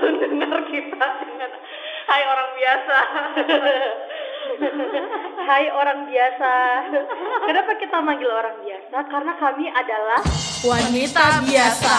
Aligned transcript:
pendengar 0.00 0.60
kita 0.68 1.08
dengan 1.24 1.50
Hai 2.06 2.22
orang 2.22 2.54
biasa. 2.54 2.96
Hai 5.50 5.66
orang 5.74 6.06
biasa. 6.06 6.52
Kenapa 7.50 7.74
kita 7.82 7.98
manggil 7.98 8.30
orang 8.30 8.62
biasa? 8.62 9.10
Karena 9.10 9.34
kami 9.34 9.66
adalah 9.74 10.22
wanita 10.62 11.42
biasa. 11.42 11.98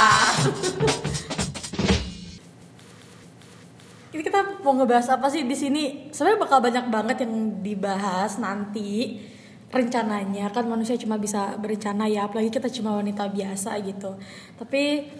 Ini 4.15 4.23
kita 4.23 4.63
mau 4.63 4.79
ngebahas 4.79 5.19
apa 5.19 5.27
sih 5.27 5.43
di 5.43 5.51
sini? 5.59 6.07
Sebenarnya 6.15 6.39
bakal 6.39 6.63
banyak 6.63 6.85
banget 6.87 7.27
yang 7.27 7.59
dibahas 7.59 8.39
nanti 8.39 9.19
rencananya 9.67 10.47
kan 10.55 10.63
manusia 10.63 10.95
cuma 10.95 11.19
bisa 11.19 11.59
berencana 11.59 12.07
ya 12.07 12.31
apalagi 12.31 12.47
kita 12.47 12.71
cuma 12.71 12.95
wanita 12.95 13.27
biasa 13.27 13.75
gitu 13.83 14.15
tapi 14.55 15.11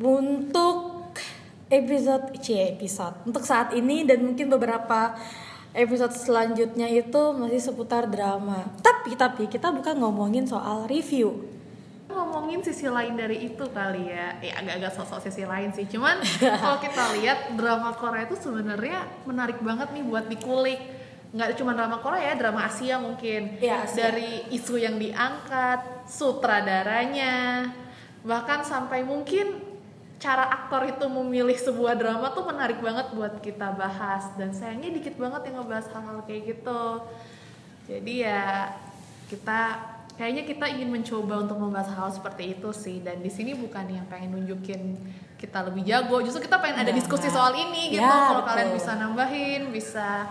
untuk 0.00 0.89
episode 1.70 2.34
c 2.42 2.74
episode. 2.74 3.14
Untuk 3.24 3.46
saat 3.46 3.72
ini 3.78 4.02
dan 4.02 4.26
mungkin 4.26 4.50
beberapa 4.50 5.14
episode 5.70 6.10
selanjutnya 6.10 6.90
itu 6.90 7.22
masih 7.38 7.62
seputar 7.62 8.10
drama. 8.10 8.66
Tapi 8.82 9.14
tapi 9.14 9.46
kita 9.46 9.70
bukan 9.70 10.02
ngomongin 10.02 10.44
soal 10.44 10.90
review. 10.90 11.46
Ngomongin 12.10 12.58
sisi 12.66 12.90
lain 12.90 13.14
dari 13.14 13.46
itu 13.46 13.62
kali 13.70 14.10
ya. 14.10 14.34
Ya 14.42 14.58
agak-agak 14.58 14.92
sosok 14.98 15.22
sisi 15.30 15.46
lain 15.46 15.70
sih 15.70 15.86
cuman 15.86 16.18
kalau 16.60 16.82
kita 16.82 17.14
lihat 17.22 17.54
drama 17.54 17.94
Korea 17.94 18.26
itu 18.26 18.34
sebenarnya 18.34 19.06
menarik 19.22 19.62
banget 19.62 19.94
nih 19.94 20.02
buat 20.02 20.26
dikulik. 20.26 20.82
Nggak 21.30 21.54
cuma 21.62 21.78
drama 21.78 22.02
Korea 22.02 22.34
ya 22.34 22.34
drama 22.34 22.66
Asia 22.66 22.98
mungkin. 22.98 23.62
Ya, 23.62 23.86
Asia. 23.86 24.10
dari 24.10 24.50
isu 24.50 24.74
yang 24.74 24.98
diangkat 24.98 26.10
sutradaranya 26.10 27.70
bahkan 28.20 28.60
sampai 28.60 29.00
mungkin 29.00 29.69
cara 30.20 30.44
aktor 30.52 30.84
itu 30.84 31.08
memilih 31.08 31.56
sebuah 31.56 31.96
drama 31.96 32.28
tuh 32.36 32.44
menarik 32.44 32.78
banget 32.84 33.08
buat 33.16 33.40
kita 33.40 33.72
bahas. 33.72 34.28
Dan 34.36 34.52
sayangnya 34.52 34.92
dikit 34.92 35.16
banget 35.16 35.48
yang 35.48 35.64
ngebahas 35.64 35.88
hal-hal 35.96 36.20
kayak 36.28 36.42
gitu. 36.54 36.82
Jadi 37.88 38.28
ya 38.28 38.68
kita 39.32 39.60
kayaknya 40.20 40.44
kita 40.44 40.68
ingin 40.68 40.92
mencoba 40.92 41.48
untuk 41.48 41.56
membahas 41.56 41.90
hal 41.96 42.12
seperti 42.12 42.60
itu 42.60 42.70
sih. 42.76 43.00
Dan 43.00 43.24
di 43.24 43.32
sini 43.32 43.56
bukan 43.56 43.88
yang 43.88 44.04
pengen 44.12 44.36
nunjukin 44.36 45.00
kita 45.40 45.64
lebih 45.72 45.88
jago. 45.88 46.20
Justru 46.20 46.44
kita 46.44 46.60
pengen 46.60 46.84
ada 46.84 46.92
diskusi 46.92 47.32
soal 47.32 47.56
ini 47.56 47.96
gitu. 47.96 48.04
Ya, 48.04 48.36
kalau 48.36 48.44
kalian 48.44 48.76
bisa 48.76 48.92
nambahin 49.00 49.72
bisa 49.72 50.28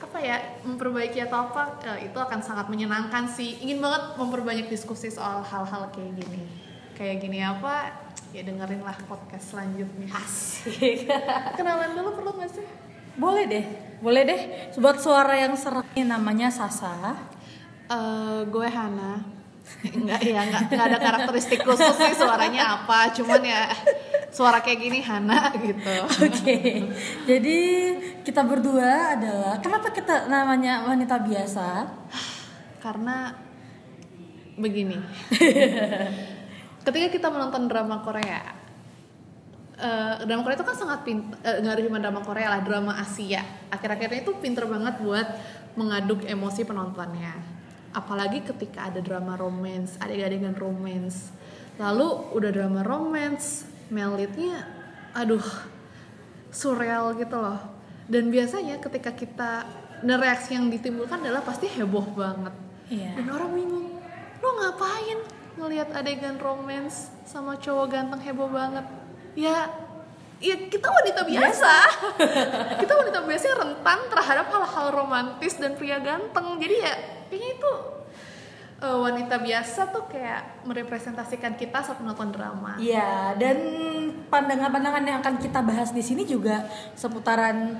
apa 0.00 0.18
ya 0.22 0.42
memperbaiki 0.66 1.22
atau 1.22 1.50
apa 1.50 1.82
eh, 1.86 2.10
itu 2.10 2.18
akan 2.18 2.46
sangat 2.46 2.70
menyenangkan 2.70 3.26
sih. 3.26 3.58
Ingin 3.58 3.82
banget 3.82 4.14
memperbanyak 4.14 4.70
diskusi 4.70 5.10
soal 5.10 5.42
hal-hal 5.42 5.90
kayak 5.90 6.14
gini. 6.14 6.46
Kayak 6.94 7.16
gini 7.26 7.42
apa 7.42 7.90
ya 8.30 8.42
dengerin 8.46 8.82
lah 8.86 8.94
podcast 9.10 9.54
selanjutnya 9.54 10.06
asik 10.14 11.10
kenalan 11.58 11.98
dulu 11.98 12.10
perlu 12.14 12.30
nggak 12.38 12.50
sih 12.50 12.66
boleh 13.18 13.44
deh 13.50 13.64
boleh 14.00 14.22
deh 14.22 14.40
buat 14.78 14.96
suara 15.02 15.34
yang 15.36 15.58
serak 15.58 15.86
ini 15.98 16.06
namanya 16.08 16.48
Sasa 16.48 17.18
uh, 17.90 18.40
gue 18.46 18.68
Hana 18.70 19.40
Enggak 19.80 20.20
ya, 20.26 20.42
enggak, 20.44 20.66
enggak 20.66 20.86
ada 20.92 20.98
karakteristik 20.98 21.62
khusus 21.62 21.94
sih 21.94 22.12
suaranya 22.18 22.82
apa, 22.82 23.14
cuman 23.14 23.38
ya 23.38 23.70
suara 24.34 24.58
kayak 24.60 24.82
gini 24.82 24.98
Hana 24.98 25.54
gitu. 25.56 25.94
Oke. 26.10 26.26
Okay. 26.26 26.66
Jadi 27.22 27.58
kita 28.26 28.42
berdua 28.42 29.14
adalah 29.14 29.62
kenapa 29.62 29.94
kita 29.94 30.26
namanya 30.26 30.90
wanita 30.90 31.22
biasa? 31.22 31.86
Karena 32.82 33.30
begini. 34.58 34.98
Ketika 36.80 37.08
kita 37.12 37.28
menonton 37.28 37.68
drama 37.68 38.00
Korea, 38.00 38.40
uh, 39.76 40.24
drama 40.24 40.42
Korea 40.44 40.56
itu 40.56 40.66
kan 40.66 40.76
sangat 40.76 41.00
pintar, 41.04 41.36
uh, 41.44 41.58
nggak 41.60 41.84
cuma 41.84 42.00
drama 42.00 42.20
Korea 42.24 42.48
lah, 42.56 42.60
drama 42.64 42.92
Asia. 42.96 43.44
Akhir-akhirnya 43.68 44.24
itu 44.24 44.32
pinter 44.40 44.64
banget 44.64 44.96
buat 45.04 45.28
mengaduk 45.76 46.24
emosi 46.24 46.64
penontonnya. 46.64 47.36
Apalagi 47.92 48.46
ketika 48.46 48.88
ada 48.88 49.02
drama 49.02 49.36
romance, 49.36 50.00
adegan-adegan 50.00 50.56
romance. 50.56 51.34
Lalu 51.76 52.32
udah 52.36 52.50
drama 52.54 52.80
romance, 52.80 53.66
melitnya, 53.90 54.64
aduh, 55.12 55.42
surreal 56.48 57.18
gitu 57.18 57.36
loh. 57.36 57.60
Dan 58.10 58.30
biasanya 58.30 58.78
ketika 58.78 59.10
kita, 59.14 59.50
dan 60.00 60.16
reaksi 60.16 60.56
yang 60.56 60.72
ditimbulkan 60.72 61.20
adalah 61.20 61.44
pasti 61.44 61.68
heboh 61.68 62.14
banget. 62.16 62.54
Iya. 62.90 63.20
Dan 63.20 63.26
orang 63.30 63.52
bingung, 63.54 63.86
lo 64.42 64.48
ngapain 64.58 65.39
ngelihat 65.58 65.90
adegan 65.94 66.36
romance 66.38 67.10
sama 67.26 67.58
cowok 67.58 67.86
ganteng 67.90 68.20
heboh 68.22 68.50
banget? 68.50 68.86
Ya, 69.38 69.70
ya 70.42 70.56
kita 70.70 70.88
wanita 70.90 71.22
biasa. 71.26 71.72
kita 72.82 72.92
wanita 72.94 73.18
biasa 73.24 73.44
yang 73.50 73.58
rentan 73.58 73.98
terhadap 74.10 74.46
hal-hal 74.50 74.86
romantis 74.94 75.58
dan 75.58 75.74
pria 75.74 75.98
ganteng. 75.98 76.58
Jadi 76.58 76.76
ya 76.82 76.94
kayaknya 77.30 77.50
itu 77.58 77.72
uh, 78.82 78.98
wanita 79.04 79.36
biasa 79.38 79.92
tuh 79.92 80.08
kayak 80.08 80.64
merepresentasikan 80.66 81.54
kita 81.54 81.84
saat 81.84 82.00
menonton 82.00 82.32
drama. 82.32 82.76
Iya, 82.80 83.36
dan 83.36 83.56
pandangan-pandangan 84.32 85.04
yang 85.04 85.18
akan 85.22 85.36
kita 85.38 85.60
bahas 85.62 85.92
di 85.92 86.02
sini 86.02 86.24
juga 86.24 86.66
seputaran 86.96 87.76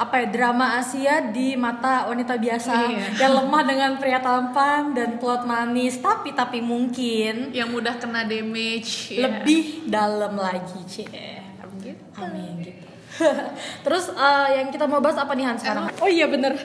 apa 0.00 0.16
ya 0.16 0.26
drama 0.32 0.80
Asia 0.80 1.28
di 1.28 1.52
mata 1.54 2.08
wanita 2.08 2.40
biasa 2.40 2.72
Iya. 2.88 3.20
yang 3.20 3.32
lemah 3.36 3.62
dengan 3.62 3.90
pria 4.00 4.16
tampan 4.16 4.96
dan 4.96 5.20
plot 5.20 5.44
manis 5.44 6.00
tapi 6.00 6.32
tapi 6.32 6.64
mungkin 6.64 7.52
Yang 7.52 7.68
mudah 7.68 8.00
kena 8.00 8.24
damage. 8.24 9.12
ya. 9.12 9.28
lebih 9.28 9.84
dalam 9.86 10.34
lagi 10.34 10.80
cie 10.88 11.44
Gitu. 11.80 11.96
amin 12.16 12.60
gitu 12.60 12.84
terus 13.84 14.12
eh, 14.12 14.48
yang 14.56 14.68
kita 14.68 14.84
mau 14.84 15.00
bahas 15.00 15.16
apa 15.16 15.32
nih 15.32 15.44
Han 15.44 15.56
sekarang 15.56 15.84
oh 15.90 16.08
iya 16.08 16.28
bener 16.28 16.56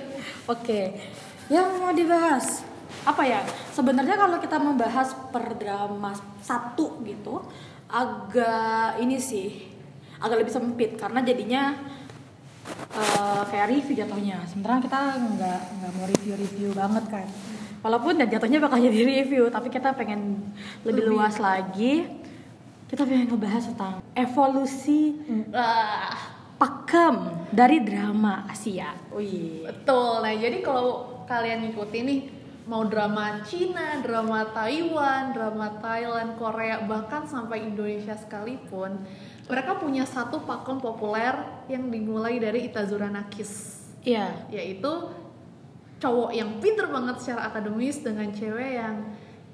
oke 0.45 0.79
yang 1.47 1.67
mau 1.79 1.91
dibahas 1.91 2.63
apa 3.03 3.23
ya 3.23 3.39
sebenarnya 3.71 4.15
kalau 4.15 4.37
kita 4.37 4.57
membahas 4.57 5.15
per 5.31 5.55
drama 5.55 6.11
satu 6.39 6.99
gitu 7.03 7.43
agak 7.87 8.99
ini 8.99 9.15
sih 9.15 9.71
agak 10.17 10.43
lebih 10.43 10.53
sempit 10.53 10.91
karena 10.95 11.21
jadinya 11.21 11.63
eh, 12.95 13.41
kayak 13.51 13.67
review 13.71 13.95
jatuhnya 13.95 14.37
sementara 14.47 14.81
kita 14.83 14.99
nggak 15.17 15.61
nggak 15.79 15.91
mau 15.95 16.05
review-review 16.09 16.69
banget 16.75 17.05
kan 17.09 17.27
walaupun 17.85 18.17
dan 18.17 18.27
jatuhnya 18.29 18.59
bakal 18.63 18.77
jadi 18.81 19.01
review 19.21 19.47
tapi 19.53 19.67
kita 19.69 19.93
pengen 19.93 20.41
lebih, 20.81 21.05
luas 21.05 21.37
lagi 21.37 22.07
kita 22.85 23.01
pengen 23.05 23.29
ngebahas 23.29 23.63
tentang 23.73 23.93
evolusi 24.13 25.17
Ah, 25.51 26.35
pakem 26.55 27.15
dari 27.51 27.83
drama 27.83 28.47
Asia. 28.47 28.95
Wih. 29.11 29.67
Betul. 29.67 30.23
Nah, 30.23 30.33
jadi 30.35 30.63
kalau 30.63 31.23
kalian 31.27 31.67
ngikutin 31.67 32.03
nih 32.07 32.21
mau 32.65 32.87
drama 32.87 33.45
Cina, 33.45 34.01
drama 34.01 34.49
Taiwan, 34.49 35.35
drama 35.35 35.67
Thailand, 35.83 36.39
Korea, 36.39 36.81
bahkan 36.87 37.27
sampai 37.29 37.69
Indonesia 37.69 38.17
sekalipun, 38.17 39.05
mereka 39.45 39.77
punya 39.77 40.03
satu 40.03 40.41
pakem 40.41 40.77
populer 40.77 41.33
yang 41.67 41.87
dimulai 41.87 42.37
dari 42.37 42.65
Itazura 42.65 43.07
Nakis, 43.07 43.81
Iya. 44.01 44.49
yaitu 44.49 44.89
cowok 45.95 46.31
yang 46.31 46.57
pinter 46.59 46.85
banget 46.85 47.15
secara 47.17 47.49
akademis 47.49 48.01
dengan 48.01 48.29
cewek 48.29 48.71
yang 48.75 48.95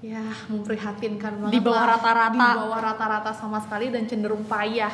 ya 0.01 0.23
memprihatinkan 0.49 1.37
banget 1.37 1.53
Di 1.53 1.61
bawah 1.61 1.85
rata-rata. 1.87 2.33
di 2.33 2.39
bawah 2.41 2.79
rata-rata 2.81 3.31
sama 3.31 3.61
sekali 3.61 3.87
dan 3.87 4.09
cenderung 4.09 4.41
payah 4.43 4.89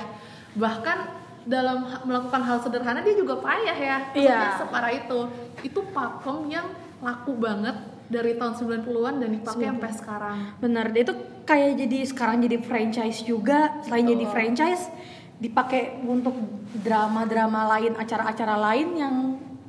bahkan 0.53 1.07
dalam 1.47 1.87
melakukan 2.03 2.43
hal 2.43 2.59
sederhana 2.59 2.99
dia 2.99 3.15
juga 3.15 3.39
payah 3.39 3.71
ya 3.73 3.97
Maksudnya 4.11 4.35
Iya. 4.43 4.59
separah 4.59 4.91
itu 4.91 5.19
itu 5.63 5.79
pakem 5.95 6.37
yang 6.51 6.67
laku 6.99 7.39
banget 7.39 7.77
dari 8.07 8.39
tahun 8.39 8.53
90-an 8.55 9.13
dan 9.19 9.29
dipakai 9.35 9.67
sampai 9.67 9.91
sekarang 9.91 10.37
Benar, 10.63 10.85
dia 10.95 11.03
itu 11.03 11.15
kayak 11.43 11.71
jadi 11.79 11.97
sekarang 12.07 12.37
jadi 12.43 12.57
franchise 12.59 13.19
juga. 13.23 13.79
Selain 13.87 14.03
Betul. 14.03 14.13
jadi 14.15 14.25
franchise, 14.31 14.83
dipakai 15.39 16.03
untuk 16.03 16.35
drama-drama 16.83 17.67
lain, 17.77 17.95
acara-acara 17.95 18.55
lain 18.57 18.87
yang 18.95 19.15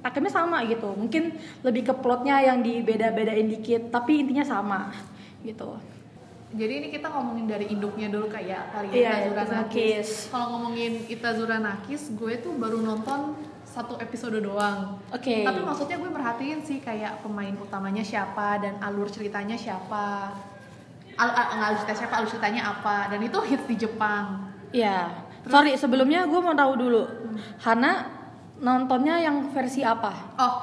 pakemnya 0.02 0.32
sama 0.32 0.62
gitu. 0.66 0.90
Mungkin 0.94 1.34
lebih 1.62 1.90
ke 1.90 1.94
plotnya 1.98 2.42
yang 2.42 2.62
dibeda-bedain 2.62 3.46
dikit, 3.46 3.90
tapi 3.90 4.22
intinya 4.26 4.46
sama 4.46 4.90
gitu. 5.46 5.78
jadi 6.48 6.80
ini 6.80 6.88
kita 6.88 7.12
ngomongin 7.12 7.44
dari 7.44 7.68
induknya 7.68 8.08
dulu 8.08 8.32
kayak 8.32 8.72
kali 8.72 8.88
Iya, 8.88 9.04
ya 9.04 9.12
Itazura 9.28 9.36
Itazura. 9.44 9.58
Nakis. 9.68 10.08
Kalau 10.32 10.46
ngomongin 10.56 10.92
Itazura 11.04 11.56
Nakis, 11.60 12.02
gue 12.16 12.32
tuh 12.40 12.56
baru 12.56 12.80
nonton 12.80 13.36
satu 13.68 14.00
episode 14.00 14.40
doang. 14.40 14.96
Oke. 15.12 15.44
Tapi 15.44 15.60
maksudnya 15.60 16.00
gue 16.00 16.10
merhatiin 16.10 16.64
sih 16.64 16.80
kayak 16.80 17.20
pemain 17.20 17.52
utamanya 17.60 18.00
siapa 18.00 18.56
dan 18.64 18.80
alur 18.80 19.12
ceritanya 19.12 19.54
siapa. 19.60 20.32
Al, 21.18 21.28
alur 21.68 21.78
cerita 21.84 21.94
siapa, 22.06 22.14
alur 22.16 22.30
ceritanya 22.32 22.62
apa 22.72 23.12
dan 23.12 23.20
itu 23.20 23.38
hits 23.44 23.68
di 23.68 23.76
Jepang. 23.76 24.48
Iya. 24.72 25.28
Sorry, 25.44 25.76
sebelumnya 25.76 26.24
gue 26.24 26.40
mau 26.40 26.56
tahu 26.56 26.72
dulu. 26.80 27.02
Hana 27.60 28.08
nontonnya 28.58 29.20
yang 29.22 29.52
versi 29.52 29.84
apa? 29.84 30.34
Oh, 30.40 30.54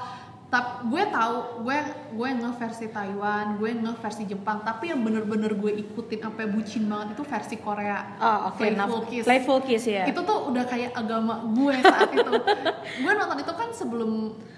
tapi 0.45 0.87
gue 0.87 1.03
tahu 1.07 1.35
gue 1.61 1.77
gue 2.13 2.29
nge 2.37 2.51
versi 2.55 2.85
Taiwan 2.87 3.57
gue 3.57 3.71
nge 3.75 3.93
versi 3.97 4.23
Jepang 4.25 4.61
tapi 4.61 4.87
yang 4.87 5.01
bener-bener 5.01 5.51
gue 5.51 5.71
ikutin 5.79 6.21
sampai 6.21 6.45
bucin 6.47 6.85
banget 6.85 7.07
itu 7.11 7.23
versi 7.23 7.55
Korea 7.57 7.99
Oh, 8.15 8.39
oke. 8.49 8.61
Playful 8.61 8.77
Nah, 8.95 9.03
Kiss 9.03 9.23
Playful 9.23 9.59
Kiss 9.61 9.83
ya. 9.85 10.03
itu 10.05 10.15
tuh 10.17 10.39
udah 10.47 10.63
kayak 10.63 10.93
agama 10.93 11.43
gue 11.47 11.75
saat 11.81 12.09
itu 12.09 12.31
gue 13.03 13.11
nonton 13.11 13.37
itu 13.37 13.53
kan 13.53 13.69
sebelum 13.71 14.11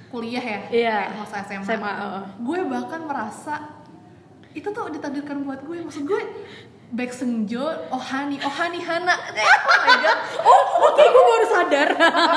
kuliah 0.07 0.39
ya 0.41 0.59
Iya. 0.69 0.97
kayak 1.05 1.17
masa 1.17 1.37
SMA, 1.43 1.63
SMA, 1.65 1.91
uh-uh. 1.93 2.23
gue 2.37 2.59
bahkan 2.65 3.01
merasa 3.03 3.55
itu 4.51 4.67
tuh 4.67 4.89
ditakdirkan 4.89 5.41
buat 5.41 5.61
gue 5.61 5.77
maksud 5.81 6.03
gue 6.03 6.21
Baek 6.87 7.11
Seungjo, 7.11 7.67
Ohani, 7.91 8.39
Ohani 8.39 8.79
Hana, 8.79 9.11
oh 9.67 9.79
my 9.83 9.95
god, 9.99 10.19
Oh, 10.39 10.63
oke, 10.87 11.03
gue 11.03 11.23
baru 11.27 11.45
sadar. 11.51 11.89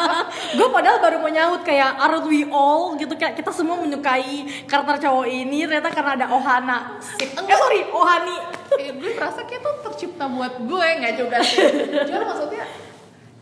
gue 0.58 0.68
padahal 0.74 0.98
baru 0.98 1.22
mau 1.22 1.30
nyaut 1.30 1.62
kayak 1.62 1.94
aren't 2.02 2.26
we 2.26 2.42
all 2.50 2.98
gitu 2.98 3.14
kayak 3.14 3.38
kita 3.38 3.54
semua 3.54 3.78
menyukai 3.78 4.66
karakter 4.66 5.06
cowok 5.06 5.30
ini 5.30 5.70
ternyata 5.70 5.94
karena 5.94 6.18
ada 6.18 6.26
Ohana. 6.34 6.98
Eh 7.22 7.30
sorry, 7.54 7.94
Ohani. 7.94 8.36
Eh, 8.74 8.90
gue 8.98 9.14
merasa 9.14 9.46
kayak 9.46 9.62
tuh 9.62 9.74
tercipta 9.86 10.26
buat 10.26 10.58
gue 10.58 10.86
nggak 10.98 11.14
juga 11.14 11.38
sih. 11.46 11.70
Cuma 12.10 12.34
maksudnya, 12.34 12.66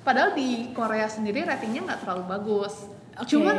padahal 0.05 0.37
di 0.37 0.77
Korea 0.77 1.09
sendiri 1.09 1.41
ratingnya 1.49 1.89
nggak 1.89 2.01
terlalu 2.05 2.25
bagus. 2.37 2.85
Cuman 3.25 3.57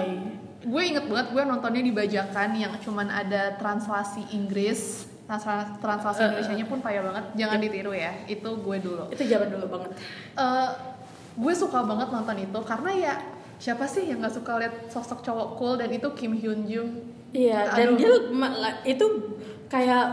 gue 0.61 0.81
inget 0.85 1.09
banget 1.09 1.33
gue 1.33 1.43
nontonnya 1.49 1.81
di 1.81 1.93
bajakan 1.97 2.49
yang 2.61 2.77
cuman 2.77 3.09
ada 3.09 3.57
translasi 3.57 4.37
Inggris 4.37 5.09
Transla- 5.29 5.77
translasi 5.77 6.25
Indonesia-nya 6.25 6.65
pun 6.65 6.81
payah 6.81 7.05
banget 7.05 7.25
jangan 7.37 7.57
ditiru 7.59 7.93
ya 7.93 8.11
itu 8.25 8.49
gue 8.49 8.77
dulu 8.81 9.03
Itu 9.07 9.21
zaman 9.23 9.47
dulu 9.47 9.65
banget. 9.69 9.89
Eh, 10.33 10.69
gue 11.37 11.53
suka 11.53 11.85
banget 11.85 12.09
nonton 12.09 12.35
itu 12.35 12.59
karena 12.65 12.89
ya 12.91 13.13
siapa 13.55 13.85
sih 13.85 14.09
yang 14.09 14.19
nggak 14.19 14.33
suka 14.33 14.57
lihat 14.57 14.89
sosok 14.89 15.21
cowok 15.21 15.47
cool 15.53 15.73
dan 15.75 15.89
itu 15.89 16.09
Kim 16.11 16.33
Hyun 16.33 16.65
Jung 16.65 16.91
Iya, 17.29 17.69
dan 17.69 17.93
dia 17.93 18.09
itu 18.83 19.05
kayak 19.69 20.05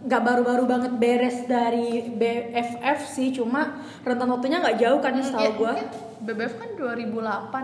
nggak 0.00 0.22
baru-baru 0.22 0.64
banget 0.64 0.92
beres 0.94 1.42
dari 1.44 2.14
BFF 2.14 3.10
sih, 3.10 3.34
cuma 3.34 3.74
rentan 4.00 4.30
waktunya 4.30 4.62
nggak 4.62 4.78
jauh 4.78 5.02
kan 5.02 5.12
ya 5.12 5.24
setahu 5.26 5.42
Ya, 5.42 5.50
gue. 5.52 5.72
BBF 6.22 6.54
kan 6.54 6.68
2008 6.76 7.10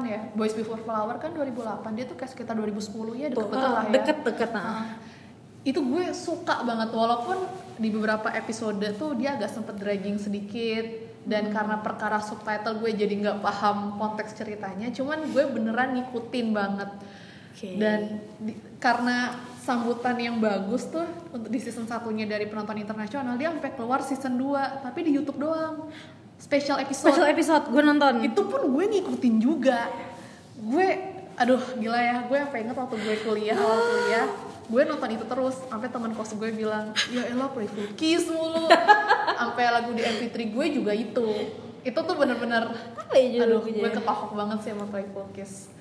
ya 0.02 0.20
Boys 0.32 0.52
Before 0.52 0.82
Flower 0.82 1.16
kan 1.16 1.30
2008 1.30 1.54
dia 1.92 2.04
tuh 2.04 2.16
kayak 2.16 2.34
sekitar 2.34 2.56
2010 2.56 2.82
ya 3.14 3.28
deket-deket 3.28 3.62
lah 3.62 3.84
ya 3.84 3.92
deket-deket 3.94 4.50
nah. 4.50 4.64
Nah, 4.64 4.86
itu 5.66 5.82
gue 5.82 6.14
suka 6.14 6.62
banget 6.62 6.94
walaupun 6.94 7.42
di 7.74 7.90
beberapa 7.90 8.30
episode 8.30 8.86
tuh 8.94 9.18
dia 9.18 9.34
agak 9.34 9.50
sempet 9.50 9.74
dragging 9.76 10.14
sedikit 10.14 10.86
dan 11.26 11.50
karena 11.50 11.82
perkara 11.82 12.22
subtitle 12.22 12.78
gue 12.78 12.94
jadi 12.94 13.10
nggak 13.18 13.38
paham 13.42 13.98
konteks 13.98 14.38
ceritanya 14.38 14.94
cuman 14.94 15.26
gue 15.34 15.44
beneran 15.50 15.98
ngikutin 15.98 16.46
banget. 16.54 16.90
Oke. 17.56 17.72
dan 17.80 18.20
di- 18.36 18.60
karena 18.76 19.32
sambutan 19.64 20.12
yang 20.20 20.36
bagus 20.44 20.92
tuh 20.92 21.08
untuk 21.32 21.48
di 21.48 21.56
season 21.56 21.88
satunya 21.88 22.28
dari 22.28 22.44
penonton 22.44 22.76
internasional 22.76 23.32
dia 23.40 23.48
sampai 23.48 23.72
keluar 23.72 24.04
season 24.04 24.36
2 24.36 24.84
tapi 24.84 25.08
di 25.08 25.16
YouTube 25.16 25.40
doang. 25.40 25.88
Special 26.36 26.76
episode. 26.76 27.16
Special 27.16 27.32
episode 27.32 27.64
gue 27.72 27.80
nonton. 27.80 28.20
itu 28.20 28.44
pun 28.44 28.60
gue 28.60 28.84
ngikutin 28.92 29.34
juga. 29.40 29.88
Gue 30.60 31.16
aduh 31.36 31.60
gila 31.80 32.00
ya 32.00 32.16
gue 32.28 32.38
sampai 32.44 32.60
inget 32.64 32.76
waktu 32.76 32.96
gue 32.96 33.16
kuliah 33.24 33.56
awal 33.56 33.76
kuliah 33.76 34.26
gue 34.66 34.82
nonton 34.82 35.10
itu 35.14 35.24
terus 35.26 35.62
sampai 35.70 35.88
teman 35.88 36.10
kos 36.14 36.34
gue 36.34 36.50
bilang 36.50 36.90
ya 37.14 37.22
elah 37.30 37.50
playful 37.50 37.86
kiss 37.94 38.30
mulu. 38.30 38.66
Sampai 39.36 39.68
lagu 39.68 39.92
di 39.92 40.00
MP3 40.00 40.36
gue 40.48 40.66
juga 40.72 40.92
itu. 40.96 41.28
Itu 41.84 41.98
tuh 42.02 42.16
bener-bener 42.16 42.72
ya 43.14 43.46
aduh 43.46 43.62
gue 43.62 43.90
kepahok 43.92 44.34
banget 44.34 44.58
sih 44.66 44.70
sama 44.74 44.90
playful 44.90 45.28
kiss 45.30 45.76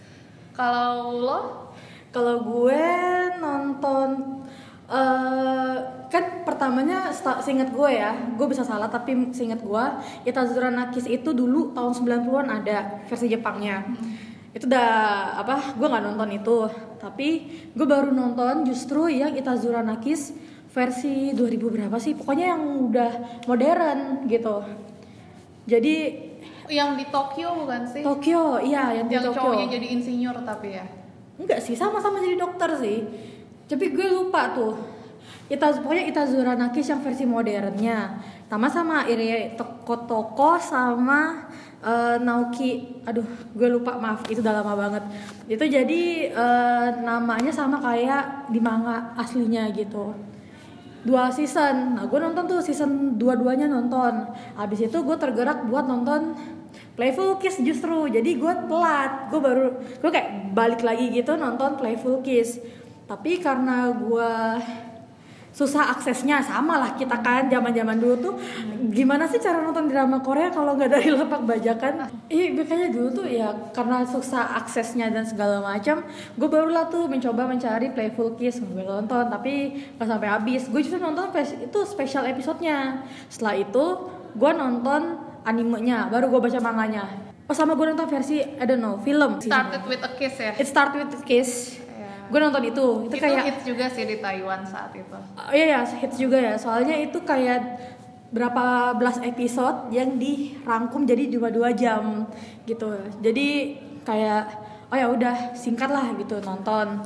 kalau 0.56 1.20
lo? 1.20 1.42
Kalau 2.16 2.48
gue 2.48 2.84
nonton 3.44 4.40
eh 4.88 5.78
kan 6.06 6.48
pertamanya 6.48 7.12
seingat 7.44 7.76
gue 7.76 7.90
ya, 7.92 8.16
gue 8.40 8.48
bisa 8.48 8.64
salah 8.64 8.88
tapi 8.88 9.36
seingat 9.36 9.60
gue 9.60 9.84
Itazura 10.24 10.72
Nakis 10.72 11.12
itu 11.12 11.36
dulu 11.36 11.76
tahun 11.76 11.92
90-an 11.92 12.48
ada 12.64 13.04
versi 13.04 13.28
Jepangnya. 13.28 13.84
Itu 14.56 14.72
udah 14.72 14.90
apa? 15.36 15.76
Gue 15.76 15.88
nggak 15.92 16.06
nonton 16.08 16.30
itu, 16.32 16.58
tapi 16.96 17.28
gue 17.76 17.84
baru 17.84 18.16
nonton 18.16 18.64
justru 18.64 19.12
yang 19.12 19.36
Itazura 19.36 19.84
Nakis 19.84 20.32
versi 20.72 21.36
2000 21.36 21.76
berapa 21.76 21.98
sih? 22.00 22.16
Pokoknya 22.16 22.56
yang 22.56 22.64
udah 22.88 23.12
modern 23.52 24.24
gitu. 24.32 24.64
Jadi 25.68 25.96
yang 26.72 26.96
di 26.96 27.06
Tokyo 27.12 27.62
bukan 27.62 27.86
sih 27.86 28.02
Tokyo, 28.02 28.58
iya 28.64 28.96
yang 29.04 29.06
di 29.06 29.14
yang 29.20 29.28
Tokyo. 29.30 29.54
cowoknya 29.54 29.68
jadi 29.78 29.88
insinyur 30.02 30.38
tapi 30.42 30.74
ya 30.74 30.86
Enggak 31.36 31.60
sih, 31.60 31.76
sama-sama 31.76 32.24
jadi 32.24 32.40
dokter 32.40 32.80
sih. 32.80 33.04
Tapi 33.68 33.92
gue 33.92 34.08
lupa 34.08 34.56
tuh. 34.56 34.80
Ita, 35.52 35.84
pokoknya 35.84 36.08
Itazura 36.08 36.56
Nakis 36.56 36.88
yang 36.88 37.04
versi 37.04 37.28
modernnya. 37.28 38.24
Sama-sama 38.46 39.10
Irie 39.10 39.58
Toko 39.58 40.06
Toko 40.06 40.62
sama 40.62 41.50
eh, 41.82 42.18
Naoki. 42.22 43.02
Aduh, 43.10 43.26
gue 43.58 43.70
lupa 43.70 43.98
maaf, 43.98 44.30
itu 44.30 44.42
udah 44.42 44.62
lama 44.62 44.74
banget. 44.78 45.04
Itu 45.50 45.66
jadi 45.66 46.30
eh, 46.30 46.88
namanya 47.02 47.50
sama 47.50 47.82
kayak 47.82 48.54
di 48.54 48.62
manga 48.62 49.18
aslinya 49.18 49.74
gitu. 49.74 50.14
Dua 51.06 51.30
season. 51.30 51.98
Nah, 51.98 52.06
gue 52.10 52.20
nonton 52.22 52.46
tuh 52.46 52.62
season 52.62 53.18
dua-duanya 53.18 53.70
nonton. 53.70 54.30
Habis 54.58 54.90
itu 54.90 54.98
gue 55.02 55.18
tergerak 55.18 55.66
buat 55.70 55.86
nonton 55.86 56.34
Playful 56.98 57.42
Kiss 57.42 57.62
justru. 57.62 58.10
Jadi 58.10 58.38
gue 58.38 58.54
telat. 58.70 59.30
Gue 59.34 59.42
baru 59.42 59.66
gue 59.82 60.10
kayak 60.14 60.54
balik 60.54 60.82
lagi 60.86 61.10
gitu 61.10 61.34
nonton 61.34 61.78
Playful 61.82 62.22
Kiss. 62.22 62.62
Tapi 63.06 63.38
karena 63.38 63.94
gue 63.94 64.32
susah 65.56 65.96
aksesnya. 65.96 66.44
Sama 66.44 66.76
lah 66.76 66.92
kita 67.00 67.24
kan 67.24 67.48
zaman-zaman 67.48 67.96
dulu 67.96 68.16
tuh. 68.20 68.34
Gimana 68.92 69.24
sih 69.24 69.40
cara 69.40 69.64
nonton 69.64 69.88
drama 69.88 70.20
Korea 70.20 70.52
kalau 70.52 70.76
nggak 70.76 70.92
dari 70.92 71.10
lapak 71.16 71.48
bajakan? 71.48 72.12
Iya 72.28 72.60
gue 72.60 72.66
kayaknya 72.68 72.90
dulu 72.92 73.08
tuh 73.24 73.28
ya 73.32 73.56
karena 73.72 74.04
susah 74.04 74.60
aksesnya 74.60 75.08
dan 75.08 75.24
segala 75.24 75.64
macam 75.64 76.04
gue 76.36 76.48
barulah 76.52 76.92
tuh 76.92 77.08
mencoba 77.08 77.48
mencari 77.48 77.96
Playful 77.96 78.36
Kiss 78.36 78.60
gue 78.60 78.84
nonton. 78.84 79.32
Tapi 79.32 79.80
nggak 79.96 80.08
sampai 80.12 80.28
habis. 80.28 80.68
Gue 80.68 80.84
justru 80.84 81.00
nonton 81.00 81.32
itu 81.40 81.80
special 81.88 82.28
episodenya. 82.28 83.08
Setelah 83.32 83.56
itu 83.56 83.86
gue 84.36 84.52
nonton 84.52 85.16
animenya. 85.48 86.12
Baru 86.12 86.28
gue 86.28 86.52
baca 86.52 86.60
manganya. 86.60 87.08
Oh 87.46 87.54
sama 87.54 87.78
gue 87.78 87.86
nonton 87.88 88.10
versi 88.10 88.42
I 88.42 88.66
don't 88.68 88.84
know 88.84 89.00
film. 89.00 89.40
Started 89.40 89.86
with 89.88 90.04
a 90.04 90.12
kiss 90.20 90.36
ya? 90.36 90.52
It 90.58 90.68
Start 90.68 90.98
With 90.98 91.14
a 91.14 91.22
Kiss. 91.24 91.85
Gue 92.32 92.40
nonton 92.42 92.64
itu. 92.66 92.88
Itu, 93.06 93.16
itu 93.16 93.24
kayak 93.24 93.44
hits 93.46 93.64
juga 93.66 93.86
sih 93.90 94.06
di 94.10 94.18
Taiwan 94.20 94.62
saat 94.66 94.92
itu. 94.98 95.18
Oh, 95.18 95.52
iya 95.54 95.78
ya 95.78 95.82
hits 95.86 96.18
juga 96.18 96.38
ya. 96.38 96.54
Soalnya 96.58 96.98
itu 96.98 97.22
kayak 97.22 97.62
berapa 98.34 98.98
belas 99.00 99.22
episode 99.24 99.94
yang 99.96 100.20
dirangkum 100.20 101.08
jadi 101.08 101.30
cuma 101.32 101.54
dua 101.54 101.72
jam 101.72 102.28
gitu. 102.66 102.92
Jadi 103.22 103.80
kayak 104.04 104.44
oh 104.92 104.98
ya 104.98 105.08
udah 105.10 105.56
singkat 105.56 105.90
lah 105.90 106.14
gitu 106.18 106.42
nonton. 106.42 107.02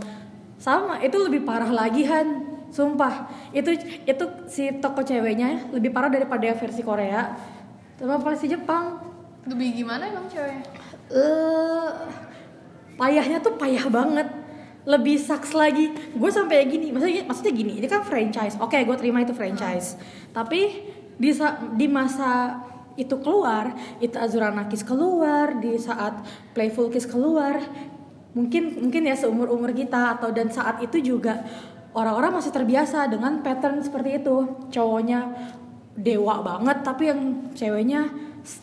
Sama 0.59 0.99
itu 0.99 1.15
lebih 1.19 1.43
parah 1.47 1.69
lagi 1.69 2.03
Han. 2.07 2.47
Sumpah. 2.69 3.25
Itu 3.49 3.73
itu 4.05 4.25
si 4.45 4.69
toko 4.77 5.01
ceweknya 5.01 5.73
lebih 5.73 5.89
parah 5.89 6.13
daripada 6.13 6.53
versi 6.53 6.85
Korea 6.85 7.33
sama 7.97 8.21
versi 8.21 8.45
Jepang. 8.45 9.01
Lebih 9.49 9.83
gimana 9.83 10.05
emang 10.05 10.29
ceweknya? 10.29 10.63
Eh 11.09 11.89
payahnya 12.99 13.39
tuh 13.39 13.55
payah 13.55 13.87
banget 13.87 14.27
lebih 14.87 15.19
saks 15.19 15.51
lagi. 15.51 15.91
Gue 16.15 16.31
sampai 16.31 16.67
gini 16.69 16.93
maksudnya 16.93 17.27
maksudnya 17.27 17.53
gini 17.55 17.79
ini 17.81 17.87
kan 17.89 18.05
franchise. 18.05 18.55
Oke 18.61 18.79
gue 18.83 18.95
terima 18.95 19.23
itu 19.23 19.35
franchise. 19.35 19.99
Tapi 20.31 20.61
di 21.19 21.31
di 21.75 21.87
masa 21.91 22.63
itu 22.95 23.15
keluar 23.23 23.75
itu 24.03 24.15
Azura 24.19 24.51
Nakis 24.51 24.83
keluar 24.83 25.59
di 25.59 25.79
saat 25.79 26.19
Playful 26.51 26.91
Kiss 26.91 27.07
keluar 27.07 27.63
mungkin 28.35 28.75
mungkin 28.77 29.07
ya 29.07 29.15
seumur 29.15 29.49
umur 29.49 29.71
kita 29.71 30.19
atau 30.19 30.29
dan 30.29 30.51
saat 30.51 30.83
itu 30.83 31.01
juga 31.01 31.43
orang-orang 31.95 32.37
masih 32.37 32.53
terbiasa 32.53 33.09
dengan 33.09 33.41
pattern 33.41 33.81
seperti 33.81 34.21
itu. 34.21 34.37
Cowoknya 34.69 35.19
dewa 35.99 36.39
banget 36.39 36.77
tapi 36.85 37.11
yang 37.11 37.51
ceweknya 37.51 38.07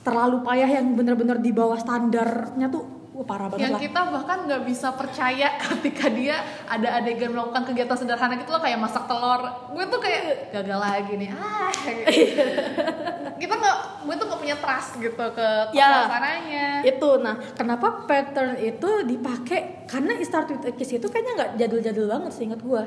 terlalu 0.01 0.41
payah 0.41 0.81
yang 0.81 0.97
bener-bener 0.97 1.37
di 1.43 1.53
bawah 1.53 1.77
standarnya 1.77 2.73
tuh 2.73 2.96
wah, 3.17 3.25
parah 3.25 3.49
banget 3.49 3.65
yang 3.65 3.75
lah. 3.75 3.81
kita 3.81 4.01
bahkan 4.13 4.39
nggak 4.45 4.63
bisa 4.63 4.93
percaya 4.93 5.57
ketika 5.65 6.07
dia 6.07 6.37
ada 6.69 7.01
adegan 7.01 7.33
melakukan 7.33 7.65
kegiatan 7.65 7.97
sederhana 7.97 8.37
gitu 8.37 8.53
loh 8.53 8.61
kayak 8.61 8.77
masak 8.77 9.09
telur. 9.09 9.41
Gue 9.73 9.85
tuh 9.89 9.97
kayak 9.99 10.53
gagal 10.53 10.77
lagi 10.79 11.13
nih 11.17 11.29
ah. 11.33 11.73
Gitu. 11.73 12.45
kita 13.41 13.55
nggak 13.57 13.77
gue 14.05 14.15
tuh 14.15 14.27
nggak 14.29 14.41
punya 14.41 14.57
trust 14.57 14.93
gitu 14.97 15.25
ke 15.33 15.49
Ya. 15.73 16.05
sananya 16.05 16.85
itu. 16.85 17.11
Nah 17.19 17.41
kenapa 17.53 18.05
pattern 18.05 18.61
itu 18.61 18.91
dipakai? 19.03 19.89
Karena 19.89 20.13
Start 20.21 20.51
With 20.51 20.69
A 20.69 20.73
Kiss 20.73 20.93
itu 20.93 21.07
kayaknya 21.07 21.33
nggak 21.35 21.51
jadul-jadul 21.57 22.07
banget 22.07 22.33
seingat 22.33 22.61
gue 22.61 22.85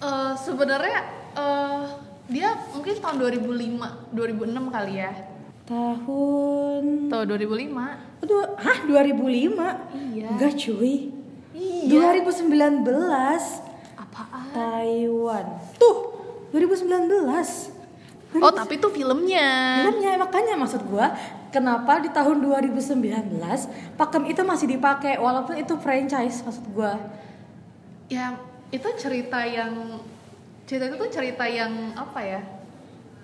Eh, 0.00 0.32
sebenarnya 0.34 0.98
eh, 1.34 1.82
dia 2.26 2.48
mungkin 2.72 2.96
tahun 2.96 3.16
2005 3.20 4.16
2006 4.16 4.72
kali 4.72 4.94
ya. 4.96 5.12
Tahun 5.68 6.82
tahun 7.06 7.26
2005 7.28 8.09
Aduh, 8.20 8.44
hah 8.60 8.78
2005? 8.84 9.56
Iya. 10.14 10.28
Enggak 10.36 10.52
cuy 10.56 11.10
Iya. 11.50 12.20
2019 12.20 12.86
Apaan? 13.96 14.44
Taiwan. 14.54 15.46
Tuh, 15.76 15.96
2019. 16.54 17.72
Oh, 18.38 18.52
tapi 18.54 18.78
itu 18.78 18.88
filmnya. 18.94 19.48
Filmnya 19.82 20.14
makanya 20.14 20.54
maksud 20.54 20.86
gua 20.86 21.10
kenapa 21.50 21.98
di 21.98 22.14
tahun 22.14 22.38
2019 22.38 23.42
pakem 23.98 24.22
itu 24.30 24.42
masih 24.46 24.70
dipakai 24.70 25.18
walaupun 25.18 25.58
itu 25.58 25.74
franchise 25.82 26.46
maksud 26.46 26.62
gua. 26.70 26.94
Ya, 28.06 28.38
itu 28.70 28.86
cerita 28.94 29.42
yang 29.42 29.98
cerita 30.62 30.86
itu 30.86 30.94
tuh 30.94 31.10
cerita 31.10 31.42
yang 31.50 31.90
apa 31.98 32.22
ya? 32.22 32.40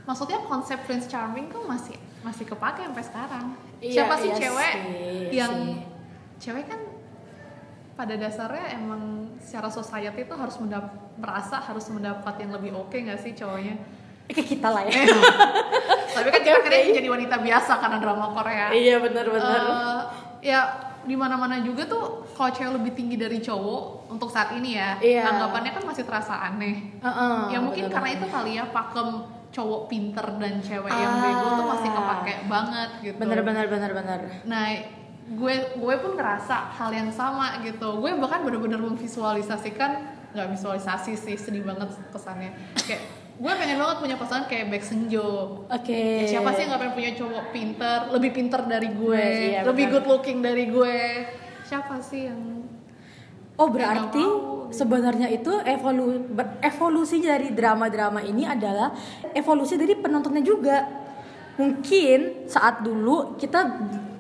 Maksudnya 0.07 0.43
konsep 0.43 0.83
Prince 0.83 1.07
Charming 1.07 1.47
tuh 1.55 1.63
masih 1.63 1.95
masih 2.27 2.43
kepake 2.43 2.83
sampai 2.83 3.05
sekarang. 3.07 3.47
Iya, 3.77 3.93
Siapa 4.03 4.15
sih 4.17 4.29
iya 4.29 4.39
cewek 4.39 4.75
sih, 4.75 5.37
yang 5.37 5.53
sih. 5.53 5.77
cewek 6.41 6.65
kan 6.65 6.81
pada 7.93 8.15
dasarnya 8.15 8.75
emang 8.75 9.03
secara 9.39 9.69
society 9.69 10.21
itu 10.23 10.35
harus 10.35 10.57
mendap 10.57 10.85
merasa 11.17 11.57
harus 11.59 11.89
mendapat 11.89 12.35
yang 12.39 12.53
lebih 12.53 12.73
oke 12.75 12.93
nggak 12.95 13.17
sih 13.19 13.33
cowoknya? 13.33 13.77
Eh, 14.27 14.33
kayak 14.33 14.49
kita 14.51 14.69
lah 14.69 14.83
ya. 14.83 14.93
Tapi 16.17 16.29
kan 16.31 16.41
kita 16.41 16.57
akhirnya 16.59 16.93
jadi 16.95 17.09
wanita 17.11 17.37
biasa 17.39 17.73
karena 17.77 17.97
drama 17.99 18.27
Korea. 18.33 18.67
iya 18.71 18.97
benar-benar. 18.97 19.61
Eh, 19.63 20.01
ya 20.43 20.61
di 21.03 21.15
mana-mana 21.15 21.61
juga 21.61 21.87
tuh 21.87 22.05
kalau 22.33 22.51
cewek 22.51 22.73
lebih 22.75 22.93
tinggi 22.93 23.15
dari 23.15 23.39
cowok 23.39 24.11
untuk 24.11 24.27
saat 24.27 24.51
ini 24.53 24.75
ya 24.75 24.99
Iya. 24.99 25.23
anggapannya 25.25 25.71
kan 25.71 25.85
masih 25.85 26.03
terasa 26.03 26.35
aneh 26.35 26.99
Heeh, 26.99 27.37
ya 27.49 27.59
mungkin 27.61 27.87
benar-benar. 27.87 27.95
karena 27.95 28.09
itu 28.11 28.27
kali 28.27 28.51
ya 28.55 28.65
pakem 28.67 29.09
cowok 29.57 29.89
pinter 29.89 30.27
dan 30.37 30.61
cewek 30.61 30.93
yang 30.93 31.15
Ah. 31.15 31.23
bego 31.23 31.49
tuh 31.51 31.67
masih 31.67 31.91
kepake 31.91 32.35
banget 32.45 32.91
gitu 33.03 33.17
Benar-benar 33.17 33.65
benar-benar. 33.67 34.21
nah 34.45 34.69
gue 35.27 35.55
gue 35.75 35.95
pun 35.97 36.13
ngerasa 36.13 36.71
hal 36.71 36.91
yang 36.93 37.09
sama 37.11 37.59
gitu 37.61 37.97
gue 37.97 38.11
bahkan 38.15 38.45
benar-benar 38.45 38.79
memvisualisasikan 38.79 39.91
nggak 40.31 40.49
visualisasi 40.53 41.17
sih 41.17 41.35
sedih 41.35 41.65
banget 41.65 41.89
kesannya 42.07 42.53
kayak 42.79 43.01
gue 43.35 43.49
pengen 43.51 43.77
banget 43.77 43.97
punya 43.99 44.17
pasangan 44.17 44.45
kayak 44.45 44.69
Baek 44.69 44.81
Senjo 44.81 45.65
Oke. 45.67 45.93
Ya, 46.23 46.29
siapa 46.31 46.53
sih 46.53 46.63
yang 46.63 46.73
gak 46.73 46.81
pengen 46.83 46.95
punya 46.95 47.13
cowok 47.15 47.45
pinter, 47.51 47.99
lebih 48.09 48.31
pinter 48.33 48.61
dari 48.65 48.89
gue, 48.91 49.25
Iya, 49.53 49.61
lebih 49.63 49.85
benar. 49.87 49.95
good 49.95 50.07
looking 50.07 50.39
dari 50.41 50.65
gue? 50.67 50.97
Siapa 51.63 52.01
sih 52.01 52.29
yang 52.29 52.41
Oh 53.57 53.69
berarti 53.73 54.25
sebenarnya 54.71 55.33
itu 55.33 55.49
evolu 55.65 56.29
evolusi 56.61 57.25
dari 57.25 57.57
drama-drama 57.57 58.21
ini 58.21 58.45
adalah 58.45 58.93
evolusi 59.33 59.81
dari 59.81 59.97
penontonnya 59.97 60.45
juga. 60.45 60.85
Mungkin 61.57 62.45
saat 62.45 62.85
dulu 62.85 63.41
kita 63.41 63.65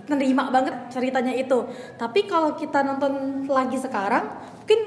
nerima 0.08 0.48
banget 0.48 0.88
ceritanya 0.88 1.36
itu, 1.36 1.68
tapi 2.00 2.24
kalau 2.24 2.56
kita 2.56 2.80
nonton 2.80 3.44
lagi 3.44 3.76
sekarang, 3.76 4.24
mungkin 4.64 4.80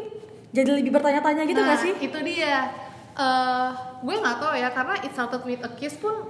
jadi 0.49 0.81
lebih 0.81 0.95
bertanya-tanya 0.97 1.45
gitu 1.45 1.61
nah, 1.61 1.67
nggak 1.69 1.81
sih? 1.83 1.93
itu 2.01 2.17
dia. 2.25 2.73
Eh, 3.19 3.69
gue 4.01 4.15
nggak 4.15 4.37
tahu 4.39 4.53
ya 4.55 4.71
karena 4.71 4.95
It 5.03 5.11
Started 5.11 5.43
with 5.43 5.61
a 5.61 5.71
Kiss 5.75 5.99
pun 5.99 6.25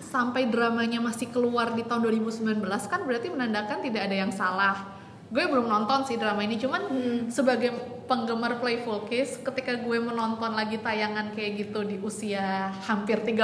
sampai 0.00 0.48
dramanya 0.48 1.02
masih 1.02 1.28
keluar 1.28 1.74
di 1.74 1.84
tahun 1.84 2.06
2019 2.06 2.62
kan 2.88 3.00
berarti 3.04 3.28
menandakan 3.28 3.82
tidak 3.82 4.08
ada 4.08 4.16
yang 4.16 4.32
salah. 4.32 4.99
Gue 5.30 5.46
belum 5.46 5.64
nonton 5.64 6.02
sih 6.02 6.14
drama 6.14 6.38
ini, 6.40 6.54
cuman 6.54 6.80
sebagai 7.26 7.70
penggemar 8.04 8.58
Playful 8.58 9.06
Kiss, 9.06 9.38
ketika 9.38 9.78
gue 9.78 9.96
menonton 9.96 10.50
lagi 10.50 10.76
tayangan 10.76 11.30
kayak 11.30 11.50
gitu 11.56 11.82
di 11.82 11.94
usia 11.96 12.68
hampir 12.82 13.22
30 13.22 13.38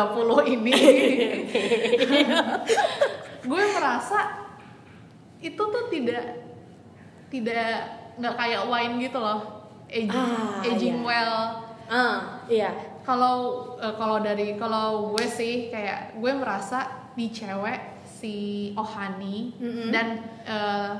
ini, 0.50 0.74
gue 3.46 3.62
merasa 3.70 4.18
itu 5.38 5.60
tuh 5.60 5.84
tidak 5.86 6.24
tidak 7.28 7.68
nggak 8.16 8.34
kayak 8.34 8.60
wine 8.66 8.94
gitu 8.98 9.18
loh, 9.18 9.40
aging, 9.86 10.10
Ah, 10.10 10.64
aging 10.64 10.96
iya. 10.98 11.04
well 11.04 11.36
Ah 11.86 12.42
iya. 12.50 12.70
kalau 13.06 13.62
eh, 13.78 13.94
kalau 13.94 14.18
dari 14.18 14.58
kalau 14.58 15.14
gue 15.14 15.22
sih 15.22 15.70
kayak 15.70 16.18
gue 16.18 16.32
merasa 16.34 17.06
di 17.14 17.30
cewek 17.30 18.02
si 18.02 18.34
Ohani 18.74 19.54
Mm-mm. 19.54 19.94
dan 19.94 20.06
eh, 20.42 20.90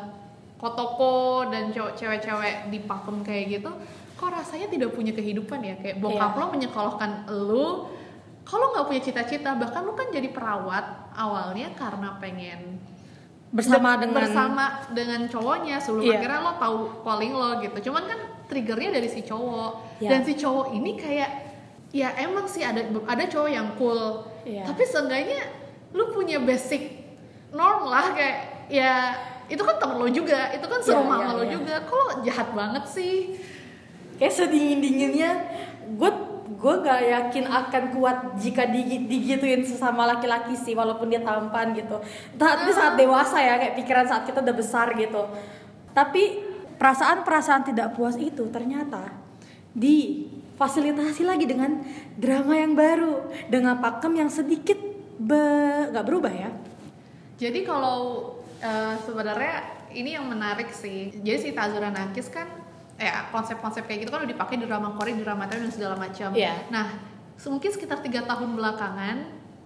Kotoko 0.56 1.12
dan 1.46 1.68
cewek- 1.68 1.94
cewek-cewek 1.94 2.68
di 2.68 2.78
pakem 2.80 3.20
kayak 3.20 3.44
gitu 3.54 3.70
kok 4.16 4.32
rasanya 4.32 4.66
tidak 4.66 4.90
punya 4.90 5.12
kehidupan 5.12 5.60
ya 5.60 5.76
kayak 5.76 6.00
bokap 6.00 6.32
Iya. 6.32 6.40
lo 6.40 6.46
menyekolahkan 6.50 7.10
lu 7.44 7.66
kalau 8.42 8.72
nggak 8.72 8.86
punya 8.86 9.02
cita-cita 9.02 9.52
bahkan 9.54 9.84
lu 9.84 9.92
kan 9.92 10.08
jadi 10.08 10.28
perawat 10.28 10.84
awalnya 11.12 11.68
karena 11.72 12.16
pengen 12.16 12.80
Bersama 13.46 13.94
de- 13.94 14.00
dengan 14.02 14.16
bersama 14.18 14.64
dengan 14.90 15.20
cowoknya 15.26 15.76
sebelum 15.78 16.02
Iya. 16.02 16.16
akhirnya 16.16 16.40
lo 16.40 16.52
tahu 16.56 16.76
calling 17.02 17.32
lo 17.32 17.50
gitu 17.60 17.78
cuman 17.86 18.04
kan 18.06 18.18
triggernya 18.46 18.90
dari 18.90 19.06
si 19.06 19.20
cowok 19.20 19.72
Iya. 19.98 20.08
dan 20.10 20.20
si 20.22 20.32
cowok 20.34 20.66
ini 20.72 20.90
kayak 20.96 21.30
ya 21.92 22.16
emang 22.18 22.48
sih 22.48 22.60
ada 22.60 22.80
ada 22.88 23.24
cowok 23.26 23.50
yang 23.50 23.68
cool 23.76 24.24
Iya. 24.42 24.64
tapi 24.64 24.82
seenggaknya 24.82 25.44
lu 25.92 26.08
punya 26.10 26.40
basic 26.40 27.04
norm 27.50 27.84
lah 27.84 28.10
kayak 28.10 28.36
ya 28.66 29.12
itu 29.46 29.62
kan 29.62 29.76
temen 29.76 29.96
lo 29.96 30.08
juga 30.08 30.50
itu 30.50 30.62
kan 30.62 30.80
serumah 30.80 31.16
Iya, 31.16 31.22
sama 31.22 31.32
iya, 31.32 31.32
lo 31.32 31.42
iya. 31.42 31.52
juga. 31.52 31.74
Kok 31.82 31.96
lo 31.96 32.12
jahat 32.22 32.48
banget 32.52 32.84
sih? 32.86 33.14
Kayak 34.16 34.34
sedingin 34.34 34.78
dinginnya 34.80 35.30
gue 35.88 36.10
gue 36.46 36.74
gak 36.80 37.02
yakin 37.04 37.44
akan 37.44 37.84
kuat 37.92 38.18
jika 38.36 38.64
digi- 38.64 39.04
digituin 39.04 39.60
sesama 39.60 40.08
laki-laki 40.08 40.54
sih 40.54 40.72
walaupun 40.72 41.06
dia 41.06 41.20
tampan 41.20 41.70
gitu. 41.72 42.00
Tapi 42.32 42.70
saat 42.70 42.94
dewasa 42.94 43.38
ya 43.38 43.54
kayak 43.56 43.76
pikiran 43.76 44.06
saat 44.06 44.24
kita 44.24 44.40
udah 44.40 44.56
besar 44.56 44.94
gitu. 44.94 45.20
Tapi 45.92 46.42
perasaan-perasaan 46.76 47.66
tidak 47.66 47.92
puas 47.92 48.16
itu 48.16 48.48
ternyata 48.48 49.14
difasilitasi 49.72 51.22
lagi 51.22 51.44
dengan 51.44 51.84
drama 52.16 52.54
yang 52.54 52.72
baru 52.72 53.14
dengan 53.46 53.76
pakem 53.76 54.12
yang 54.16 54.28
sedikit 54.28 54.80
be- 55.16 55.88
gak 55.90 56.04
berubah 56.04 56.32
ya. 56.32 56.50
Jadi 57.36 57.62
kalau 57.62 58.32
eh, 58.60 58.94
sebenarnya 59.04 59.54
ini 59.92 60.16
yang 60.16 60.26
menarik 60.28 60.72
sih. 60.72 61.12
Jadi 61.24 61.38
si 61.38 61.50
Tazura 61.56 61.88
Nakis 61.92 62.28
kan 62.28 62.46
ya 62.96 63.28
konsep-konsep 63.28 63.84
kayak 63.84 64.08
gitu 64.08 64.10
kan 64.12 64.24
udah 64.24 64.30
dipakai 64.32 64.56
di 64.56 64.64
drama 64.64 64.96
Korea, 64.96 65.14
di 65.16 65.24
drama 65.24 65.44
Thailand 65.44 65.68
dan 65.68 65.74
segala 65.74 65.94
macam. 66.00 66.32
Iya. 66.32 66.68
Nah, 66.72 66.96
mungkin 67.48 67.70
sekitar 67.72 68.00
tiga 68.00 68.24
tahun 68.24 68.56
belakangan, 68.56 69.16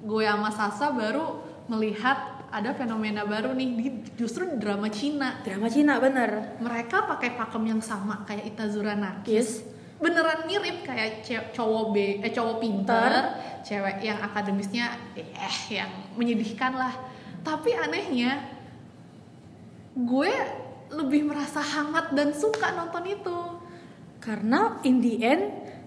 gue 0.03 0.25
sama 0.27 0.51
Sasa 0.51 0.91
baru 0.91 1.39
melihat 1.71 2.41
ada 2.51 2.75
fenomena 2.75 3.23
baru 3.23 3.55
nih 3.55 3.69
di 3.79 3.89
justru 4.19 4.43
di 4.51 4.59
drama 4.59 4.91
Cina. 4.91 5.39
drama 5.47 5.71
Cina 5.71 6.03
bener 6.03 6.59
Mereka 6.59 7.07
pakai 7.07 7.39
pakem 7.39 7.63
yang 7.71 7.79
sama 7.79 8.27
kayak 8.27 8.51
Itazura 8.51 8.99
Nakis. 8.99 9.31
yes 9.31 9.51
Beneran 10.01 10.49
mirip 10.49 10.81
kayak 10.81 11.29
cowok 11.53 11.93
B, 11.93 12.25
eh 12.25 12.33
cowok 12.33 12.57
pinter, 12.57 13.37
cewek 13.61 14.01
yang 14.01 14.17
akademisnya 14.25 14.97
eh 15.13 15.57
yang 15.69 15.93
menyedihkan 16.17 16.73
lah. 16.73 16.97
Tapi 17.45 17.77
anehnya 17.77 18.41
gue 19.95 20.33
lebih 20.91 21.23
merasa 21.27 21.59
hangat 21.59 22.11
dan 22.15 22.35
suka 22.35 22.75
nonton 22.75 23.05
itu. 23.07 23.39
Karena 24.21 24.79
in 24.83 25.01
the 25.01 25.15
end 25.21 25.45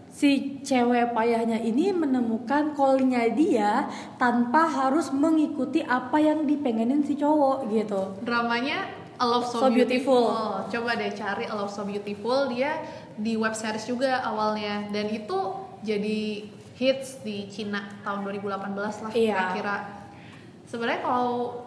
si 0.10 0.62
cewek 0.62 1.12
payahnya 1.12 1.58
ini 1.60 1.90
menemukan 1.90 2.74
call-nya 2.74 3.30
dia 3.34 3.90
tanpa 4.16 4.70
harus 4.70 5.10
mengikuti 5.10 5.82
apa 5.82 6.22
yang 6.22 6.46
dipengenin 6.46 7.02
si 7.02 7.18
cowok 7.18 7.68
gitu. 7.70 8.02
Dramanya 8.22 8.90
A 9.18 9.26
Love 9.26 9.46
So, 9.46 9.58
So 9.62 9.68
Beautiful. 9.70 10.34
Coba 10.70 10.98
deh 10.98 11.14
cari 11.14 11.46
A 11.46 11.54
Love 11.54 11.70
So 11.70 11.84
Beautiful. 11.84 12.50
Dia 12.50 12.82
di 13.14 13.38
web 13.38 13.54
series 13.54 13.86
juga 13.86 14.22
awalnya 14.22 14.90
dan 14.90 15.10
itu 15.10 15.38
jadi 15.86 16.50
hits 16.74 17.22
di 17.22 17.46
Cina 17.50 17.86
tahun 18.02 18.26
2018 18.26 18.74
lah 19.06 19.12
Iya. 19.14 19.34
kira-kira. 19.54 19.76
Sebenarnya 20.66 21.02
kalau 21.06 21.62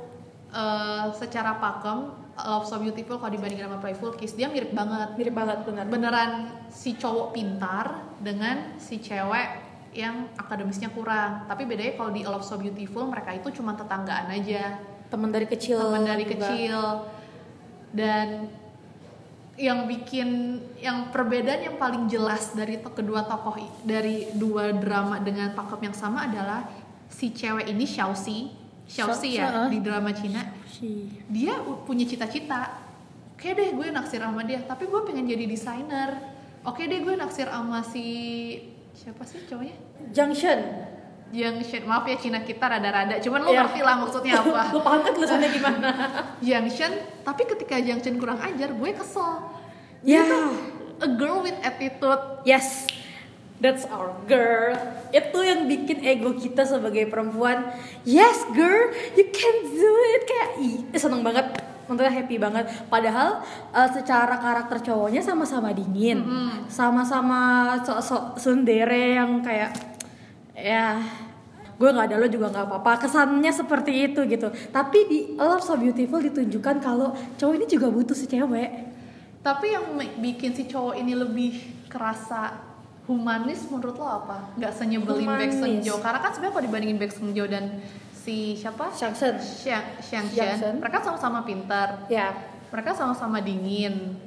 eh, 0.51 1.07
secara 1.15 1.59
pakem 1.59 2.26
Love 2.37 2.69
So 2.69 2.77
Beautiful 2.77 3.17
kalau 3.17 3.33
dibandingkan 3.33 3.73
sama 3.73 3.81
Playful 3.81 4.13
Kiss 4.15 4.37
dia 4.37 4.47
mirip 4.47 4.71
banget. 4.71 5.17
Mirip 5.17 5.33
banget 5.33 5.65
benar. 5.65 5.85
Beneran 5.89 6.31
si 6.69 6.93
cowok 6.93 7.33
pintar 7.33 8.05
dengan 8.21 8.77
si 8.77 9.01
cewek 9.01 9.65
yang 9.97 10.29
akademisnya 10.37 10.93
kurang. 10.93 11.49
Tapi 11.49 11.65
bedanya 11.65 11.97
kalau 11.97 12.13
di 12.13 12.21
Love 12.23 12.45
So 12.45 12.61
Beautiful 12.61 13.09
mereka 13.09 13.33
itu 13.33 13.49
cuma 13.57 13.73
tetanggaan 13.73 14.29
aja 14.29 14.77
Teman 15.09 15.33
dari 15.33 15.47
kecil. 15.47 15.79
teman 15.81 16.03
dari 16.05 16.25
juga. 16.27 16.35
kecil 16.35 16.79
dan 17.97 18.29
yang 19.57 19.89
bikin 19.89 20.61
yang 20.77 21.09
perbedaan 21.09 21.65
yang 21.65 21.77
paling 21.81 22.05
jelas 22.13 22.53
dari 22.53 22.77
to- 22.77 22.93
kedua 22.93 23.25
tokoh 23.25 23.57
dari 23.81 24.29
dua 24.37 24.69
drama 24.77 25.17
dengan 25.17 25.57
pakem 25.57 25.89
yang 25.89 25.97
sama 25.97 26.29
adalah 26.29 26.69
si 27.09 27.33
cewek 27.33 27.65
ini 27.65 27.89
Xiaoxi 27.89 28.66
Xiaoxi 28.87 29.29
Xiao- 29.33 29.67
ya 29.67 29.69
di 29.69 29.79
drama 29.79 30.11
Cina. 30.11 30.43
Dia 31.27 31.55
punya 31.83 32.05
cita-cita 32.05 32.83
oke 33.33 33.49
deh 33.49 33.69
gue 33.71 33.87
naksir 33.89 34.19
sama 34.19 34.43
dia 34.43 34.63
tapi 34.63 34.87
gue 34.87 35.01
pengen 35.03 35.25
jadi 35.25 35.45
desainer. 35.45 36.11
Oke 36.63 36.85
deh 36.85 37.01
gue 37.01 37.15
naksir 37.15 37.47
sama 37.47 37.83
si 37.83 38.05
siapa 38.93 39.23
sih 39.23 39.45
cowoknya? 39.45 39.77
Junction. 40.09 40.61
yang 41.27 41.59
maaf 41.83 42.07
ya 42.07 42.15
Cina 42.17 42.39
kita 42.41 42.71
rada-rada 42.71 43.19
cuman 43.19 43.43
lo 43.43 43.51
Iya. 43.51 43.67
ngerti 43.67 43.81
lah 43.83 43.95
maksudnya 43.99 44.35
apa. 44.41 44.71
Lu 44.71 44.79
paham 44.79 45.03
kan 45.03 45.11
tulisannya 45.11 45.51
gimana? 45.51 45.91
Junction 46.47 46.93
tapi 47.21 47.43
ketika 47.45 47.75
Junction 47.77 48.15
kurang 48.17 48.39
ajar 48.39 48.71
gue 48.71 48.91
kesel. 48.95 49.43
Dia 50.01 50.23
tuh 50.23 50.55
a 50.97 51.09
girl 51.11 51.43
with 51.43 51.59
attitude. 51.61 52.23
Yes, 52.43 52.87
that's 53.61 53.85
our 53.89 54.13
girl. 54.29 54.75
Itu 55.13 55.39
yang 55.43 55.65
bikin 55.69 56.05
ego 56.05 56.37
kita 56.37 56.65
sebagai 56.69 57.09
perempuan. 57.09 57.73
Yes, 58.05 58.45
girl, 58.53 58.93
you 59.17 59.27
can 59.33 59.57
do 59.73 59.93
it. 60.17 60.23
Kayak 60.29 60.51
ih, 60.61 60.77
seneng 60.97 61.25
banget. 61.25 61.57
Maksudnya 61.87 62.13
happy 62.13 62.37
banget. 62.43 62.67
Padahal 62.91 63.47
eh, 63.71 63.89
secara 63.95 64.37
karakter 64.43 64.83
cowoknya 64.83 65.23
sama-sama 65.23 65.71
dingin, 65.71 66.23
sama-sama 66.67 67.75
sok-sok 67.87 68.43
sundere 68.43 69.15
yang 69.15 69.39
kayak 69.39 69.71
ya 70.57 70.99
gue 71.77 71.89
nggak 71.93 72.09
ada 72.09 72.17
lo 72.17 72.27
juga 72.33 72.49
nggak 72.49 72.67
apa-apa 72.73 73.05
kesannya 73.05 73.53
seperti 73.53 74.09
itu 74.09 74.25
gitu 74.25 74.49
tapi 74.73 74.99
di 75.05 75.19
Love 75.37 75.61
So 75.61 75.77
Beautiful 75.77 76.25
ditunjukkan 76.25 76.81
kalau 76.81 77.13
cowok 77.37 77.55
ini 77.61 77.67
juga 77.69 77.93
butuh 77.93 78.17
si 78.17 78.25
cewek 78.25 78.71
tapi 79.45 79.77
yang 79.77 79.85
bikin 80.17 80.57
si 80.57 80.65
cowok 80.65 80.97
ini 80.97 81.13
lebih 81.13 81.53
kerasa 81.93 82.57
humanis 83.07 83.71
menurut 83.71 83.97
lo 83.97 84.07
apa? 84.07 84.51
Nggak 84.59 84.73
senyebelin 84.75 85.27
Baek 85.27 85.51
Humanis. 85.55 85.59
Seungjo 85.63 85.95
karena 86.03 86.19
kan 86.19 86.31
sebenarnya 86.35 86.53
kalau 86.55 86.65
dibandingin 86.67 86.99
Baek 86.99 87.13
Seungjo 87.15 87.45
dan 87.47 87.65
si 88.11 88.59
siapa? 88.59 88.91
Shangsen 88.91 89.39
Shen. 90.59 90.75
mereka 90.83 90.99
sama-sama 91.01 91.47
pintar. 91.47 92.11
Ya. 92.11 92.35
Mereka 92.75 92.91
sama-sama 92.93 93.39
dingin. 93.39 94.19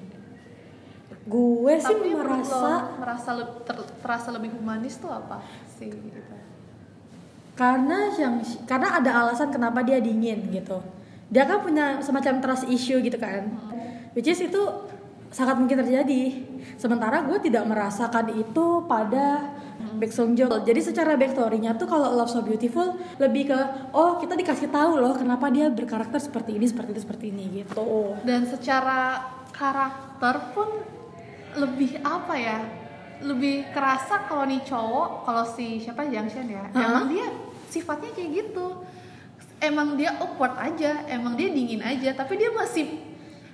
Gue 1.28 1.78
sih 1.78 1.86
tapi 1.86 2.16
merasa 2.16 2.56
lo 2.58 2.74
merasa 2.98 3.30
le- 3.38 3.62
ter- 3.62 3.92
terasa 4.02 4.34
lebih 4.34 4.56
humanis 4.56 4.98
tuh 4.98 5.12
apa 5.12 5.44
sih 5.68 5.92
gitu? 5.92 6.34
Karena 7.54 8.08
yang 8.16 8.40
karena 8.64 8.98
ada 8.98 9.12
alasan 9.28 9.52
kenapa 9.52 9.84
dia 9.84 10.00
dingin 10.00 10.48
gitu. 10.50 10.80
Dia 11.30 11.46
kan 11.46 11.62
punya 11.62 12.00
semacam 12.00 12.40
trust 12.42 12.66
issue 12.72 12.98
gitu 13.04 13.20
kan. 13.20 13.52
Which 14.16 14.26
is 14.26 14.42
itu 14.42 14.62
sangat 15.30 15.56
mungkin 15.62 15.82
terjadi. 15.86 16.46
Sementara 16.76 17.22
gue 17.26 17.38
tidak 17.42 17.66
merasakan 17.70 18.34
itu 18.34 18.86
pada 18.90 19.54
Baek 19.80 20.12
Sung 20.12 20.36
Jo 20.36 20.52
jadi 20.64 20.80
secara 20.84 21.16
backstory-nya 21.16 21.76
tuh 21.80 21.88
kalau 21.88 22.12
Love 22.12 22.32
So 22.32 22.44
Beautiful 22.44 23.00
lebih 23.16 23.52
ke 23.52 23.60
oh 23.96 24.20
kita 24.20 24.36
dikasih 24.36 24.68
tahu 24.68 25.00
loh 25.00 25.16
kenapa 25.16 25.48
dia 25.48 25.72
berkarakter 25.72 26.20
seperti 26.20 26.60
ini 26.60 26.68
seperti 26.68 26.90
itu 26.96 27.02
seperti 27.04 27.26
ini 27.32 27.64
gitu. 27.64 27.80
Dan 28.28 28.44
secara 28.44 29.24
karakter 29.56 30.52
pun 30.52 30.68
lebih 31.56 32.00
apa 32.04 32.36
ya? 32.36 32.60
Lebih 33.20 33.72
kerasa 33.76 34.28
kalau 34.28 34.48
nih 34.48 34.64
cowok 34.64 35.28
kalau 35.28 35.44
si 35.44 35.80
siapa 35.84 36.08
Yang 36.08 36.40
Shen 36.40 36.48
ya 36.52 36.64
Hah? 36.72 36.84
emang 36.84 37.06
dia 37.12 37.28
sifatnya 37.68 38.12
kayak 38.16 38.30
gitu. 38.36 38.84
Emang 39.60 40.00
dia 40.00 40.16
awkward 40.24 40.56
aja 40.56 41.04
emang 41.12 41.36
dia 41.36 41.52
dingin 41.52 41.84
aja 41.84 42.16
tapi 42.16 42.40
dia 42.40 42.48
masih 42.56 43.09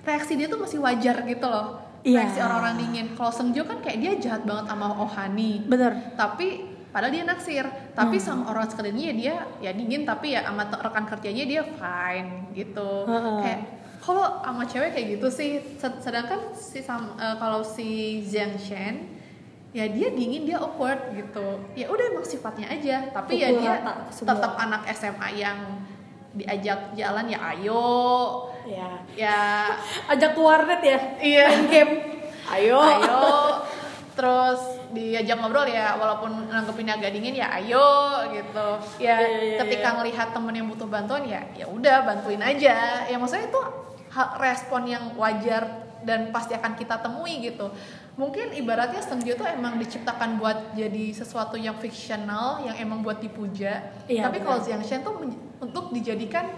reaksi 0.06 0.32
dia 0.34 0.46
tuh 0.46 0.56
masih 0.58 0.78
wajar 0.78 1.20
gitu 1.22 1.44
loh. 1.44 1.82
Iya. 2.00 2.22
reaksi 2.22 2.38
orang-orang 2.38 2.74
dingin. 2.78 3.06
Kalau 3.12 3.32
Seungjo 3.34 3.66
kan 3.66 3.82
kayak 3.82 3.98
dia 3.98 4.12
jahat 4.16 4.46
banget 4.46 4.70
sama 4.70 4.94
Ohani. 4.94 5.66
Bener. 5.66 6.14
Tapi 6.14 6.62
padahal 6.88 7.10
dia 7.10 7.26
naksir. 7.26 7.66
Tapi 7.92 8.16
sama 8.16 8.46
orang 8.46 8.70
sekelilingnya 8.70 9.04
ya 9.04 9.12
dia 9.12 9.34
ya 9.60 9.70
dingin. 9.74 10.06
Tapi 10.06 10.32
ya 10.32 10.46
sama 10.46 10.70
rekan 10.70 11.04
kerjanya 11.04 11.44
dia 11.44 11.62
fine 11.66 12.30
gitu. 12.52 13.04
Heeh. 13.04 13.38
kayak 13.42 13.60
kalau 13.98 14.22
sama 14.38 14.62
cewek 14.62 14.94
kayak 14.94 15.06
gitu 15.18 15.26
sih. 15.28 15.50
Sed- 15.76 15.98
sedangkan 15.98 16.54
si 16.54 16.78
sam- 16.78 17.18
eh, 17.18 17.36
kalau 17.36 17.66
si 17.66 17.88
Zhang 18.22 18.54
Shen 18.54 19.18
ya 19.74 19.90
dia 19.90 20.08
dingin 20.08 20.46
dia 20.46 20.56
awkward 20.56 21.10
gitu. 21.10 21.58
Ya 21.74 21.90
udah 21.90 22.04
emang 22.06 22.22
sifatnya 22.22 22.70
aja. 22.70 23.10
Tapi 23.10 23.34
ya 23.34 23.50
Pukul 23.50 23.60
dia 23.60 23.72
rata 23.76 23.92
semua. 24.08 24.30
tetap 24.30 24.52
anak 24.56 24.82
SMA 24.88 25.28
yang 25.34 25.58
diajak 26.36 26.92
jalan 26.92 27.26
ya 27.26 27.38
ayo. 27.56 27.84
Ya. 28.68 28.88
Ya. 29.16 29.40
Ajak 30.12 30.36
ke 30.36 30.40
warnet 30.40 30.82
ya? 30.84 30.98
Iya. 31.18 31.44
Main 31.48 31.64
game? 31.72 31.92
Ayo. 32.52 32.78
Ayo. 32.78 33.20
Terus 34.16 34.60
diajak 34.96 35.36
ngobrol 35.42 35.68
ya 35.68 35.98
walaupun 36.00 36.48
nanggepin 36.48 36.88
agak 36.88 37.12
dingin 37.12 37.36
ya 37.36 37.52
ayo 37.60 38.22
gitu. 38.32 38.68
Ya 39.02 39.20
Iya, 39.20 39.28
iya, 39.28 39.56
ketika 39.60 39.88
iya. 39.92 39.96
ngelihat 40.00 40.28
temen 40.32 40.54
yang 40.56 40.68
butuh 40.72 40.88
bantuan 40.88 41.26
ya 41.28 41.42
ya 41.52 41.66
udah 41.68 42.06
bantuin 42.06 42.40
aja. 42.40 43.04
Ya 43.04 43.16
maksudnya 43.20 43.50
itu 43.50 43.60
respon 44.40 44.88
yang 44.88 45.12
wajar 45.20 45.84
dan 46.06 46.30
pasti 46.30 46.54
akan 46.54 46.78
kita 46.78 47.02
temui 47.02 47.42
gitu 47.42 47.66
mungkin 48.16 48.52
ibaratnya 48.56 49.04
Seungjo 49.04 49.36
tuh 49.36 49.44
emang 49.44 49.76
diciptakan 49.76 50.40
buat 50.40 50.72
jadi 50.72 51.12
sesuatu 51.12 51.60
yang 51.60 51.76
fiksional 51.76 52.64
yang 52.64 52.76
emang 52.80 53.04
buat 53.04 53.20
dipuja. 53.20 53.92
Iya, 54.08 54.26
tapi 54.26 54.40
kalau 54.40 54.58
Jiang 54.64 54.80
Shen 54.80 55.04
tuh 55.04 55.20
untuk 55.60 55.92
dijadikan 55.92 56.48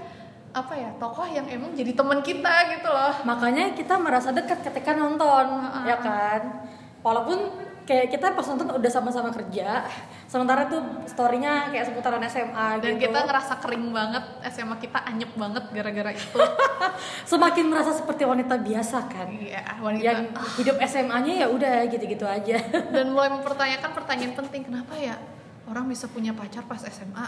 apa 0.48 0.72
ya 0.74 0.90
tokoh 0.96 1.28
yang 1.28 1.44
emang 1.50 1.76
jadi 1.76 1.92
teman 1.92 2.22
kita 2.22 2.78
gitu 2.78 2.88
loh. 2.88 3.14
Makanya 3.26 3.74
kita 3.74 3.98
merasa 3.98 4.32
dekat 4.32 4.64
ketika 4.64 4.94
nonton 4.94 5.46
ya 5.84 5.98
kan? 5.98 6.70
Walaupun 7.02 7.67
kayak 7.88 8.12
kita 8.12 8.36
pas 8.36 8.44
nonton 8.44 8.68
udah 8.68 8.92
sama-sama 8.92 9.32
kerja 9.32 9.88
sementara 10.28 10.68
tuh 10.68 11.08
storynya 11.08 11.72
kayak 11.72 11.88
seputaran 11.88 12.20
SMA 12.28 12.84
dan 12.84 13.00
gitu. 13.00 13.08
kita 13.08 13.24
ngerasa 13.24 13.64
kering 13.64 13.88
banget 13.96 14.24
SMA 14.52 14.76
kita 14.76 15.08
anyep 15.08 15.32
banget 15.32 15.64
gara-gara 15.72 16.12
itu. 16.12 16.36
Semakin 17.32 17.64
merasa 17.72 17.96
seperti 17.96 18.28
wanita 18.28 18.60
biasa 18.60 19.08
kan? 19.08 19.32
Iya 19.32 19.80
wanita. 19.80 20.04
Yang 20.04 20.20
hidup 20.60 20.76
SMA-nya 20.84 21.32
ya 21.40 21.46
udah 21.48 21.88
gitu-gitu 21.88 22.28
aja. 22.28 22.60
Dan 22.92 23.16
mulai 23.16 23.32
mempertanyakan 23.32 23.90
pertanyaan 23.96 24.36
penting 24.36 24.68
kenapa 24.68 24.92
ya 25.00 25.16
orang 25.64 25.88
bisa 25.88 26.12
punya 26.12 26.36
pacar 26.36 26.68
pas 26.68 26.80
SMA 26.80 27.24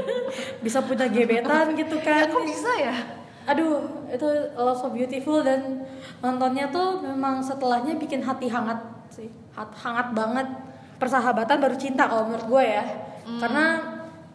bisa 0.64 0.84
punya 0.84 1.08
gebetan 1.08 1.72
gitu 1.76 1.96
ya 2.00 2.28
kan? 2.28 2.28
kok 2.28 2.44
bisa 2.44 2.72
ya? 2.76 2.96
Aduh 3.48 4.04
itu 4.12 4.28
Love 4.52 4.80
So 4.84 4.88
Beautiful 4.92 5.40
dan 5.40 5.84
nontonnya 6.20 6.68
tuh 6.68 7.00
memang 7.00 7.40
setelahnya 7.40 7.96
bikin 7.96 8.20
hati 8.20 8.52
hangat 8.52 8.93
sih. 9.14 9.30
Hat- 9.54 9.78
hangat 9.78 10.10
banget. 10.10 10.48
Persahabatan 10.98 11.62
baru 11.62 11.76
cinta 11.78 12.10
kalau 12.10 12.26
menurut 12.26 12.46
gue 12.50 12.64
ya. 12.66 12.84
Karena 13.38 13.66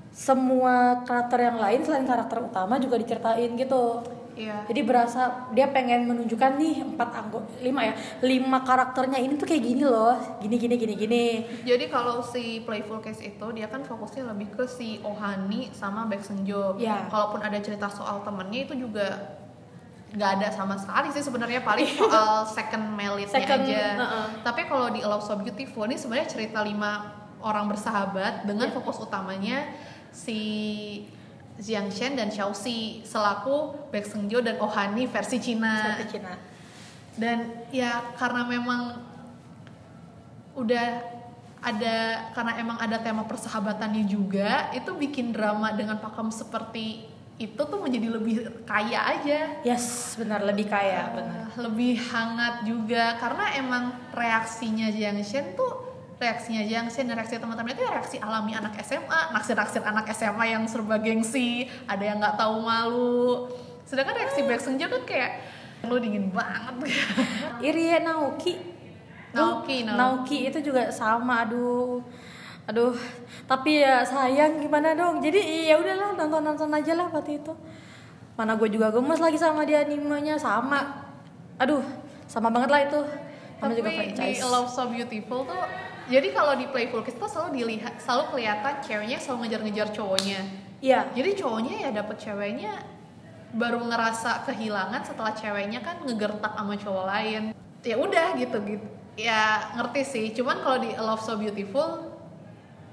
semua 0.09 1.05
karakter 1.05 1.47
yang 1.51 1.57
lain 1.61 1.79
selain 1.85 2.07
karakter 2.07 2.39
utama 2.41 2.79
juga 2.79 2.97
diceritain 2.97 3.51
gitu. 3.55 4.03
Iya. 4.39 4.63
Jadi 4.71 4.81
berasa 4.87 5.51
dia 5.51 5.67
pengen 5.67 6.07
menunjukkan 6.07 6.55
nih 6.55 6.95
empat 6.95 7.09
anggota 7.11 7.51
lima 7.59 7.91
ya 7.91 7.93
lima 8.23 8.63
karakternya 8.63 9.19
ini 9.19 9.35
tuh 9.35 9.43
kayak 9.43 9.63
gini 9.67 9.83
loh. 9.83 10.15
Gini 10.39 10.55
gini 10.55 10.75
gini 10.79 10.93
gini. 10.95 11.25
Jadi 11.67 11.91
kalau 11.91 12.23
si 12.23 12.63
Playful 12.63 13.03
Case 13.03 13.19
itu 13.19 13.47
dia 13.51 13.67
kan 13.67 13.83
fokusnya 13.83 14.31
lebih 14.31 14.55
ke 14.55 14.63
si 14.63 15.03
Ohani 15.03 15.75
sama 15.75 16.07
Baek 16.07 16.23
Seungjo. 16.23 16.79
Ya. 16.79 17.11
Kalaupun 17.11 17.43
ada 17.43 17.59
cerita 17.59 17.91
soal 17.91 18.23
temennya 18.23 18.63
itu 18.63 18.79
juga 18.79 19.38
nggak 20.09 20.31
ada 20.41 20.47
sama 20.49 20.73
sekali 20.73 21.13
sih 21.13 21.21
sebenarnya 21.21 21.61
paling 21.61 21.85
soal 21.85 22.41
second 22.57 22.97
melitnya 22.97 23.29
Second, 23.29 23.61
aja. 23.61 23.83
uh-uh. 23.95 24.25
Tapi 24.41 24.65
kalau 24.65 24.89
di 24.89 25.01
Love 25.01 25.21
So 25.21 25.37
Beautiful 25.37 25.85
ini 25.85 25.95
sebenarnya 25.95 26.27
cerita 26.27 26.59
lima 26.61 27.13
orang 27.39 27.69
bersahabat 27.69 28.43
dengan 28.43 28.67
Ya. 28.67 28.73
fokus 28.73 28.97
utamanya 28.97 29.69
si 30.09 30.39
Jiang 31.55 31.87
Shen 31.87 32.17
dan 32.17 32.31
Xiao 32.31 32.51
Xi 32.51 33.05
selaku 33.05 33.89
Baek 33.91 34.07
Seungjo 34.07 34.41
dan 34.41 34.57
Ohani 34.57 35.05
versi 35.05 35.37
Cina 35.37 35.93
seperti 35.93 36.17
Cina 36.17 36.33
dan 37.15 37.67
ya 37.69 37.99
karena 38.15 38.47
memang 38.47 38.95
udah 40.55 40.87
ada 41.59 41.97
karena 42.31 42.53
emang 42.57 42.77
ada 42.79 42.97
tema 43.03 43.27
persahabatannya 43.27 44.07
juga 44.07 44.71
itu 44.71 44.87
bikin 44.95 45.35
drama 45.35 45.75
dengan 45.75 45.99
pakem 45.99 46.31
seperti 46.31 47.03
itu 47.39 47.55
tuh 47.55 47.79
menjadi 47.79 48.19
lebih 48.19 48.35
kaya 48.67 48.99
aja. 49.15 49.63
Yes 49.63 50.19
benar 50.19 50.43
lebih 50.43 50.67
kaya 50.67 51.07
benar. 51.15 51.47
Uh, 51.55 51.71
lebih 51.71 51.95
hangat 52.11 52.67
juga. 52.67 53.15
Karena 53.15 53.55
emang 53.55 53.95
reaksinya 54.11 54.91
Jiang 54.91 55.23
Shen 55.23 55.55
tuh 55.55 55.87
reaksinya 56.19 56.67
Jiang 56.67 56.91
Shen 56.91 57.07
dan 57.07 57.15
reaksi 57.15 57.39
teman-teman 57.39 57.71
itu 57.71 57.87
ya 57.87 57.95
reaksi 57.95 58.19
alami 58.19 58.51
anak 58.51 58.75
SMA 58.83 59.31
naksir-naksir 59.31 59.79
anak 59.87 60.11
SMA 60.11 60.51
yang 60.51 60.67
serba 60.67 60.99
gengsi 60.99 61.71
ada 61.87 62.03
yang 62.03 62.19
nggak 62.19 62.35
tahu 62.35 62.55
malu. 62.59 63.47
Sedangkan 63.87 64.19
reaksi 64.19 64.43
Baek 64.43 64.59
Seungjo 64.59 64.91
kan 64.91 65.03
kayak 65.07 65.31
lu 65.87 65.95
dingin 65.95 66.27
banget. 66.35 66.91
Irie 67.63 68.03
Naoki. 68.03 68.59
Naoki, 69.31 69.87
Tuh, 69.87 69.95
Naoki. 69.95 69.95
Naoki 69.95 70.37
itu 70.51 70.59
juga 70.59 70.91
sama 70.91 71.47
aduh 71.47 72.03
aduh 72.69 72.93
tapi 73.49 73.81
ya 73.81 74.05
sayang 74.05 74.61
gimana 74.61 74.93
dong? 74.93 75.25
Jadi 75.25 75.65
ya 75.65 75.81
udahlah 75.81 76.13
nonton 76.13 76.41
nonton 76.45 76.69
aja 76.69 76.93
lah 76.93 77.09
waktu 77.09 77.41
itu. 77.41 77.53
Mana 78.37 78.53
gue 78.53 78.69
juga 78.69 78.93
gemes 78.93 79.17
lagi 79.17 79.41
sama 79.41 79.65
dia 79.65 79.81
animenya 79.81 80.37
sama. 80.37 81.09
Aduh 81.57 81.81
sama 82.29 82.53
banget 82.53 82.69
lah 82.69 82.81
itu. 82.85 83.01
Sama 83.57 83.73
tapi 83.73 83.81
juga 83.81 83.89
di 83.89 83.97
franchise. 83.97 84.45
Love 84.45 84.69
So 84.69 84.85
Beautiful 84.85 85.49
tuh 85.49 85.61
jadi 86.09 86.33
kalau 86.33 86.57
di 86.57 86.65
Playful 86.69 87.05
Kiss 87.05 87.17
tuh 87.17 87.29
selalu 87.29 87.61
dilihat 87.61 87.97
selalu 88.01 88.37
kelihatan 88.37 88.73
ceweknya 88.85 89.17
selalu 89.17 89.37
ngejar-ngejar 89.45 89.87
cowoknya. 89.93 90.39
Iya. 90.81 91.09
Jadi 91.13 91.29
cowoknya 91.37 91.73
ya 91.85 91.89
dapet 91.93 92.17
ceweknya 92.21 92.73
baru 93.49 93.81
ngerasa 93.81 94.45
kehilangan 94.45 95.01
setelah 95.05 95.33
ceweknya 95.33 95.81
kan 95.81 96.01
ngegertak 96.05 96.53
sama 96.53 96.73
cowok 96.77 97.05
lain. 97.09 97.43
Ya 97.81 97.97
udah 97.97 98.37
gitu 98.37 98.57
gitu. 98.61 98.87
Ya 99.17 99.73
ngerti 99.77 100.01
sih. 100.05 100.25
Cuman 100.33 100.61
kalau 100.65 100.81
di 100.81 100.93
A 100.97 101.01
Love 101.05 101.21
So 101.21 101.37
Beautiful 101.37 102.08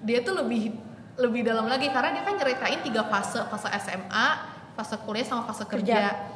dia 0.03 0.21
tuh 0.21 0.37
lebih 0.37 0.75
lebih 1.17 1.47
dalam 1.47 1.65
lagi. 1.71 1.89
Karena 1.89 2.13
dia 2.13 2.23
kan 2.27 2.37
nyeritain 2.37 2.81
tiga 2.85 3.07
fase 3.09 3.41
fase 3.49 3.69
SMA 3.81 4.29
fase 4.77 4.97
kuliah 5.05 5.25
sama 5.25 5.49
fase 5.49 5.65
kerja, 5.65 6.13
Kerja. 6.13 6.35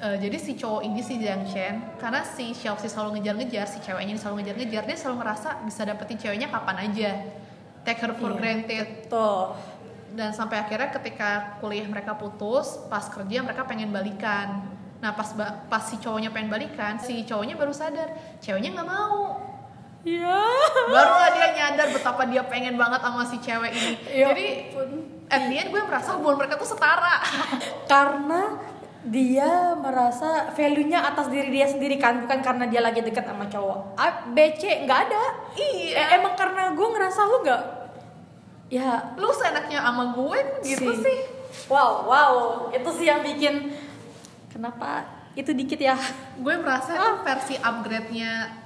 Eh, 0.00 0.16
jadi 0.16 0.36
si 0.40 0.56
cowok 0.56 0.80
ini 0.80 1.04
si 1.04 1.20
Jiang 1.20 1.44
Chen 1.44 2.00
karena 2.00 2.24
si 2.24 2.56
Xiaoxi 2.56 2.88
selalu 2.88 3.20
ngejar-ngejar 3.20 3.68
si 3.68 3.84
ceweknya 3.84 4.16
ini 4.16 4.20
selalu 4.20 4.40
ngejar-ngejar 4.40 4.82
dia 4.88 4.96
selalu 4.96 5.16
ngerasa 5.20 5.60
bisa 5.68 5.84
dapetin 5.84 6.16
ceweknya 6.16 6.48
kapan 6.48 6.88
aja. 6.88 7.10
Take 7.84 8.00
her 8.00 8.16
for 8.16 8.32
Iya. 8.32 8.38
granted. 8.40 8.88
tuh 9.12 9.52
dan 10.16 10.32
sampai 10.32 10.58
akhirnya 10.58 10.88
ketika 10.90 11.60
kuliah 11.60 11.84
mereka 11.84 12.16
putus 12.16 12.80
pas 12.88 13.12
kerja 13.12 13.44
mereka 13.44 13.68
pengen 13.68 13.92
balikan. 13.92 14.64
Nah 15.04 15.12
pas 15.12 15.36
pas 15.68 15.84
si 15.84 16.00
cowoknya 16.00 16.32
pengen 16.32 16.48
balikan 16.48 16.96
si 16.96 17.20
cowoknya 17.28 17.60
baru 17.60 17.76
sadar 17.76 18.40
ceweknya 18.40 18.72
nggak 18.80 18.88
mau 18.88 19.36
ya 20.00 20.40
barulah 20.88 21.28
dia 21.36 21.48
nyadar 21.52 21.92
betapa 21.92 22.24
dia 22.24 22.40
pengen 22.48 22.80
banget 22.80 23.00
sama 23.04 23.22
si 23.24 23.36
cewek 23.38 23.68
ini. 23.70 23.92
Ya 24.08 24.32
jadi 24.32 24.46
at 25.28 25.42
the 25.46 25.56
end 25.56 25.70
gue 25.70 25.82
merasa 25.84 26.16
hubungan 26.16 26.40
mereka 26.40 26.56
tuh 26.56 26.68
setara. 26.68 27.20
Karena 27.92 28.56
dia 29.00 29.72
merasa 29.80 30.52
value-nya 30.52 31.00
atas 31.00 31.32
diri 31.32 31.48
dia 31.48 31.64
sendiri 31.64 31.96
kan 31.96 32.20
bukan 32.20 32.44
karena 32.44 32.68
dia 32.68 32.84
lagi 32.84 33.00
deket 33.00 33.24
sama 33.24 33.48
cowok. 33.48 33.96
A, 33.96 34.28
BC 34.28 34.84
nggak 34.84 35.00
ada. 35.08 35.24
Iya. 35.56 35.96
Eh, 35.96 36.08
emang 36.20 36.36
karena 36.36 36.76
gue 36.76 36.84
ngerasa 36.84 37.20
lu 37.24 37.40
nggak? 37.40 37.62
Ya. 38.68 39.16
Lu 39.16 39.32
seenaknya 39.32 39.80
sama 39.80 40.12
gue 40.12 40.38
gitu 40.68 40.92
Si- 40.92 41.00
sih. 41.00 41.18
Wow 41.72 42.04
wow. 42.04 42.34
Itu 42.76 42.92
sih 42.92 43.08
yang 43.08 43.24
bikin 43.24 43.72
kenapa? 44.52 45.08
Itu 45.32 45.56
dikit 45.56 45.80
ya. 45.80 45.96
Gue 46.36 46.60
merasa 46.60 46.92
itu 46.92 47.08
versi 47.24 47.54
upgrade-nya 47.56 48.59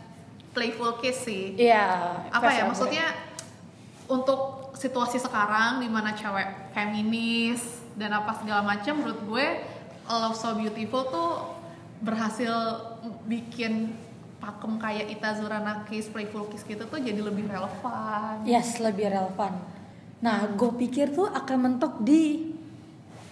playful 0.55 0.97
kiss 1.03 1.27
sih. 1.27 1.59
Iya 1.59 2.23
apa 2.31 2.47
versi 2.47 2.59
ya 2.59 2.65
maksudnya 2.71 3.07
untuk 4.07 4.73
situasi 4.79 5.19
sekarang 5.19 5.83
di 5.83 5.89
mana 5.91 6.15
cewek 6.15 6.73
feminis 6.73 7.83
dan 7.99 8.15
apa 8.15 8.39
segala 8.39 8.63
macam 8.63 9.03
menurut 9.03 9.21
gue 9.27 9.47
Love 10.05 10.37
So 10.37 10.55
Beautiful 10.55 11.03
tuh 11.09 11.31
berhasil 12.05 12.53
bikin 13.25 13.97
pakem 14.37 14.77
kayak 14.77 15.09
Itazura 15.09 15.57
Nakis, 15.65 16.13
Playful 16.13 16.53
Kiss 16.53 16.69
gitu 16.69 16.85
tuh 16.85 17.01
jadi 17.01 17.17
lebih 17.17 17.49
relevan. 17.49 18.45
yes 18.45 18.77
lebih 18.77 19.09
relevan. 19.09 19.57
Nah 20.21 20.53
gue 20.53 20.71
pikir 20.85 21.17
tuh 21.17 21.33
akan 21.33 21.59
mentok 21.59 22.05
di 22.05 22.53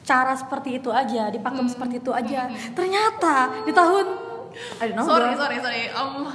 cara 0.03 0.35
seperti 0.35 0.83
itu 0.83 0.89
aja 0.89 1.29
di 1.29 1.39
pakem 1.39 1.69
seperti 1.69 2.01
itu 2.01 2.11
aja. 2.11 2.49
Ternyata 2.73 3.67
di 3.69 3.73
tahun 3.77 4.32
I 4.81 4.91
don't 4.91 4.97
know, 4.97 5.07
sorry, 5.07 5.35
sorry, 5.35 5.59
sorry. 5.61 5.83
Um, 5.95 6.29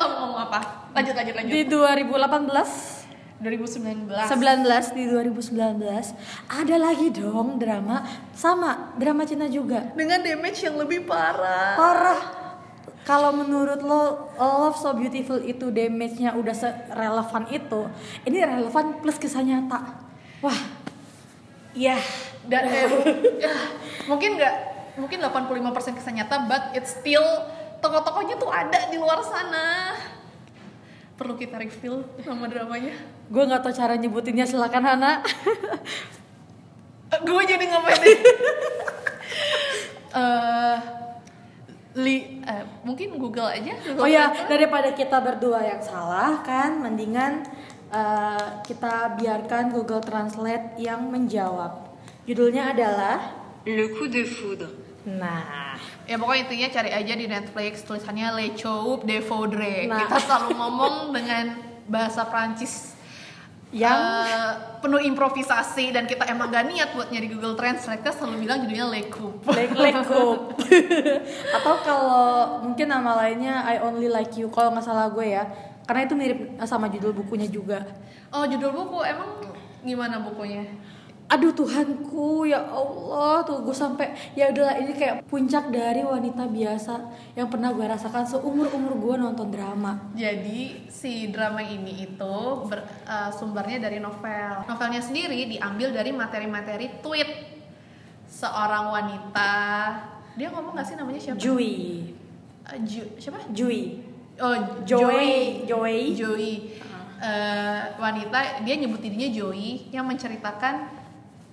tau 0.00 0.08
mau 0.08 0.18
ngomong 0.26 0.40
apa. 0.50 0.58
Lanjut, 0.96 1.14
lanjut, 1.14 1.34
lanjut. 1.36 1.52
di 1.52 1.62
2018 1.68 3.06
2019. 3.36 4.08
19 4.08 4.96
di 4.96 5.04
2019 5.12 5.52
ada 6.48 6.76
lagi 6.80 7.12
dong 7.12 7.60
drama 7.60 8.00
sama 8.32 8.96
drama 8.96 9.28
Cina 9.28 9.44
juga 9.44 9.92
Dengan 9.92 10.24
damage 10.24 10.64
yang 10.64 10.80
lebih 10.80 11.04
parah. 11.04 11.76
parah 11.76 12.20
kalau 13.06 13.30
menurut 13.30 13.84
lo 13.86 14.34
Love 14.34 14.80
So 14.82 14.90
Beautiful 14.96 15.38
itu 15.46 15.70
damage-nya 15.70 16.34
udah 16.34 16.54
serelevan 16.56 17.44
itu 17.54 17.86
ini 18.26 18.42
relevan 18.42 18.98
plus 19.04 19.20
kisah 19.20 19.44
nyata 19.46 19.78
wah 20.42 20.58
iya 21.76 22.00
Dan 22.46 22.62
eh, 22.66 22.86
ya, 23.42 23.52
mungkin 24.10 24.38
nggak 24.38 24.54
mungkin 24.98 25.18
85% 25.22 25.98
kisah 25.98 26.14
nyata 26.14 26.46
but 26.50 26.72
it's 26.74 26.98
still 26.98 27.26
tokoh-tokohnya 27.86 28.34
tuh 28.34 28.50
ada 28.50 28.90
di 28.90 28.98
luar 28.98 29.22
sana. 29.22 29.94
Perlu 31.14 31.38
kita 31.38 31.56
reveal 31.56 32.02
nama 32.26 32.44
dramanya. 32.44 32.92
gue 33.26 33.42
nggak 33.42 33.58
tahu 33.58 33.74
cara 33.74 33.98
nyebutinnya 33.98 34.46
silakan 34.46 34.86
Hana 34.86 35.18
gue 37.26 37.42
jadi 37.42 37.64
ngapain 37.66 38.00
nih? 38.02 38.18
Eh, 40.16 40.78
li, 41.92 42.40
eh, 42.40 42.64
mungkin 42.80 43.20
Google 43.20 43.52
aja. 43.52 43.76
Google 43.84 44.00
oh 44.00 44.08
ya 44.08 44.32
daripada 44.48 44.96
kita 44.96 45.20
berdua 45.20 45.60
yang 45.60 45.82
salah 45.84 46.40
kan 46.40 46.80
mendingan 46.80 47.44
eh, 47.92 48.46
kita 48.64 49.12
biarkan 49.20 49.76
Google 49.76 50.00
Translate 50.00 50.80
yang 50.80 51.12
menjawab 51.12 51.92
judulnya 52.24 52.72
adalah 52.72 53.44
Le 53.68 53.92
coup 53.92 54.08
de 54.08 54.24
foudre. 54.24 54.72
nah 55.04 55.76
Ya 56.06 56.16
pokoknya 56.22 56.46
intinya 56.46 56.68
cari 56.70 56.90
aja 56.94 57.12
di 57.18 57.26
Netflix 57.26 57.82
tulisannya 57.82 58.28
Le 58.38 58.46
Choup 58.54 59.02
de 59.02 59.18
Faudre. 59.18 59.90
Nah. 59.90 60.06
Kita 60.06 60.16
selalu 60.22 60.48
ngomong 60.54 60.94
dengan 61.10 61.58
bahasa 61.90 62.22
Prancis 62.26 62.94
yang 63.74 63.98
Eh, 63.98 64.52
penuh 64.78 65.02
improvisasi 65.02 65.90
dan 65.90 66.06
kita 66.06 66.22
emang 66.30 66.54
gak 66.54 66.70
niat 66.70 66.94
buat 66.94 67.10
nyari 67.10 67.26
Google 67.34 67.58
Translate 67.58 67.98
kita 67.98 68.14
selalu 68.14 68.46
bilang 68.46 68.62
judulnya 68.62 68.86
Le 68.86 69.02
Coup. 69.10 69.34
Like 69.50 69.74
Lekup 69.74 70.54
atau 71.58 71.74
kalau 71.82 72.26
mungkin 72.62 72.86
nama 72.86 73.26
lainnya 73.26 73.66
I 73.66 73.82
Only 73.82 74.06
Like 74.06 74.38
You 74.38 74.46
kalau 74.54 74.70
nggak 74.70 74.86
salah 74.86 75.10
gue 75.10 75.26
ya 75.34 75.50
karena 75.90 76.06
itu 76.06 76.14
mirip 76.14 76.38
sama 76.62 76.86
judul 76.86 77.10
bukunya 77.10 77.50
juga 77.50 77.82
Oh 78.30 78.46
judul 78.46 78.70
buku 78.74 78.98
emang 79.06 79.30
gimana 79.86 80.18
bukunya? 80.22 80.66
Aduh 81.26 81.50
Tuhanku 81.50 82.46
ya 82.46 82.62
Allah 82.62 83.42
tuh 83.42 83.58
gue 83.60 83.74
sampai 83.74 84.06
ya 84.32 84.46
udahlah 84.46 84.78
ini 84.78 84.94
kayak 84.94 85.26
puncak 85.26 85.68
dari 85.68 86.00
wanita 86.00 86.46
biasa 86.46 86.94
yang 87.34 87.50
pernah 87.50 87.74
gue 87.74 87.82
rasakan 87.82 88.22
seumur 88.22 88.70
umur 88.70 88.94
gue 88.94 89.14
nonton 89.18 89.50
drama 89.50 90.14
Jadi 90.14 90.86
si 90.86 91.26
drama 91.28 91.58
ini 91.58 92.06
itu 92.06 92.36
ber- 92.64 92.86
eh, 93.02 93.30
sumbernya 93.32 93.78
dari 93.80 93.98
novel. 93.98 94.62
Novelnya 94.64 95.02
sendiri 95.02 95.34
diambil 95.48 95.90
dari 95.90 96.14
materi-materi 96.14 97.02
tweet 97.02 97.30
seorang 98.24 98.90
wanita. 98.90 99.52
Dia 100.32 100.48
ngomong 100.50 100.74
gak 100.74 100.86
sih 100.86 100.94
namanya 100.94 101.18
siapa? 101.18 101.38
Jui 101.38 101.74
Eh, 102.66 102.78
Ju- 102.82 103.14
siapa? 103.16 103.42
Jui 103.50 104.02
Oh, 104.36 104.52
Joey 104.84 105.64
Joey 105.64 106.12
Joey. 106.12 106.54
Eh, 107.16 107.80
wanita 107.96 108.60
dia 108.62 108.74
nyebut 108.76 109.00
dirinya 109.00 109.26
Joey 109.26 109.88
yang 109.88 110.04
menceritakan 110.04 110.92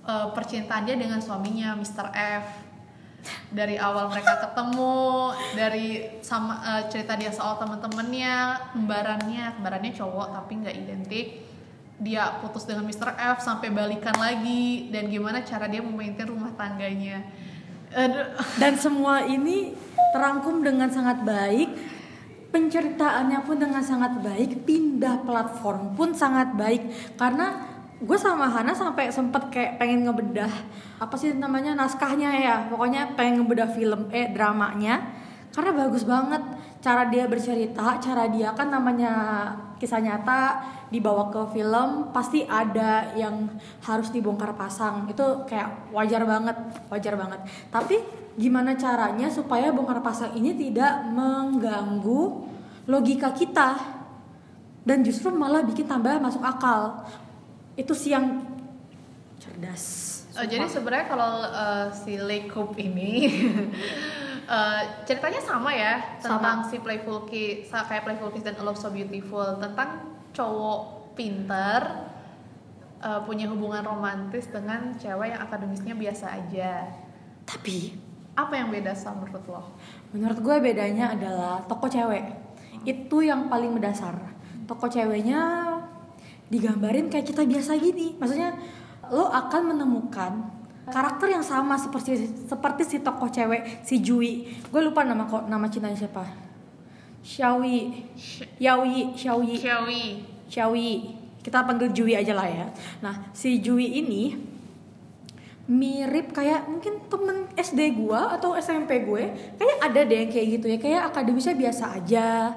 eh, 0.06 0.28
percintaan 0.32 0.84
dia 0.84 0.96
dengan 0.96 1.20
suaminya 1.20 1.76
Mr. 1.78 2.08
F. 2.12 2.46
Dari 3.48 3.80
awal 3.80 4.12
mereka 4.12 4.36
ketemu, 4.36 5.32
dari 5.56 6.20
sama 6.20 6.60
eh, 6.60 6.82
cerita 6.92 7.16
dia 7.16 7.32
soal 7.32 7.56
teman-temannya, 7.56 8.70
kembarannya, 8.76 9.44
kembarannya 9.58 9.92
cowok 9.96 10.26
tapi 10.36 10.52
nggak 10.60 10.76
identik. 10.76 11.26
Dia 11.98 12.42
putus 12.42 12.66
dengan 12.66 12.84
Mr. 12.84 13.16
F 13.16 13.38
sampai 13.40 13.70
balikan 13.70 14.14
lagi 14.18 14.90
dan 14.90 15.08
gimana 15.08 15.40
cara 15.46 15.70
dia 15.70 15.80
memaintain 15.80 16.26
rumah 16.26 16.50
tangganya. 16.58 17.22
Dan 18.58 18.74
semua 18.74 19.22
ini 19.22 19.70
terangkum 20.10 20.58
dengan 20.66 20.90
sangat 20.90 21.22
baik 21.22 21.70
penceritaannya 22.54 23.42
pun 23.42 23.58
dengan 23.58 23.82
sangat 23.82 24.22
baik 24.22 24.62
pindah 24.62 25.26
platform 25.26 25.98
pun 25.98 26.14
sangat 26.14 26.54
baik 26.54 26.86
karena 27.18 27.73
gue 28.02 28.18
sama 28.18 28.50
Hana 28.50 28.74
sampai 28.74 29.06
sempet 29.14 29.54
kayak 29.54 29.78
pengen 29.78 30.02
ngebedah 30.02 30.50
apa 30.98 31.14
sih 31.14 31.34
namanya 31.36 31.78
naskahnya 31.78 32.30
ya. 32.34 32.56
Pokoknya 32.66 33.14
pengen 33.14 33.44
ngebedah 33.44 33.70
film 33.70 34.10
eh 34.10 34.30
dramanya. 34.34 35.22
Karena 35.54 35.86
bagus 35.86 36.02
banget. 36.02 36.42
Cara 36.82 37.08
dia 37.08 37.24
bercerita 37.24 37.96
cara 37.96 38.28
dia 38.28 38.52
kan 38.52 38.68
namanya 38.68 39.12
kisah 39.80 40.04
nyata 40.04 40.60
dibawa 40.92 41.32
ke 41.32 41.56
film 41.56 42.12
pasti 42.12 42.44
ada 42.44 43.08
yang 43.16 43.48
harus 43.86 44.10
dibongkar 44.10 44.52
pasang. 44.52 45.08
Itu 45.08 45.48
kayak 45.48 45.94
wajar 45.94 46.26
banget 46.26 46.56
wajar 46.90 47.14
banget. 47.16 47.40
Tapi 47.72 47.96
gimana 48.34 48.74
caranya 48.74 49.30
supaya 49.30 49.70
bongkar 49.70 50.02
pasang 50.02 50.34
ini 50.34 50.58
tidak 50.58 51.06
mengganggu 51.14 52.22
logika 52.90 53.30
kita? 53.32 53.94
Dan 54.84 55.00
justru 55.00 55.32
malah 55.32 55.64
bikin 55.64 55.88
tambah 55.88 56.20
masuk 56.20 56.44
akal 56.44 57.08
itu 57.74 57.92
sih 57.92 58.14
yang 58.14 58.42
cerdas 59.38 60.14
Oh, 60.34 60.42
jadi 60.42 60.66
sebenarnya 60.66 61.06
kalau 61.06 61.46
uh, 61.46 61.86
si 61.94 62.18
Le 62.18 62.50
Coup 62.50 62.74
ini 62.74 63.30
uh, 64.50 64.82
ceritanya 65.06 65.38
sama 65.38 65.70
ya 65.70 66.18
tentang 66.18 66.66
si 66.66 66.82
Playful 66.82 67.22
Kiss, 67.30 67.70
kayak 67.70 68.02
Playful 68.02 68.34
Kiss 68.34 68.42
dan 68.42 68.58
A 68.58 68.66
Love 68.66 68.74
So 68.74 68.90
Beautiful 68.90 69.62
tentang 69.62 70.18
cowok 70.34 71.14
pinter 71.14 72.10
uh, 72.98 73.22
punya 73.22 73.46
hubungan 73.46 73.86
romantis 73.86 74.50
dengan 74.50 74.98
cewek 74.98 75.38
yang 75.38 75.40
akademisnya 75.46 75.94
biasa 75.94 76.26
aja. 76.34 76.90
tapi 77.46 77.94
Apa 78.34 78.58
yang 78.58 78.74
beda 78.74 78.90
sama 78.90 79.30
menurut 79.30 79.46
lo? 79.46 79.62
Menurut 80.10 80.38
gue 80.42 80.56
bedanya 80.58 81.14
adalah 81.14 81.62
toko 81.70 81.86
cewek 81.86 82.26
itu 82.82 83.22
yang 83.22 83.46
paling 83.46 83.70
mendasar. 83.70 84.18
Toko 84.66 84.90
ceweknya 84.90 85.73
digambarin 86.48 87.08
kayak 87.08 87.26
kita 87.28 87.42
biasa 87.44 87.76
gini. 87.80 88.16
Maksudnya 88.16 88.56
lo 89.12 89.28
akan 89.28 89.62
menemukan 89.74 90.32
karakter 90.88 91.32
yang 91.32 91.44
sama 91.44 91.80
seperti 91.80 92.28
seperti 92.44 92.82
si 92.84 92.96
tokoh 93.00 93.28
cewek 93.28 93.84
si 93.84 94.04
Jui. 94.04 94.48
Gue 94.68 94.80
lupa 94.84 95.04
nama 95.04 95.24
kok 95.24 95.48
nama 95.48 95.68
Cina 95.68 95.92
siapa. 95.92 96.24
Xiaoyi, 97.24 98.04
Yaoi, 98.60 99.16
Xiaoyi, 99.16 99.56
Xiaoyi. 99.56 100.04
Xiaoyi. 100.44 100.92
Kita 101.40 101.64
panggil 101.64 101.88
Jui 101.96 102.12
aja 102.12 102.36
lah 102.36 102.44
ya. 102.44 102.68
Nah, 103.00 103.32
si 103.32 103.64
Jui 103.64 103.96
ini 103.96 104.36
mirip 105.64 106.36
kayak 106.36 106.68
mungkin 106.68 107.08
temen 107.08 107.48
SD 107.56 107.96
gua 107.96 108.36
atau 108.36 108.52
SMP 108.52 109.00
gue 109.00 109.32
kayak 109.56 109.76
ada 109.80 110.00
deh 110.04 110.18
yang 110.20 110.28
kayak 110.28 110.46
gitu 110.60 110.66
ya 110.68 110.76
kayak 110.76 111.02
akademisnya 111.08 111.56
biasa 111.56 111.84
aja 111.96 112.52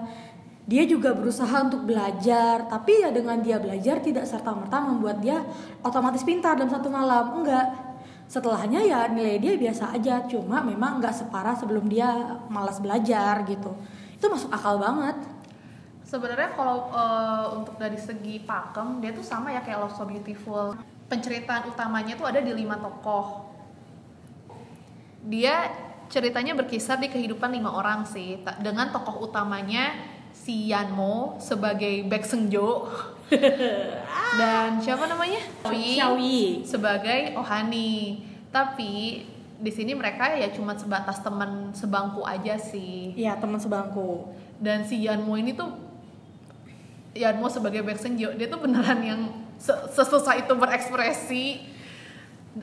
dia 0.68 0.84
juga 0.84 1.16
berusaha 1.16 1.64
untuk 1.64 1.88
belajar 1.88 2.68
tapi 2.68 3.00
ya 3.00 3.08
dengan 3.08 3.40
dia 3.40 3.56
belajar 3.56 4.04
tidak 4.04 4.28
serta 4.28 4.52
merta 4.52 4.84
membuat 4.84 5.24
dia 5.24 5.40
otomatis 5.80 6.28
pintar 6.28 6.60
dalam 6.60 6.68
satu 6.68 6.92
malam. 6.92 7.40
Enggak. 7.40 7.88
Setelahnya 8.28 8.84
ya 8.84 9.08
nilai 9.08 9.40
dia 9.40 9.56
biasa 9.56 9.96
aja 9.96 10.28
cuma 10.28 10.60
memang 10.60 11.00
nggak 11.00 11.16
separah 11.16 11.56
sebelum 11.56 11.88
dia 11.88 12.12
malas 12.52 12.84
belajar 12.84 13.48
gitu. 13.48 13.72
Itu 14.20 14.28
masuk 14.28 14.52
akal 14.52 14.76
banget. 14.76 15.16
Sebenarnya 16.04 16.52
kalau 16.52 16.92
eh, 16.92 17.46
untuk 17.56 17.80
dari 17.80 17.96
segi 17.96 18.44
pakem 18.44 19.00
dia 19.00 19.16
tuh 19.16 19.24
sama 19.24 19.56
ya 19.56 19.64
kayak 19.64 19.88
Love 19.88 19.96
So 19.96 20.04
Beautiful. 20.04 20.76
Penceritaan 21.08 21.72
utamanya 21.72 22.20
tuh 22.20 22.28
ada 22.28 22.44
di 22.44 22.52
lima 22.52 22.76
tokoh. 22.76 23.48
Dia 25.24 25.72
ceritanya 26.12 26.52
berkisar 26.60 27.00
di 27.00 27.08
kehidupan 27.08 27.56
lima 27.56 27.72
orang 27.72 28.04
sih, 28.04 28.40
dengan 28.60 28.92
tokoh 28.92 29.32
utamanya 29.32 30.17
si 30.48 30.72
Yanmo 30.72 31.36
sebagai 31.44 32.08
Baek 32.08 32.24
Seungjo 32.24 32.88
dan 34.40 34.80
siapa 34.80 35.04
namanya? 35.04 35.44
Xiao 35.68 36.16
Yi. 36.16 36.64
sebagai 36.64 37.36
Ohani. 37.36 38.24
Tapi 38.48 39.28
di 39.60 39.72
sini 39.74 39.92
mereka 39.92 40.32
ya 40.32 40.48
cuma 40.56 40.72
sebatas 40.72 41.20
teman 41.20 41.76
sebangku 41.76 42.24
aja 42.24 42.56
sih. 42.56 43.12
Iya 43.20 43.36
teman 43.36 43.60
sebangku. 43.60 44.32
Dan 44.64 44.88
si 44.88 45.04
Yanmo 45.04 45.36
ini 45.36 45.52
tuh 45.52 45.68
Yanmo 47.12 47.52
sebagai 47.52 47.84
Baek 47.84 48.00
Seungjo 48.00 48.32
dia 48.32 48.48
tuh 48.48 48.64
beneran 48.64 49.04
yang 49.04 49.22
se- 49.60 49.92
sesusah 49.92 50.40
itu 50.40 50.56
berekspresi. 50.56 51.76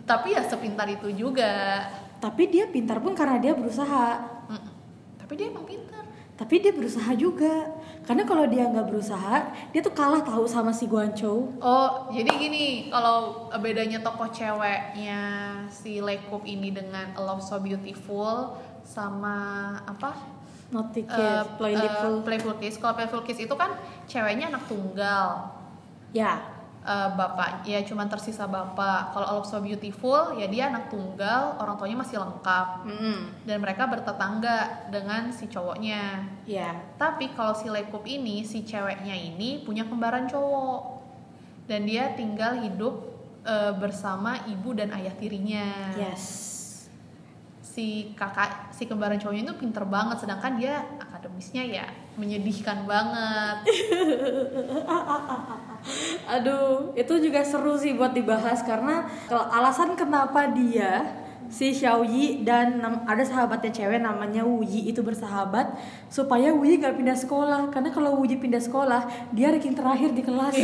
Tapi 0.08 0.32
ya 0.32 0.40
sepintar 0.40 0.88
itu 0.88 1.12
juga. 1.12 1.84
Tapi 2.16 2.48
dia 2.48 2.64
pintar 2.64 2.96
pun 3.04 3.12
karena 3.12 3.36
dia 3.36 3.52
berusaha. 3.52 4.32
Mm. 4.48 4.72
tapi 5.20 5.40
dia 5.40 5.48
emang 5.48 5.64
pintar 5.64 6.04
tapi 6.34 6.58
dia 6.58 6.74
berusaha 6.74 7.14
juga. 7.14 7.70
Karena 8.04 8.28
kalau 8.28 8.44
dia 8.44 8.68
nggak 8.68 8.92
berusaha 8.92 9.48
dia 9.72 9.80
tuh 9.80 9.96
kalah 9.96 10.20
tahu 10.20 10.44
sama 10.44 10.76
si 10.76 10.84
Guancho 10.84 11.56
oh 11.56 12.12
jadi 12.12 12.36
gini 12.36 12.92
kalau 12.92 13.48
bedanya 13.56 14.04
tokoh 14.04 14.28
ceweknya 14.28 15.20
si 15.72 16.04
Lekup 16.04 16.44
ini 16.44 16.68
dengan 16.68 17.16
A 17.16 17.20
Love 17.24 17.40
So 17.40 17.56
Beautiful 17.64 18.60
sama 18.84 19.72
apa? 19.88 20.12
Naughty 20.68 21.00
Eh, 21.00 21.08
Kiss, 21.08 21.48
Playful 21.56 22.12
eh, 22.12 22.22
Playful 22.28 22.54
Kiss. 22.60 22.76
Kalau 22.76 22.92
Playful 22.92 23.24
Kiss 23.24 23.40
itu 23.40 23.54
kan 23.56 23.72
ceweknya 24.04 24.52
anak 24.52 24.68
tunggal. 24.68 25.48
Ya 26.12 26.53
eh, 26.84 27.10
bapak 27.16 27.64
ya 27.64 27.80
cuman 27.82 28.06
tersisa 28.06 28.44
bapak. 28.44 29.16
Kalau 29.16 29.26
All 29.26 29.40
of 29.40 29.48
So 29.48 29.58
Beautiful 29.64 30.36
ya 30.36 30.46
dia 30.46 30.68
anak 30.68 30.92
tunggal 30.92 31.56
orang 31.56 31.80
tuanya 31.80 32.04
masih 32.04 32.20
lengkap. 32.20 32.66
Mm 32.84 33.18
dan 33.44 33.56
mereka 33.60 33.88
bertetangga 33.88 34.88
dengan 34.92 35.32
si 35.32 35.48
cowoknya. 35.48 36.28
Ya 36.44 36.76
tapi 37.00 37.32
kalau 37.32 37.56
si 37.56 37.72
Lekup 37.72 38.04
ini 38.04 38.44
si 38.44 38.62
ceweknya 38.62 39.16
ini 39.16 39.64
punya 39.64 39.88
kembaran 39.88 40.28
cowok. 40.28 41.02
Dan 41.64 41.88
dia 41.88 42.12
tinggal 42.12 42.60
hidup 42.60 42.94
eh, 43.48 43.72
bersama 43.74 44.44
ibu 44.46 44.76
dan 44.76 44.92
ayah 44.92 45.16
tirinya. 45.16 45.96
Yes. 45.96 46.52
Si 47.64 48.14
kakak 48.14 48.70
si 48.70 48.86
kembaran 48.86 49.18
cowoknya 49.18 49.50
itu 49.50 49.56
pinter 49.58 49.82
banget 49.88 50.22
sedangkan 50.22 50.52
dia 50.60 50.84
akademisnya 51.02 51.64
ya 51.66 51.86
menyedihkan 52.14 52.86
banget 52.86 53.66
Aduh, 56.24 56.96
itu 56.96 57.14
juga 57.20 57.44
seru 57.44 57.76
sih 57.76 57.92
buat 57.92 58.16
dibahas 58.16 58.64
karena 58.64 59.04
kalau 59.28 59.44
alasan 59.52 59.92
kenapa 59.94 60.48
dia 60.52 61.20
si 61.52 61.76
Xiao 61.76 62.02
Yi 62.02 62.42
dan 62.42 62.80
ada 63.04 63.20
sahabatnya 63.20 63.68
cewek 63.68 64.00
namanya 64.00 64.42
Wu 64.42 64.64
Yi 64.64 64.88
itu 64.90 65.04
bersahabat 65.04 65.76
supaya 66.08 66.50
Wu 66.56 66.64
Yi 66.64 66.80
nggak 66.80 66.96
pindah 66.96 67.16
sekolah. 67.16 67.68
Karena 67.68 67.92
kalau 67.92 68.16
Wu 68.16 68.24
Yi 68.24 68.40
pindah 68.40 68.62
sekolah 68.62 69.30
dia 69.36 69.52
ranking 69.52 69.76
terakhir 69.76 70.16
di 70.16 70.24
kelas. 70.24 70.56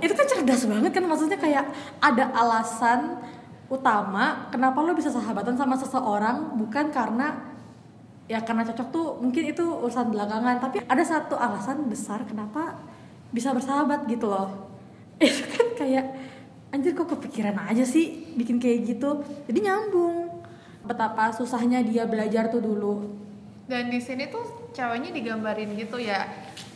Itu 0.00 0.12
kan 0.16 0.26
cerdas 0.26 0.64
banget 0.64 0.90
kan 0.96 1.04
maksudnya 1.04 1.36
kayak 1.36 1.68
ada 2.00 2.32
alasan 2.32 3.20
utama 3.66 4.46
kenapa 4.54 4.78
lo 4.78 4.94
bisa 4.94 5.10
sahabatan 5.10 5.58
sama 5.58 5.74
seseorang 5.74 6.54
bukan 6.54 6.86
karena 6.94 7.34
ya 8.30 8.42
karena 8.42 8.62
cocok 8.66 8.88
tuh 8.94 9.06
mungkin 9.18 9.42
itu 9.42 9.62
urusan 9.62 10.10
belakangan 10.10 10.62
tapi 10.62 10.82
ada 10.86 11.02
satu 11.02 11.34
alasan 11.34 11.86
besar 11.90 12.22
kenapa 12.26 12.78
bisa 13.36 13.52
bersahabat 13.52 14.08
gitu 14.08 14.32
loh. 14.32 14.72
Itu 15.20 15.44
kan 15.52 15.66
kayak 15.76 16.04
anjir 16.72 16.96
kok 16.96 17.12
kepikiran 17.12 17.60
aja 17.68 17.84
sih 17.84 18.32
bikin 18.32 18.56
kayak 18.56 18.96
gitu? 18.96 19.20
Jadi 19.44 19.58
nyambung. 19.60 20.40
Betapa 20.88 21.36
susahnya 21.36 21.84
dia 21.84 22.08
belajar 22.08 22.48
tuh 22.48 22.64
dulu. 22.64 23.12
Dan 23.68 23.92
di 23.92 24.00
sini 24.00 24.32
tuh 24.32 24.72
ceweknya 24.72 25.12
digambarin 25.12 25.76
gitu 25.76 26.00
ya 26.00 26.24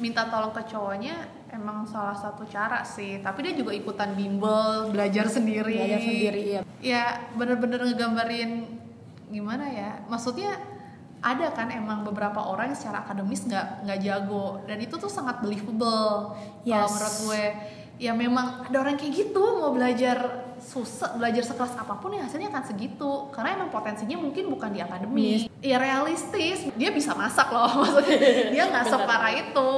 minta 0.03 0.27
tolong 0.27 0.51
ke 0.51 0.67
cowoknya 0.69 1.49
emang 1.49 1.89
salah 1.89 2.13
satu 2.13 2.45
cara 2.45 2.85
sih. 2.85 3.25
Tapi 3.25 3.49
dia 3.49 3.55
juga 3.57 3.73
ikutan 3.73 4.13
bimbel 4.13 4.93
belajar 4.93 5.25
sendiri. 5.31 5.81
Belajar 5.81 6.01
sendiri 6.05 6.43
ya 6.59 6.63
ya 6.81 7.29
bener-bener 7.37 7.93
ngegambarin 7.93 8.65
gimana 9.29 9.69
ya 9.69 10.01
maksudnya 10.09 10.59
ada 11.21 11.53
kan 11.53 11.69
emang 11.69 12.01
beberapa 12.01 12.41
orang 12.41 12.73
yang 12.73 12.79
secara 12.79 13.05
akademis 13.05 13.45
nggak 13.45 13.85
nggak 13.85 13.99
jago. 14.01 14.65
Dan 14.65 14.81
itu 14.81 14.97
tuh 14.97 15.09
sangat 15.09 15.41
believable. 15.41 16.33
Kalau 16.33 16.65
Yes. 16.65 16.91
menurut 16.91 17.17
gue 17.23 17.43
ya 18.01 18.13
memang 18.13 18.65
ada 18.65 18.77
orang 18.81 18.97
kayak 18.97 19.13
gitu 19.15 19.61
mau 19.61 19.71
belajar 19.71 20.17
susah 20.57 21.17
belajar 21.17 21.41
sekelas 21.41 21.73
apa 21.75 21.97
pun 21.97 22.13
ya 22.13 22.25
hasilnya 22.25 22.49
akan 22.49 22.65
segitu. 22.65 23.29
Karena 23.31 23.55
emang 23.55 23.69
potensinya 23.69 24.17
mungkin 24.17 24.49
bukan 24.49 24.71
di 24.71 24.81
akademis. 24.81 25.41
Ya 25.61 25.77
realistis. 25.77 26.65
Dia 26.73 26.89
bisa 26.89 27.13
masak 27.13 27.49
loh 27.49 27.69
maksudnya. 27.81 28.17
Dia 28.49 28.65
nggak 28.67 28.87
separah 28.87 29.33
itu. 29.35 29.71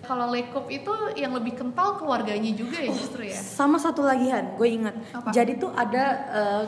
Kalau 0.00 0.32
lekup 0.32 0.70
itu 0.70 0.88
yang 1.14 1.36
lebih 1.36 1.52
kental 1.52 1.98
keluarganya 1.98 2.48
juga 2.50 2.80
ya 2.80 2.88
justru 2.88 3.28
ya? 3.28 3.36
sama 3.36 3.76
satu 3.76 4.00
lagi 4.00 4.30
Han. 4.30 4.56
Gue 4.56 4.72
inget 4.72 4.96
Apa? 5.12 5.34
jadi 5.34 5.52
tuh 5.58 5.68
ada 5.68 6.04
eh, 6.32 6.64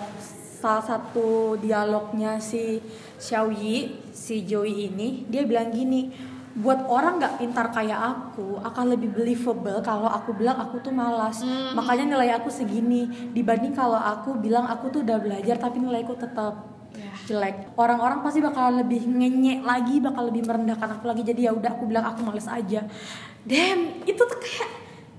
salah 0.61 0.85
satu 0.85 1.57
dialognya 1.57 2.37
si 2.37 2.77
Xiao 3.16 3.49
Yi 3.49 4.05
si 4.12 4.44
Joey 4.44 4.92
ini 4.92 5.25
dia 5.25 5.49
bilang 5.49 5.73
gini 5.73 6.12
buat 6.51 6.83
orang 6.90 7.16
nggak 7.23 7.35
pintar 7.40 7.70
kayak 7.70 7.96
aku 7.96 8.59
akan 8.61 8.92
lebih 8.92 9.14
believable 9.14 9.79
kalau 9.81 10.11
aku 10.11 10.35
bilang 10.35 10.59
aku 10.59 10.83
tuh 10.83 10.90
malas. 10.90 11.46
Makanya 11.46 12.11
nilai 12.11 12.35
aku 12.37 12.51
segini 12.51 13.07
dibanding 13.31 13.70
kalau 13.70 13.96
aku 13.96 14.35
bilang 14.35 14.66
aku 14.66 14.90
tuh 14.90 15.01
udah 15.07 15.23
belajar 15.23 15.57
tapi 15.57 15.79
nilaiku 15.81 16.18
tetap 16.18 16.68
Ya. 16.90 17.14
jelek. 17.23 17.70
Orang-orang 17.79 18.18
pasti 18.18 18.42
bakal 18.42 18.83
lebih 18.83 19.07
ngenyek 19.07 19.62
lagi 19.62 20.03
bakal 20.03 20.27
lebih 20.27 20.42
merendahkan 20.42 20.99
aku 20.99 21.07
lagi. 21.07 21.23
Jadi 21.23 21.46
ya 21.46 21.55
udah 21.55 21.79
aku 21.79 21.87
bilang 21.87 22.03
aku 22.03 22.27
males 22.27 22.51
aja. 22.51 22.83
Damn 23.46 24.03
itu 24.03 24.18
tuh 24.18 24.38
kayak 24.42 24.70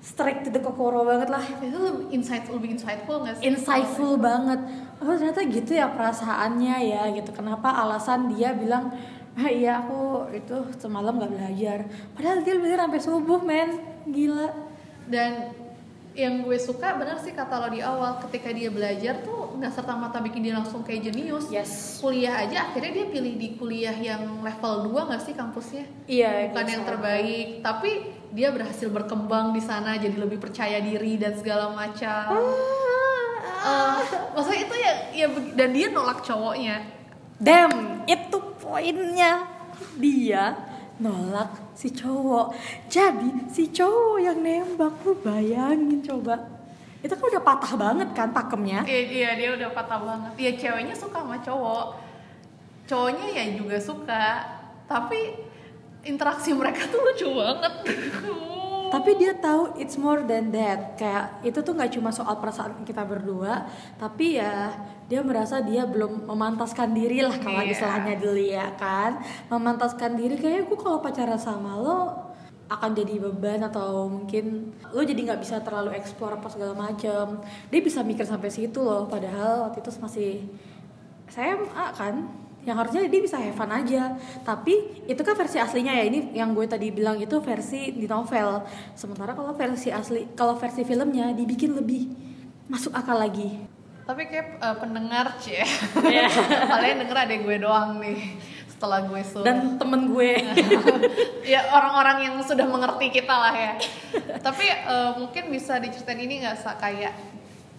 strike 0.02 0.42
to 0.42 0.50
the 0.50 0.60
kokoro 0.60 1.06
banget 1.06 1.30
lah. 1.30 1.46
Itu 1.62 1.78
lebih 1.78 2.06
insight 2.10 2.50
lebih 2.50 2.76
insightful 2.76 3.22
nggak 3.22 3.38
sih? 3.38 3.44
Insightful 3.46 4.18
banget. 4.18 4.60
Oh 4.98 5.14
ternyata 5.14 5.46
gitu 5.46 5.72
ya 5.78 5.94
perasaannya 5.94 6.76
ya 6.90 7.02
gitu. 7.14 7.30
Kenapa 7.32 7.70
alasan 7.70 8.34
dia 8.34 8.58
bilang 8.58 8.90
ah, 9.38 9.48
iya 9.48 9.80
aku 9.80 10.28
itu 10.34 10.58
semalam 10.82 11.22
gak 11.22 11.32
belajar. 11.32 11.80
Padahal 12.18 12.44
dia 12.44 12.58
belajar 12.58 12.90
sampai 12.90 13.02
subuh 13.02 13.40
men. 13.46 13.70
Gila. 14.10 14.50
Dan 15.06 15.54
yang 16.12 16.44
gue 16.44 16.60
suka 16.60 17.00
bener 17.00 17.16
sih 17.24 17.32
kata 17.32 17.56
lo 17.56 17.68
di 17.72 17.80
awal 17.80 18.20
ketika 18.28 18.52
dia 18.52 18.68
belajar 18.68 19.24
tuh 19.24 19.56
nggak 19.56 19.72
serta 19.72 19.96
merta 19.96 20.20
bikin 20.20 20.44
dia 20.44 20.60
langsung 20.60 20.84
kayak 20.84 21.08
jenius. 21.08 21.48
Yes. 21.48 22.04
Kuliah 22.04 22.44
aja 22.44 22.68
akhirnya 22.68 22.92
dia 22.92 23.06
pilih 23.08 23.40
di 23.40 23.56
kuliah 23.56 23.96
yang 23.96 24.44
level 24.44 24.92
2 24.92 25.08
nggak 25.08 25.22
sih 25.24 25.34
kampusnya? 25.38 25.86
Iya 26.12 26.52
bukan 26.52 26.68
yang 26.68 26.84
terbaik. 26.84 27.48
Tapi 27.64 28.21
dia 28.32 28.50
berhasil 28.52 28.88
berkembang 28.88 29.52
di 29.52 29.60
sana 29.60 30.00
jadi 30.00 30.16
lebih 30.16 30.40
percaya 30.40 30.80
diri 30.80 31.20
dan 31.20 31.36
segala 31.36 31.72
macam. 31.76 32.40
Eh, 33.62 34.00
maksudnya 34.34 34.62
itu 34.66 34.76
ya 34.80 34.94
ya 35.14 35.28
dan 35.54 35.70
dia 35.76 35.88
nolak 35.92 36.24
cowoknya. 36.26 36.82
Damn 37.38 38.08
itu 38.08 38.38
poinnya. 38.58 39.46
Dia 40.00 40.56
nolak 41.02 41.76
si 41.76 41.92
cowok. 41.92 42.56
Jadi 42.88 43.52
si 43.52 43.70
cowok 43.70 44.18
yang 44.22 44.40
nembak 44.40 45.02
lu 45.04 45.14
bayangin 45.20 46.00
coba. 46.02 46.62
Itu 47.02 47.18
kan 47.18 47.26
udah 47.34 47.44
patah 47.44 47.74
banget 47.74 48.10
kan 48.14 48.30
pakemnya? 48.30 48.86
Iya, 48.86 49.02
iya 49.10 49.30
dia 49.34 49.50
udah 49.58 49.70
patah 49.74 50.00
banget. 50.06 50.32
Iya 50.38 50.52
ceweknya 50.62 50.94
suka 50.94 51.26
sama 51.26 51.42
cowok, 51.42 51.98
cowoknya 52.86 53.28
ya 53.34 53.44
juga 53.58 53.78
suka, 53.82 54.26
tapi 54.86 55.34
interaksi 56.04 56.50
mereka 56.54 56.90
tuh 56.90 57.00
lucu 57.02 57.28
banget. 57.30 57.74
tapi 58.92 59.16
dia 59.16 59.32
tahu 59.32 59.80
it's 59.80 59.96
more 59.96 60.20
than 60.28 60.52
that 60.52 61.00
kayak 61.00 61.40
itu 61.48 61.64
tuh 61.64 61.72
nggak 61.72 61.96
cuma 61.96 62.12
soal 62.12 62.36
perasaan 62.44 62.84
kita 62.84 63.08
berdua 63.08 63.64
tapi 63.96 64.36
ya 64.36 64.76
dia 65.08 65.24
merasa 65.24 65.64
dia 65.64 65.88
belum 65.88 66.28
memantaskan 66.28 66.92
diri 66.92 67.24
lah 67.24 67.40
kalau 67.40 67.64
Iya. 67.64 67.72
istilahnya 67.72 68.16
ya 68.36 68.68
kan 68.76 69.24
memantaskan 69.48 70.20
diri 70.20 70.36
kayak 70.36 70.68
gue 70.68 70.76
kalau 70.76 71.00
pacaran 71.00 71.40
sama 71.40 71.80
lo 71.80 72.00
akan 72.68 72.92
jadi 72.92 73.20
beban 73.20 73.64
atau 73.64 74.12
mungkin 74.12 74.76
lo 74.92 75.04
jadi 75.04 75.24
nggak 75.24 75.40
bisa 75.40 75.64
terlalu 75.64 75.96
eksplor 75.96 76.40
apa 76.40 76.52
segala 76.52 76.76
macam 76.76 77.40
dia 77.72 77.80
bisa 77.80 78.04
mikir 78.04 78.28
sampai 78.28 78.52
situ 78.52 78.80
loh 78.84 79.08
padahal 79.08 79.72
waktu 79.72 79.80
itu 79.80 79.92
masih 80.04 80.32
SMA 81.32 81.86
kan 81.96 82.28
yang 82.62 82.78
harusnya 82.78 83.10
dia 83.10 83.22
bisa 83.22 83.42
have 83.42 83.58
fun 83.58 83.74
aja 83.74 84.14
tapi 84.46 85.02
itu 85.10 85.22
kan 85.26 85.34
versi 85.34 85.58
aslinya 85.58 85.98
ya 85.98 86.04
ini 86.06 86.20
yang 86.38 86.54
gue 86.54 86.66
tadi 86.70 86.94
bilang 86.94 87.18
itu 87.18 87.42
versi 87.42 87.90
di 87.90 88.06
novel 88.06 88.62
sementara 88.94 89.34
kalau 89.34 89.58
versi 89.58 89.90
asli 89.90 90.30
kalau 90.38 90.54
versi 90.54 90.86
filmnya 90.86 91.34
dibikin 91.34 91.74
lebih 91.74 92.06
masuk 92.70 92.94
akal 92.94 93.18
lagi 93.18 93.68
Tapi 94.02 94.28
kayak 94.28 94.60
eh, 94.60 94.76
pendengar 94.82 95.40
cie. 95.40 95.62
Kalian 96.74 97.06
denger 97.06 97.18
ada 97.22 97.36
gue 97.38 97.58
doang 97.62 98.02
nih 98.02 98.36
setelah 98.66 99.06
gue 99.06 99.22
suruh. 99.22 99.46
dan 99.46 99.78
temen 99.78 100.10
gue 100.10 100.42
ya 101.54 101.70
orang-orang 101.70 102.26
yang 102.26 102.36
sudah 102.42 102.66
mengerti 102.66 103.14
kita 103.14 103.30
lah 103.30 103.54
ya. 103.54 103.74
Tapi 104.42 104.66
eh, 104.68 105.12
mungkin 105.22 105.54
bisa 105.54 105.78
diceritain 105.78 106.18
ini 106.18 106.44
nggak 106.44 106.82
kayak 106.82 107.14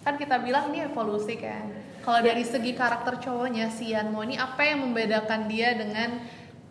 kan 0.01 0.15
kita 0.15 0.39
bilang 0.41 0.71
ini 0.71 0.87
evolusi 0.87 1.37
kan. 1.37 1.92
Kalau 2.03 2.19
dari 2.19 2.43
segi 2.43 2.75
karakter 2.75 3.15
cowoknya 3.15 3.71
si 3.71 3.95
Yanmo 3.95 4.27
ini 4.27 4.35
apa 4.35 4.59
yang 4.59 4.83
membedakan 4.83 5.47
dia 5.47 5.71
dengan 5.71 6.19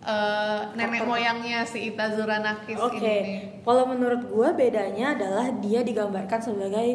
eh, 0.04 0.60
nenek 0.76 1.08
moyangnya 1.08 1.64
si 1.64 1.88
Ita 1.88 2.12
Zuranakis 2.12 2.76
Oke, 2.76 3.00
ini? 3.00 3.08
nih? 3.08 3.40
kalau 3.64 3.88
menurut 3.88 4.28
gue 4.28 4.48
bedanya 4.52 5.16
adalah 5.16 5.48
dia 5.56 5.80
digambarkan 5.80 6.40
sebagai 6.44 6.88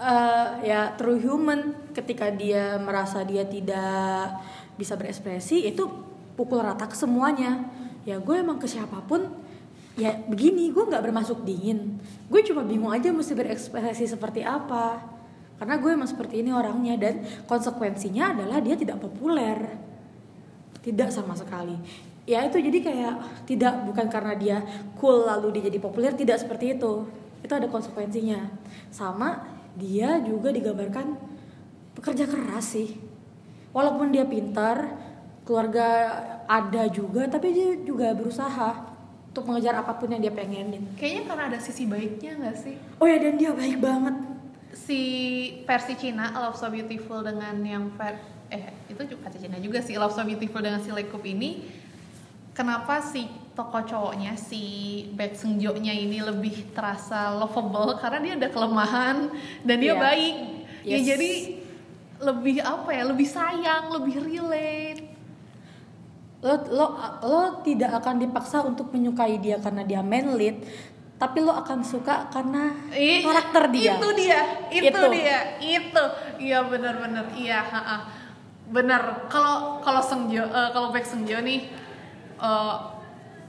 eh, 0.00 0.48
ya 0.64 0.96
true 0.96 1.20
human 1.20 1.92
ketika 1.92 2.32
dia 2.32 2.80
merasa 2.80 3.20
dia 3.20 3.44
tidak 3.44 4.40
bisa 4.80 4.96
berekspresi 4.96 5.68
itu 5.68 5.84
pukul 6.40 6.64
rata 6.64 6.88
ke 6.88 6.96
semuanya. 6.96 7.68
Ya 8.08 8.16
gue 8.16 8.36
emang 8.36 8.56
ke 8.56 8.64
siapa 8.64 9.04
pun 9.04 9.28
ya 9.94 10.24
begini 10.24 10.72
gue 10.72 10.88
nggak 10.88 11.04
bermasuk 11.04 11.44
dingin. 11.44 12.00
Gue 12.32 12.40
cuma 12.48 12.64
bingung 12.64 12.96
aja 12.96 13.12
mesti 13.12 13.36
berekspresi 13.36 14.08
seperti 14.08 14.40
apa. 14.40 15.13
Karena 15.64 15.80
gue 15.80 15.96
emang 15.96 16.04
seperti 16.04 16.44
ini 16.44 16.52
orangnya 16.52 16.92
dan 17.00 17.24
konsekuensinya 17.48 18.36
adalah 18.36 18.60
dia 18.60 18.76
tidak 18.76 19.00
populer. 19.00 19.56
Tidak 20.84 21.08
sama 21.08 21.32
sekali. 21.32 21.72
Ya 22.28 22.44
itu 22.44 22.60
jadi 22.60 22.84
kayak 22.84 23.14
tidak 23.48 23.88
bukan 23.88 24.12
karena 24.12 24.36
dia 24.36 24.60
cool 25.00 25.24
lalu 25.24 25.56
dia 25.56 25.72
jadi 25.72 25.80
populer 25.80 26.12
tidak 26.12 26.36
seperti 26.36 26.76
itu. 26.76 27.08
Itu 27.40 27.56
ada 27.56 27.64
konsekuensinya. 27.72 28.44
Sama 28.92 29.40
dia 29.72 30.20
juga 30.20 30.52
digambarkan 30.52 31.16
pekerja 31.96 32.28
keras 32.28 32.76
sih. 32.76 33.00
Walaupun 33.72 34.12
dia 34.12 34.28
pintar 34.28 35.00
keluarga 35.48 35.88
ada 36.44 36.92
juga 36.92 37.24
tapi 37.24 37.56
dia 37.56 37.72
juga 37.80 38.12
berusaha 38.12 38.84
untuk 39.32 39.48
mengejar 39.48 39.80
apa 39.80 39.96
pun 39.96 40.12
yang 40.12 40.20
dia 40.20 40.28
pengenin. 40.36 40.92
Kayaknya 41.00 41.22
karena 41.24 41.44
ada 41.48 41.56
sisi 41.56 41.88
baiknya 41.88 42.36
nggak 42.36 42.56
sih? 42.60 42.76
oh 43.00 43.08
ya 43.08 43.16
dan 43.16 43.40
dia 43.40 43.56
baik 43.56 43.80
banget 43.80 44.33
si 44.74 45.00
versi 45.62 45.94
Cina 45.94 46.34
Love 46.34 46.58
So 46.58 46.66
Beautiful 46.68 47.22
dengan 47.22 47.54
yang 47.62 47.94
ver 47.94 48.18
eh 48.50 48.74
itu 48.90 49.02
juga 49.06 49.30
versi 49.30 49.46
Cina 49.46 49.56
juga 49.58 49.78
sih 49.80 49.94
Love 49.94 50.12
So 50.12 50.22
Beautiful 50.22 50.60
dengan 50.60 50.82
si 50.82 50.90
Lekup 50.90 51.22
ini 51.22 51.64
kenapa 52.52 52.98
si 53.00 53.24
tokoh 53.54 53.86
cowoknya 53.86 54.34
si 54.34 54.62
Baek 55.14 55.38
Seung 55.38 55.62
Jo 55.62 55.78
nya 55.78 55.94
ini 55.94 56.18
lebih 56.18 56.74
terasa 56.74 57.30
lovable 57.30 57.94
karena 58.02 58.18
dia 58.18 58.34
ada 58.34 58.48
kelemahan 58.50 59.30
dan 59.62 59.76
dia 59.78 59.94
Iya. 59.94 60.02
baik 60.02 60.36
ya 60.84 60.98
Yes. 60.98 61.06
jadi 61.06 61.32
lebih 62.14 62.56
apa 62.62 62.90
ya 62.90 63.02
lebih 63.06 63.26
sayang 63.26 63.90
lebih 63.94 64.14
relate 64.22 65.02
lo 66.44 66.54
lo 66.68 66.86
lo 67.24 67.42
tidak 67.64 68.04
akan 68.04 68.20
dipaksa 68.20 68.60
untuk 68.60 68.92
menyukai 68.92 69.40
dia 69.40 69.56
karena 69.56 69.80
dia 69.80 70.04
main 70.04 70.28
lead 70.36 70.60
tapi 71.14 71.38
lo 71.40 71.54
akan 71.54 71.80
suka 71.86 72.26
karena 72.28 72.74
Ih, 72.90 73.22
karakter 73.22 73.70
dia. 73.70 73.94
itu 73.96 74.08
dia 74.18 74.40
itu, 74.68 74.90
Itu. 74.90 75.02
dia 75.14 75.38
itu. 75.62 76.04
Iya 76.42 76.66
benar-benar 76.66 77.30
iya 77.38 77.62
benar. 78.68 79.30
Kalau 79.30 79.78
kalau 79.80 80.02
Sengjo 80.02 80.42
eh, 80.42 80.70
kalau 80.74 80.90
Baek 80.90 81.06
Sengjo 81.06 81.38
nih 81.38 81.70
eh, 82.42 82.74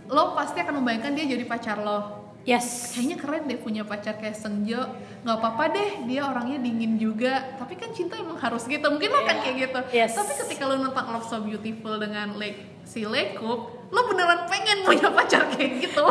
lo 0.05 0.23
pasti 0.37 0.61
akan 0.61 0.81
membayangkan 0.81 1.17
dia 1.17 1.25
jadi 1.25 1.45
pacar 1.49 1.81
lo. 1.81 2.23
Yes. 2.45 2.93
Kayaknya 2.93 3.17
keren 3.17 3.43
deh 3.49 3.57
punya 3.57 3.81
pacar 3.81 4.21
kayak 4.21 4.37
Sengjo. 4.37 4.85
Nggak 5.25 5.37
apa-apa 5.41 5.63
deh 5.73 5.89
dia 6.05 6.29
orangnya 6.29 6.61
dingin 6.61 7.01
juga. 7.01 7.57
Tapi 7.57 7.73
kan 7.73 7.89
cinta 7.89 8.21
emang 8.21 8.37
harus 8.37 8.69
gitu. 8.69 8.85
Mungkin 8.85 9.09
lo 9.09 9.25
kan 9.25 9.41
kayak 9.41 9.55
gitu. 9.65 9.79
Yes. 9.89 10.13
tapi 10.13 10.37
ketika 10.37 10.69
lo 10.69 10.77
nonton 10.77 11.05
Love 11.09 11.25
So 11.25 11.41
Beautiful 11.41 11.97
dengan 11.97 12.37
Lake 12.37 12.75
si 12.85 13.01
Lekup 13.01 13.89
lo 13.89 14.01
beneran 14.09 14.45
pengen 14.45 14.85
punya 14.85 15.09
pacar 15.09 15.49
kayak 15.53 15.81
gitu 15.81 16.05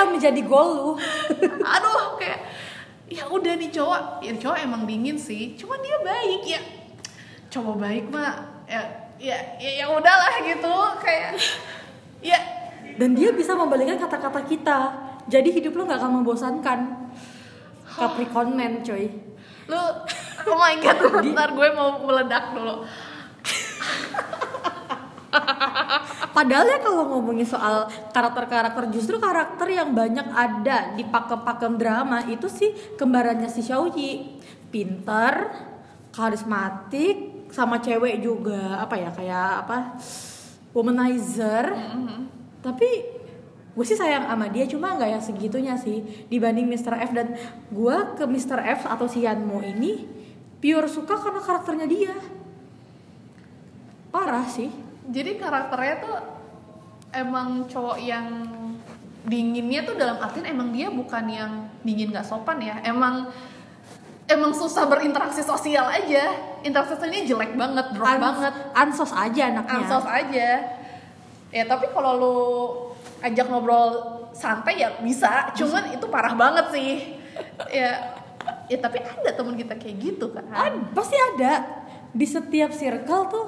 akan 0.00 0.16
menjadi 0.16 0.40
goal 0.48 0.68
lu. 0.72 0.90
Aduh 1.76 2.16
kayak 2.16 2.40
ya 3.12 3.28
udah 3.28 3.52
nih 3.60 3.68
cowok 3.68 4.24
ya 4.24 4.32
cowok 4.40 4.58
emang 4.64 4.88
dingin 4.88 5.20
sih. 5.20 5.52
Cuman 5.60 5.76
dia 5.84 6.00
baik 6.00 6.42
ya. 6.48 6.60
Cowok 7.52 7.76
baik 7.76 8.08
mah 8.08 8.64
ya 8.64 8.80
ya 9.20 9.36
ya, 9.60 9.84
ya 9.84 9.86
udahlah 9.92 10.40
gitu 10.40 10.72
kayak 11.04 11.36
ya. 12.24 12.40
Dan 12.96 13.12
dia 13.12 13.28
bisa 13.36 13.52
membalikkan 13.52 14.00
kata-kata 14.00 14.40
kita. 14.48 14.78
Jadi 15.28 15.52
hidup 15.52 15.76
lu 15.76 15.84
nggak 15.84 16.00
akan 16.00 16.24
membosankan. 16.24 16.80
Capricorn 17.84 18.56
man 18.56 18.80
coy. 18.80 19.12
Lu 19.68 19.80
oh 20.48 20.56
my 20.56 20.80
god 20.80 20.96
bentar 21.20 21.52
gue 21.52 21.68
mau 21.76 22.00
meledak 22.08 22.56
dulu 22.56 22.88
Padahal 26.30 26.66
ya 26.66 26.78
kalau 26.78 27.10
ngomongin 27.10 27.46
soal 27.46 27.90
karakter-karakter 28.14 28.86
justru 28.94 29.18
karakter 29.18 29.66
yang 29.66 29.90
banyak 29.90 30.30
ada 30.30 30.94
di 30.94 31.02
pakem-pakem 31.02 31.74
drama 31.74 32.22
itu 32.30 32.46
sih 32.46 32.70
kembarannya 32.94 33.50
si 33.50 33.66
Xiaoyi. 33.66 34.38
Pinter, 34.70 35.50
karismatik, 36.14 37.50
sama 37.50 37.82
cewek 37.82 38.22
juga 38.22 38.78
apa 38.78 38.94
ya 38.94 39.10
kayak 39.10 39.50
apa 39.66 39.78
womanizer. 40.70 41.74
Tapi 42.62 42.88
gue 43.70 43.84
sih 43.86 43.98
sayang 43.98 44.26
sama 44.26 44.46
dia 44.50 44.66
cuma 44.70 44.94
nggak 44.94 45.10
yang 45.10 45.22
segitunya 45.22 45.74
sih 45.78 46.26
dibanding 46.30 46.66
Mr. 46.70 46.94
F 47.06 47.10
dan 47.14 47.34
gue 47.70 47.96
ke 48.18 48.24
Mr. 48.26 48.58
F 48.78 48.86
atau 48.86 49.06
si 49.10 49.26
Yanmo 49.26 49.62
ini 49.62 50.06
pure 50.62 50.86
suka 50.86 51.18
karena 51.18 51.40
karakternya 51.42 51.86
dia. 51.90 52.14
Parah 54.10 54.46
sih. 54.46 54.89
Jadi 55.08 55.40
karakternya 55.40 55.96
tuh 56.02 56.16
emang 57.10 57.64
cowok 57.66 57.98
yang 57.98 58.26
dinginnya 59.20 59.84
tuh 59.84 59.96
dalam 60.00 60.16
artian 60.16 60.48
emang 60.48 60.72
dia 60.72 60.88
bukan 60.88 61.24
yang 61.28 61.52
dingin 61.84 62.12
gak 62.12 62.24
sopan 62.24 62.60
ya. 62.60 62.80
Emang 62.84 63.28
emang 64.24 64.52
susah 64.54 64.88
berinteraksi 64.88 65.44
sosial 65.44 65.88
aja. 65.88 66.32
Interaksi 66.64 66.96
sosialnya 66.96 67.24
jelek 67.26 67.52
banget 67.56 67.86
drop 67.96 68.06
Ans- 68.08 68.22
banget. 68.22 68.54
ansos 68.72 69.12
aja 69.12 69.42
anaknya. 69.52 69.76
Ansos 69.84 70.06
aja. 70.06 70.48
Ya 71.50 71.64
tapi 71.66 71.90
kalau 71.90 72.12
lu 72.16 72.36
ajak 73.20 73.46
ngobrol 73.50 73.88
santai 74.32 74.80
ya 74.80 74.96
bisa. 75.02 75.52
Cuman 75.52 75.92
itu 75.92 76.06
parah 76.08 76.32
banget 76.32 76.66
sih. 76.72 77.18
Ya 77.68 78.16
ya 78.70 78.78
tapi 78.80 79.02
ada 79.02 79.30
temen 79.34 79.58
kita 79.58 79.76
kayak 79.76 79.96
gitu 80.00 80.32
kan. 80.32 80.46
Ad- 80.48 80.94
pasti 80.96 81.16
ada. 81.36 81.84
Di 82.10 82.24
setiap 82.24 82.72
circle 82.72 83.22
tuh 83.28 83.46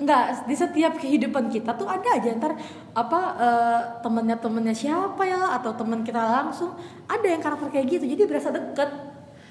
enggak 0.00 0.48
di 0.48 0.56
setiap 0.56 0.96
kehidupan 0.96 1.52
kita 1.52 1.76
tuh 1.76 1.86
ada 1.86 2.08
aja. 2.16 2.32
Ntar 2.32 2.56
apa 2.96 3.20
eh, 3.36 3.80
temennya 4.00 4.36
temennya 4.40 4.74
siapa 4.74 5.22
ya 5.28 5.60
atau 5.60 5.76
teman 5.76 6.00
kita 6.00 6.18
langsung. 6.18 6.72
Ada 7.06 7.26
yang 7.28 7.42
karakter 7.44 7.68
kayak 7.68 7.86
gitu 7.86 8.04
jadi 8.08 8.24
berasa 8.24 8.48
deket. 8.48 8.90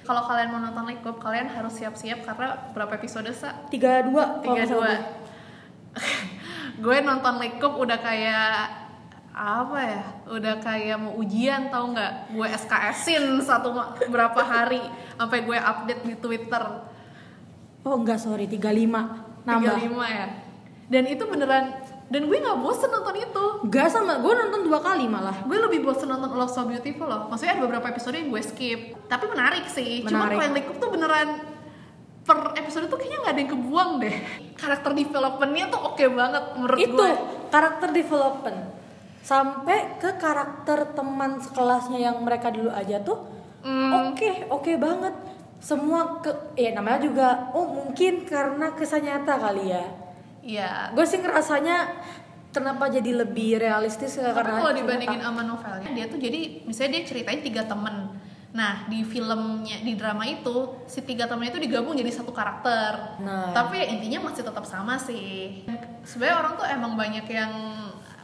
Kalau 0.09 0.25
kalian 0.25 0.49
mau 0.49 0.57
nonton 0.57 0.89
Lekup 0.89 1.21
kalian 1.21 1.45
harus 1.53 1.77
siap-siap 1.77 2.25
karena 2.25 2.57
berapa 2.73 2.97
episode 2.97 3.29
sa? 3.29 3.53
Tiga 3.69 4.01
dua 4.01 4.41
tiga 4.41 4.65
dua. 4.65 4.93
gue 6.83 6.97
nonton 7.05 7.37
Lekup 7.37 7.77
udah 7.77 8.01
kayak 8.01 8.89
apa 9.39 9.79
ya 9.79 10.03
udah 10.33 10.55
kayak 10.59 10.97
mau 10.97 11.13
ujian 11.21 11.69
tau 11.69 11.93
nggak? 11.93 12.33
Gue 12.33 12.47
SKS-in 12.49 13.37
satu 13.45 13.69
berapa 14.09 14.41
hari 14.41 14.81
sampai 15.13 15.45
gue 15.45 15.57
update 15.61 16.01
di 16.01 16.15
Twitter. 16.17 16.63
Oh 17.85 17.95
enggak 17.95 18.17
sorry 18.17 18.49
35 18.49 19.28
nambah. 19.49 19.75
35 19.81 20.05
ya. 20.11 20.25
Dan 20.89 21.03
itu 21.05 21.23
beneran 21.23 21.65
dan 22.09 22.21
gue 22.25 22.37
nggak 22.37 22.57
bosen 22.57 22.89
nonton 22.89 23.15
itu. 23.15 23.45
Enggak 23.61 23.87
sama 23.87 24.17
gue 24.17 24.33
nonton 24.33 24.61
dua 24.65 24.79
kali 24.79 25.05
malah. 25.05 25.37
Gue 25.45 25.57
lebih 25.57 25.81
bosen 25.81 26.05
nonton 26.05 26.29
Love 26.31 26.49
So 26.49 26.65
Beautiful 26.65 27.05
loh. 27.05 27.21
Maksudnya 27.27 27.53
ada 27.53 27.63
beberapa 27.63 27.85
episode 27.87 28.13
yang 28.13 28.29
gue 28.29 28.41
skip. 28.41 28.79
Tapi 29.05 29.25
menarik 29.25 29.65
sih. 29.65 30.01
Cuma 30.01 30.25
Menarik. 30.25 30.41
yang 30.41 30.53
Lekup 30.53 30.75
tuh 30.77 30.89
beneran 30.89 31.29
per 32.19 32.53
episode 32.55 32.85
tuh 32.85 32.97
kayaknya 32.97 33.17
nggak 33.21 33.33
ada 33.33 33.41
yang 33.41 33.51
kebuang 33.51 33.91
deh. 33.99 34.15
Karakter 34.55 34.91
developmentnya 34.93 35.65
tuh 35.67 35.81
oke 35.83 36.05
banget 36.09 36.43
menurut 36.55 36.77
itu 36.79 36.97
gue. 36.97 37.11
karakter 37.47 37.89
development. 37.91 38.59
Sampai 39.19 39.77
ke 39.97 40.09
karakter 40.15 40.93
teman 40.93 41.37
sekelasnya 41.37 41.99
yang 41.99 42.17
mereka 42.19 42.49
dulu 42.49 42.69
aja 42.69 42.97
tuh 42.99 43.37
Hmm. 43.59 44.15
oke 44.15 44.47
oke 44.49 44.71
banget 44.79 45.11
semua 45.59 46.23
ke 46.23 46.31
ya 46.55 46.71
namanya 46.71 47.03
juga 47.03 47.51
oh 47.51 47.67
mungkin 47.67 48.23
karena 48.23 48.71
kisah 48.73 49.03
nyata 49.03 49.35
kali 49.35 49.75
ya 49.75 49.85
Iya, 50.49 50.95
gue 50.95 51.05
sih 51.05 51.19
ngerasanya 51.19 51.77
kenapa 52.49 52.89
jadi 52.89 53.21
lebih 53.21 53.61
realistis 53.61 54.17
Tapi 54.17 54.33
karena 54.33 54.57
kalau 54.57 54.73
dibandingin 54.73 55.21
sama 55.21 55.45
novelnya, 55.45 55.89
dia 55.93 56.05
tuh 56.09 56.17
jadi 56.17 56.65
misalnya 56.65 56.99
dia 56.99 57.03
ceritain 57.05 57.41
tiga 57.43 57.67
temen. 57.67 58.17
Nah 58.49 58.89
di 58.89 59.05
filmnya 59.05 59.85
di 59.85 59.93
drama 59.93 60.25
itu 60.25 60.81
si 60.89 61.05
tiga 61.05 61.29
temen 61.29 61.45
itu 61.45 61.61
digabung 61.61 61.93
jadi 61.93 62.09
satu 62.09 62.33
karakter. 62.33 63.21
Nah. 63.21 63.53
Tapi 63.53 63.77
ya 63.77 63.85
intinya 63.93 64.31
masih 64.31 64.41
tetap 64.41 64.65
sama 64.65 64.97
sih. 64.97 65.61
Sebenarnya 66.01 66.35
orang 66.41 66.53
tuh 66.57 66.65
emang 66.65 66.97
banyak 66.97 67.25
yang 67.29 67.53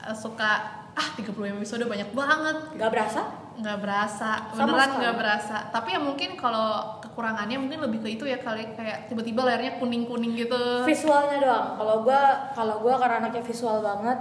eh, 0.07 0.15
suka 0.17 0.81
ah 0.95 1.09
30 1.19 1.59
episode 1.59 1.83
banyak 1.91 2.07
banget 2.15 2.57
nggak 2.79 2.87
berasa 2.87 3.27
nggak 3.59 3.77
berasa 3.83 4.47
beneran 4.55 4.89
nggak 4.95 5.15
berasa 5.19 5.57
tapi 5.67 5.91
ya 5.91 5.99
mungkin 5.99 6.39
kalau 6.39 7.03
kekurangannya 7.15 7.55
mungkin 7.55 7.79
lebih 7.79 8.03
ke 8.03 8.19
itu 8.19 8.27
ya 8.27 8.35
kali 8.43 8.75
kayak 8.75 9.07
tiba-tiba 9.07 9.47
layarnya 9.47 9.79
kuning 9.79 10.03
kuning 10.03 10.35
gitu. 10.35 10.83
Visualnya 10.83 11.39
doang. 11.39 11.67
Kalau 11.79 11.95
gua 12.03 12.51
kalau 12.51 12.75
gua 12.83 12.99
karena 12.99 13.23
anaknya 13.23 13.39
visual 13.47 13.79
banget 13.79 14.19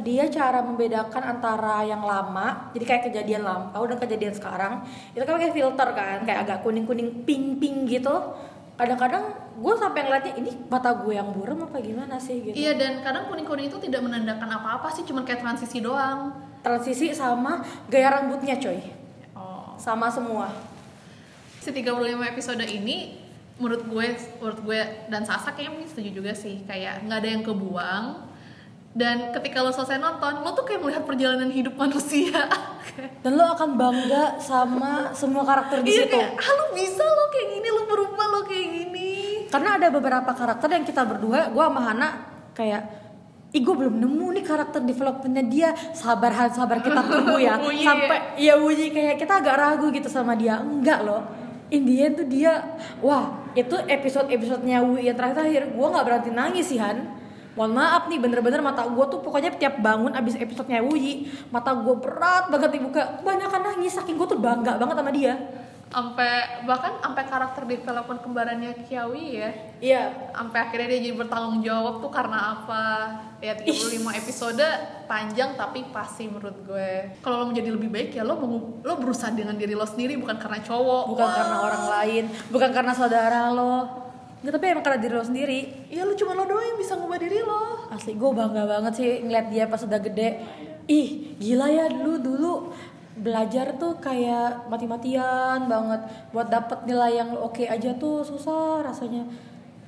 dia 0.00 0.24
cara 0.32 0.64
membedakan 0.64 1.36
antara 1.36 1.84
yang 1.84 2.00
lama 2.00 2.72
jadi 2.72 2.84
kayak 2.88 3.02
kejadian 3.12 3.44
lampau 3.44 3.84
dan 3.84 4.00
kejadian 4.00 4.32
sekarang 4.32 4.80
itu 5.12 5.20
kan 5.20 5.36
kayak 5.36 5.52
filter 5.52 5.88
kan 5.92 6.24
kayak 6.24 6.48
agak 6.48 6.64
kuning 6.64 6.88
kuning 6.88 7.28
pink 7.28 7.60
pink 7.60 7.92
gitu. 7.92 8.16
Kadang-kadang 8.74 9.54
gue 9.60 9.74
sampai 9.76 10.08
ngeliatnya 10.08 10.34
ini 10.40 10.50
mata 10.66 10.90
gue 10.98 11.14
yang 11.14 11.30
buram 11.30 11.62
apa 11.62 11.78
gimana 11.78 12.18
sih? 12.18 12.42
gitu. 12.42 12.56
Iya 12.56 12.80
dan 12.80 13.04
kadang 13.04 13.28
kuning 13.28 13.44
kuning 13.44 13.68
itu 13.68 13.76
tidak 13.76 14.02
menandakan 14.02 14.50
apa-apa 14.56 14.88
sih 14.88 15.04
cuma 15.04 15.20
kayak 15.20 15.44
transisi 15.44 15.84
doang. 15.84 16.32
Transisi 16.64 17.12
sama 17.12 17.60
gaya 17.92 18.08
rambutnya 18.08 18.56
coy. 18.56 18.80
Oh. 19.36 19.76
Sama 19.76 20.08
semua 20.08 20.73
si 21.64 21.72
35 21.72 21.96
episode 22.36 22.60
ini 22.68 23.16
menurut 23.56 23.86
gue 23.88 24.06
menurut 24.42 24.60
gue 24.60 24.80
dan 25.08 25.24
Sasa 25.24 25.56
kayaknya 25.56 25.72
mungkin 25.72 25.88
setuju 25.88 26.10
juga 26.12 26.32
sih. 26.36 26.60
Kayak 26.68 27.08
nggak 27.08 27.18
ada 27.24 27.28
yang 27.32 27.42
kebuang. 27.42 28.04
Dan 28.94 29.34
ketika 29.34 29.58
lo 29.58 29.74
selesai 29.74 29.98
nonton 29.98 30.46
lo 30.46 30.54
tuh 30.54 30.62
kayak 30.62 30.78
melihat 30.84 31.02
perjalanan 31.02 31.50
hidup 31.50 31.74
manusia. 31.74 32.46
Dan 33.24 33.34
lo 33.34 33.50
akan 33.56 33.74
bangga 33.74 34.38
sama 34.38 35.10
semua 35.16 35.42
karakter 35.42 35.82
di 35.82 35.90
iya 35.90 36.06
situ. 36.06 36.14
kayak 36.14 36.30
ah 36.38 36.52
lo 36.54 36.64
bisa 36.78 37.02
lo 37.02 37.24
kayak 37.32 37.48
gini 37.58 37.68
lo 37.74 37.82
berubah 37.90 38.26
lo 38.30 38.40
kayak 38.46 38.66
gini. 38.70 39.10
Karena 39.50 39.70
ada 39.80 39.88
beberapa 39.90 40.30
karakter 40.30 40.68
yang 40.70 40.84
kita 40.86 41.02
berdua 41.02 41.50
gue 41.50 41.64
sama 41.64 41.80
Hana 41.80 42.08
kayak 42.52 42.82
Ih 43.54 43.62
gue 43.62 43.70
belum 43.70 44.02
nemu 44.02 44.34
nih 44.34 44.42
karakter 44.42 44.82
developmentnya 44.82 45.46
dia. 45.46 45.70
Sabar 45.94 46.34
sabar 46.50 46.82
kita 46.82 47.06
tunggu 47.06 47.38
ya. 47.38 47.54
Bunyi 47.62 47.86
Sampai 47.86 48.34
iya 48.34 48.58
bunyi 48.58 48.90
kayak 48.90 49.14
kita 49.14 49.38
agak 49.38 49.54
ragu 49.54 49.94
gitu 49.94 50.10
sama 50.10 50.34
dia. 50.34 50.58
Enggak 50.58 51.06
loh 51.06 51.43
In 51.74 51.82
the 51.82 51.94
end 52.06 52.14
tuh 52.14 52.26
dia 52.30 52.78
Wah 53.02 53.42
itu 53.58 53.74
episode-episodenya 53.74 54.78
Wu 54.86 55.02
yang 55.02 55.18
terakhir 55.18 55.74
Gue 55.74 55.86
gak 55.90 56.06
berhenti 56.06 56.30
nangis 56.30 56.70
sih 56.70 56.78
Han. 56.78 57.02
Mohon 57.54 57.72
maaf 57.82 58.10
nih 58.10 58.18
bener-bener 58.18 58.62
mata 58.62 58.82
gue 58.86 59.04
tuh 59.10 59.22
pokoknya 59.22 59.54
tiap 59.54 59.78
bangun 59.82 60.10
abis 60.14 60.34
episodenya 60.38 60.82
Wuyi 60.82 61.30
Mata 61.54 61.70
gue 61.74 61.94
berat 61.98 62.50
banget 62.50 62.78
dibuka. 62.78 63.22
Kebanyakan 63.22 63.60
nangis 63.74 63.94
saking 63.94 64.14
gue 64.14 64.26
tuh 64.26 64.38
bangga 64.38 64.78
banget 64.78 64.94
sama 64.98 65.10
dia 65.10 65.34
sampai 65.94 66.66
bahkan 66.66 66.98
sampai 66.98 67.22
karakter 67.30 67.62
development 67.70 68.20
kembarannya 68.26 68.74
Kiawi 68.82 69.38
ya. 69.38 69.50
Iya. 69.78 70.02
Sampai 70.34 70.58
akhirnya 70.66 70.90
dia 70.90 71.00
jadi 71.06 71.14
bertanggung 71.14 71.62
jawab 71.62 72.02
tuh 72.02 72.10
karena 72.10 72.58
apa? 72.58 72.84
Ya 73.38 73.54
35 73.54 74.02
episode 74.18 74.66
panjang 75.06 75.54
tapi 75.54 75.86
pasti 75.94 76.26
menurut 76.26 76.66
gue. 76.66 77.14
Kalau 77.22 77.46
lo 77.46 77.54
menjadi 77.54 77.70
lebih 77.70 77.94
baik 77.94 78.10
ya 78.18 78.26
lo 78.26 78.34
lo 78.82 78.92
berusaha 78.98 79.30
dengan 79.30 79.54
diri 79.54 79.78
lo 79.78 79.86
sendiri 79.86 80.18
bukan 80.18 80.34
karena 80.34 80.58
cowok. 80.58 81.04
Bukan 81.14 81.28
karena 81.30 81.56
orang 81.62 81.84
lain 81.86 82.24
bukan 82.50 82.70
karena 82.74 82.92
saudara 82.92 83.54
lo. 83.54 84.02
Nggak 84.42 84.60
tapi 84.60 84.64
emang 84.74 84.84
karena 84.84 84.98
diri 84.98 85.14
lo 85.14 85.24
sendiri. 85.24 85.60
Iya 85.94 86.02
lo 86.02 86.18
cuma 86.18 86.34
lo 86.34 86.42
doang 86.42 86.74
yang 86.74 86.78
bisa 86.82 86.98
ngubah 86.98 87.18
diri 87.22 87.38
lo. 87.38 87.86
Asli 87.94 88.18
gue 88.18 88.30
bangga 88.34 88.66
banget 88.66 88.92
sih 88.98 89.10
ngeliat 89.22 89.46
dia 89.46 89.70
pas 89.70 89.78
udah 89.78 90.00
gede. 90.02 90.42
Ih 90.84 91.38
gila 91.40 91.70
ya 91.70 91.88
dulu 91.88 92.20
dulu 92.20 92.52
belajar 93.14 93.78
tuh 93.78 93.98
kayak 94.02 94.66
mati-matian 94.66 95.70
banget. 95.70 96.00
Buat 96.34 96.48
dapet 96.50 96.78
nilai 96.86 97.22
yang 97.22 97.30
oke 97.38 97.62
aja 97.62 97.94
tuh 97.94 98.26
susah 98.26 98.82
rasanya. 98.82 99.26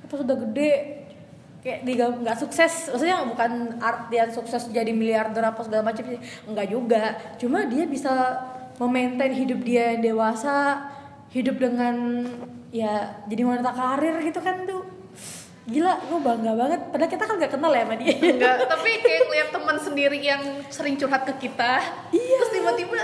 Pas 0.07 0.19
udah 0.23 0.37
gede. 0.47 1.03
Kayak 1.63 1.79
dia 1.83 2.07
nggak 2.07 2.37
sukses. 2.39 2.93
Maksudnya 2.93 3.27
bukan 3.27 3.81
artian 3.83 4.29
sukses 4.31 4.71
jadi 4.71 4.91
miliarder 4.95 5.43
apa 5.43 5.61
segala 5.65 5.91
macam 5.91 6.05
enggak 6.47 6.67
juga. 6.71 7.03
Cuma 7.35 7.67
dia 7.67 7.83
bisa 7.83 8.39
memaintain 8.77 9.33
hidup 9.33 9.59
dia 9.65 9.97
yang 9.97 10.13
dewasa 10.13 10.85
hidup 11.33 11.59
dengan 11.59 12.23
ya 12.71 13.23
jadi 13.25 13.41
wanita 13.43 13.71
karir 13.73 14.15
gitu 14.21 14.39
kan 14.39 14.63
tuh 14.63 14.96
gila 15.67 15.93
gue 15.99 16.19
bangga 16.23 16.51
banget. 16.55 16.81
Padahal 16.89 17.11
kita 17.11 17.23
kan 17.27 17.35
gak 17.43 17.53
kenal 17.59 17.71
ya 17.75 17.83
sama 17.83 17.95
dia. 17.99 18.15
Enggak, 18.15 18.55
tapi 18.71 18.91
kayak 19.03 19.21
ngeliat 19.27 19.49
teman 19.51 19.77
sendiri 19.77 20.19
yang 20.23 20.43
sering 20.71 20.95
curhat 20.95 21.27
ke 21.27 21.33
kita. 21.47 21.83
Iya. 22.15 22.35
terus 22.39 22.51
tiba-tiba 22.55 23.01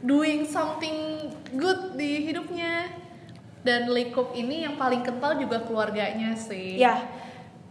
doing 0.00 0.48
something 0.48 1.28
good 1.54 1.94
di 2.00 2.32
hidupnya. 2.32 2.88
Dan 3.66 3.90
Lekop 3.90 4.30
ini 4.38 4.62
yang 4.62 4.78
paling 4.78 5.02
kental 5.02 5.36
juga 5.42 5.58
keluarganya 5.66 6.38
sih. 6.38 6.78
Ya 6.78 7.02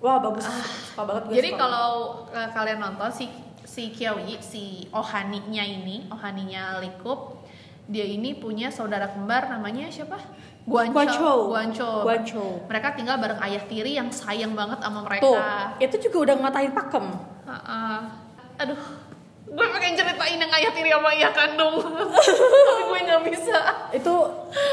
wah 0.05 0.21
bagus. 0.21 0.45
Suka 0.93 1.01
banget 1.01 1.23
gue 1.25 1.33
Jadi 1.41 1.49
kalau 1.57 2.25
uh, 2.29 2.49
kalian 2.53 2.77
nonton 2.77 3.09
si 3.09 3.25
si 3.65 3.89
Kiawi, 3.89 4.37
si 4.39 4.85
Ohaninya 4.93 5.65
ini, 5.65 6.05
Ohaninya 6.13 6.77
Likup, 6.79 7.41
dia 7.89 8.05
ini 8.05 8.37
punya 8.37 8.69
saudara 8.69 9.09
kembar 9.09 9.49
namanya 9.49 9.89
siapa? 9.89 10.21
Guancho. 10.65 10.93
Guancho. 10.97 11.31
Guancho. 11.53 11.89
Guancho. 12.01 12.45
Mereka 12.65 12.87
tinggal 12.97 13.21
bareng 13.21 13.37
ayah 13.45 13.63
tiri 13.69 13.93
yang 13.93 14.09
sayang 14.09 14.57
banget 14.57 14.81
sama 14.81 15.05
mereka. 15.05 15.21
tuh 15.21 15.37
itu 15.77 15.95
juga 16.09 16.17
udah 16.29 16.35
ngatain 16.41 16.73
pakem 16.73 17.05
Ha-ha. 17.45 18.01
Aduh, 18.55 18.79
gue 19.45 19.67
pengen 19.69 19.93
ceritain 19.93 20.41
yang 20.41 20.49
ayah 20.49 20.71
tiri 20.73 20.89
sama 20.89 21.13
ayah 21.13 21.29
kandung, 21.29 21.77
tapi 22.65 22.83
gue 22.89 22.99
nggak 23.05 23.21
bisa. 23.29 23.59
itu 23.93 24.15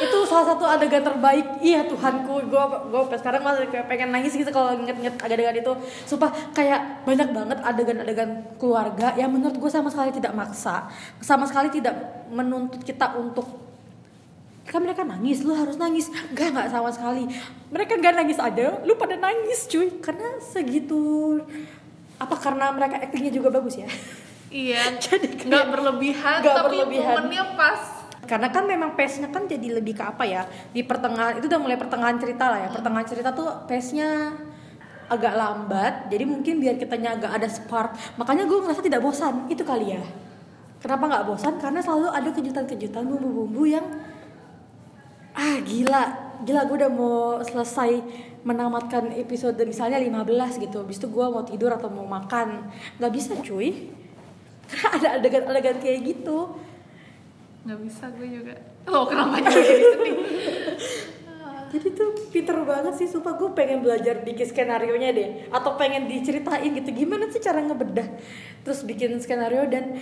itu 0.01 0.19
salah 0.25 0.55
satu 0.55 0.65
adegan 0.65 1.05
terbaik 1.05 1.61
iya 1.61 1.85
Tuhanku 1.85 2.49
gue 2.49 2.65
gue 2.89 3.03
sekarang 3.21 3.45
masih 3.45 3.69
kayak 3.69 3.87
pengen 3.87 4.11
nangis 4.11 4.33
gitu 4.33 4.49
kalau 4.49 4.73
inget-inget 4.75 5.15
adegan 5.21 5.55
itu 5.55 5.73
sumpah 6.09 6.33
kayak 6.57 7.05
banyak 7.05 7.29
banget 7.31 7.59
adegan-adegan 7.61 8.31
keluarga 8.57 9.15
yang 9.15 9.31
menurut 9.31 9.55
gue 9.59 9.71
sama 9.71 9.93
sekali 9.93 10.11
tidak 10.15 10.33
maksa 10.33 10.89
sama 11.21 11.45
sekali 11.45 11.69
tidak 11.71 11.95
menuntut 12.33 12.81
kita 12.83 13.15
untuk 13.15 13.62
kan 14.63 14.81
mereka 14.81 15.03
nangis 15.03 15.43
lu 15.43 15.53
harus 15.53 15.75
nangis. 15.75 16.07
Enggak 16.31 16.55
nggak 16.55 16.69
sama 16.71 16.89
sekali. 16.89 17.27
Mereka 17.69 17.99
nggak 17.99 18.15
nangis 18.15 18.39
aja 18.39 18.79
lu 18.83 18.95
pada 18.95 19.19
nangis 19.19 19.67
cuy. 19.67 19.99
Karena 19.99 20.39
segitu 20.39 21.39
apa 22.17 22.39
karena 22.39 22.71
mereka 22.71 23.03
aktingnya 23.03 23.35
juga 23.35 23.51
bagus 23.51 23.83
ya? 23.83 23.91
Iya, 24.53 24.95
Jadi 25.03 25.49
nggak 25.49 25.67
berlebihan, 25.67 26.39
nggak 26.45 26.55
tapi 26.55 26.77
berlebihan. 26.79 27.15
momennya 27.25 27.45
pas. 27.57 27.81
karena 28.23 28.55
kan 28.55 28.65
memang 28.65 28.95
pace-nya 28.95 29.29
kan 29.35 29.51
jadi 29.51 29.83
lebih 29.83 29.99
ke 29.99 30.05
apa 30.07 30.23
ya? 30.23 30.47
Di 30.71 30.87
pertengahan 30.87 31.43
itu 31.43 31.51
udah 31.51 31.59
mulai 31.59 31.75
pertengahan 31.75 32.17
cerita 32.23 32.49
lah 32.55 32.65
ya. 32.65 32.69
Pertengahan 32.71 33.03
cerita 33.05 33.35
tuh 33.35 33.51
pace-nya 33.67 34.31
agak 35.11 35.35
lambat 35.37 36.09
jadi 36.09 36.25
mungkin 36.25 36.63
biar 36.63 36.79
kitanya 36.79 37.19
agak 37.19 37.35
ada 37.43 37.49
spark. 37.51 37.93
Makanya 38.17 38.47
gue 38.47 38.59
ngerasa 38.63 38.81
tidak 38.81 39.03
bosan 39.03 39.51
itu 39.51 39.67
kali 39.67 39.99
ya. 39.99 40.03
Kenapa 40.79 41.05
nggak 41.11 41.25
bosan? 41.29 41.59
Karena 41.59 41.83
selalu 41.83 42.09
ada 42.15 42.31
kejutan-kejutan 42.31 43.05
bumbu-bumbu 43.05 43.67
yang 43.67 43.85
ah 45.37 45.57
gila. 45.63 46.03
Gila 46.43 46.67
gue 46.67 46.77
udah 46.83 46.91
mau 46.91 47.39
selesai 47.47 48.03
menamatkan 48.43 49.15
episode 49.15 49.59
misalnya 49.63 50.03
15 50.03 50.59
gitu. 50.59 50.83
Habis 50.83 50.99
itu 50.99 51.09
gue 51.11 51.27
mau 51.27 51.47
tidur 51.47 51.71
atau 51.75 51.89
mau 51.91 52.07
makan. 52.07 52.73
Nggak 52.99 53.13
bisa 53.15 53.33
cuy. 53.39 53.91
Karena 54.67 54.89
ada 54.99 55.09
adegan-adegan 55.21 55.79
kayak 55.79 56.01
gitu. 56.03 56.59
Nggak 57.63 57.81
bisa 57.87 58.05
gue 58.19 58.27
juga. 58.27 58.55
Lo 58.91 59.07
kenapa 59.07 59.39
jadi 59.39 59.87
sedih 59.95 60.17
Jadi 61.73 61.89
tuh 61.97 62.13
pinter 62.29 62.69
banget 62.69 63.01
sih, 63.01 63.09
sumpah. 63.09 63.33
Gue 63.41 63.49
pengen 63.57 63.81
belajar 63.81 64.21
bikin 64.21 64.45
skenario 64.45 64.93
nya 65.01 65.09
deh. 65.09 65.49
Atau 65.49 65.81
pengen 65.81 66.05
diceritain 66.05 66.69
gitu, 66.69 66.93
gimana 66.93 67.33
sih 67.33 67.41
cara 67.41 67.65
ngebedah? 67.65 68.05
Terus 68.61 68.85
bikin 68.85 69.17
skenario 69.25 69.65
dan 69.73 69.97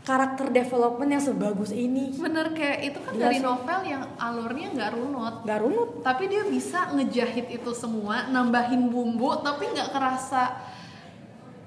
karakter 0.00 0.48
development 0.48 1.10
yang 1.12 1.22
sebagus 1.22 1.70
ini. 1.70 2.16
Bener 2.16 2.56
kayak 2.56 2.78
itu 2.92 2.98
kan 3.04 3.12
Gila 3.12 3.22
dari 3.28 3.38
sih. 3.38 3.44
novel 3.44 3.80
yang 3.84 4.02
alurnya 4.16 4.68
nggak 4.72 4.90
runut. 4.96 5.34
Gak 5.44 5.60
runut. 5.60 5.90
Tapi 6.00 6.22
dia 6.28 6.42
bisa 6.48 6.88
ngejahit 6.96 7.46
itu 7.52 7.70
semua 7.76 8.26
nambahin 8.32 8.88
bumbu 8.88 9.44
tapi 9.44 9.68
nggak 9.70 9.92
kerasa 9.92 10.56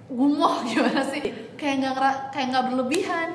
gumoh 0.10 0.62
gimana 0.70 1.06
sih? 1.08 1.22
Kayak 1.56 1.76
nggak 1.82 1.96
kayak 2.34 2.48
nggak 2.52 2.66
berlebihan. 2.74 3.30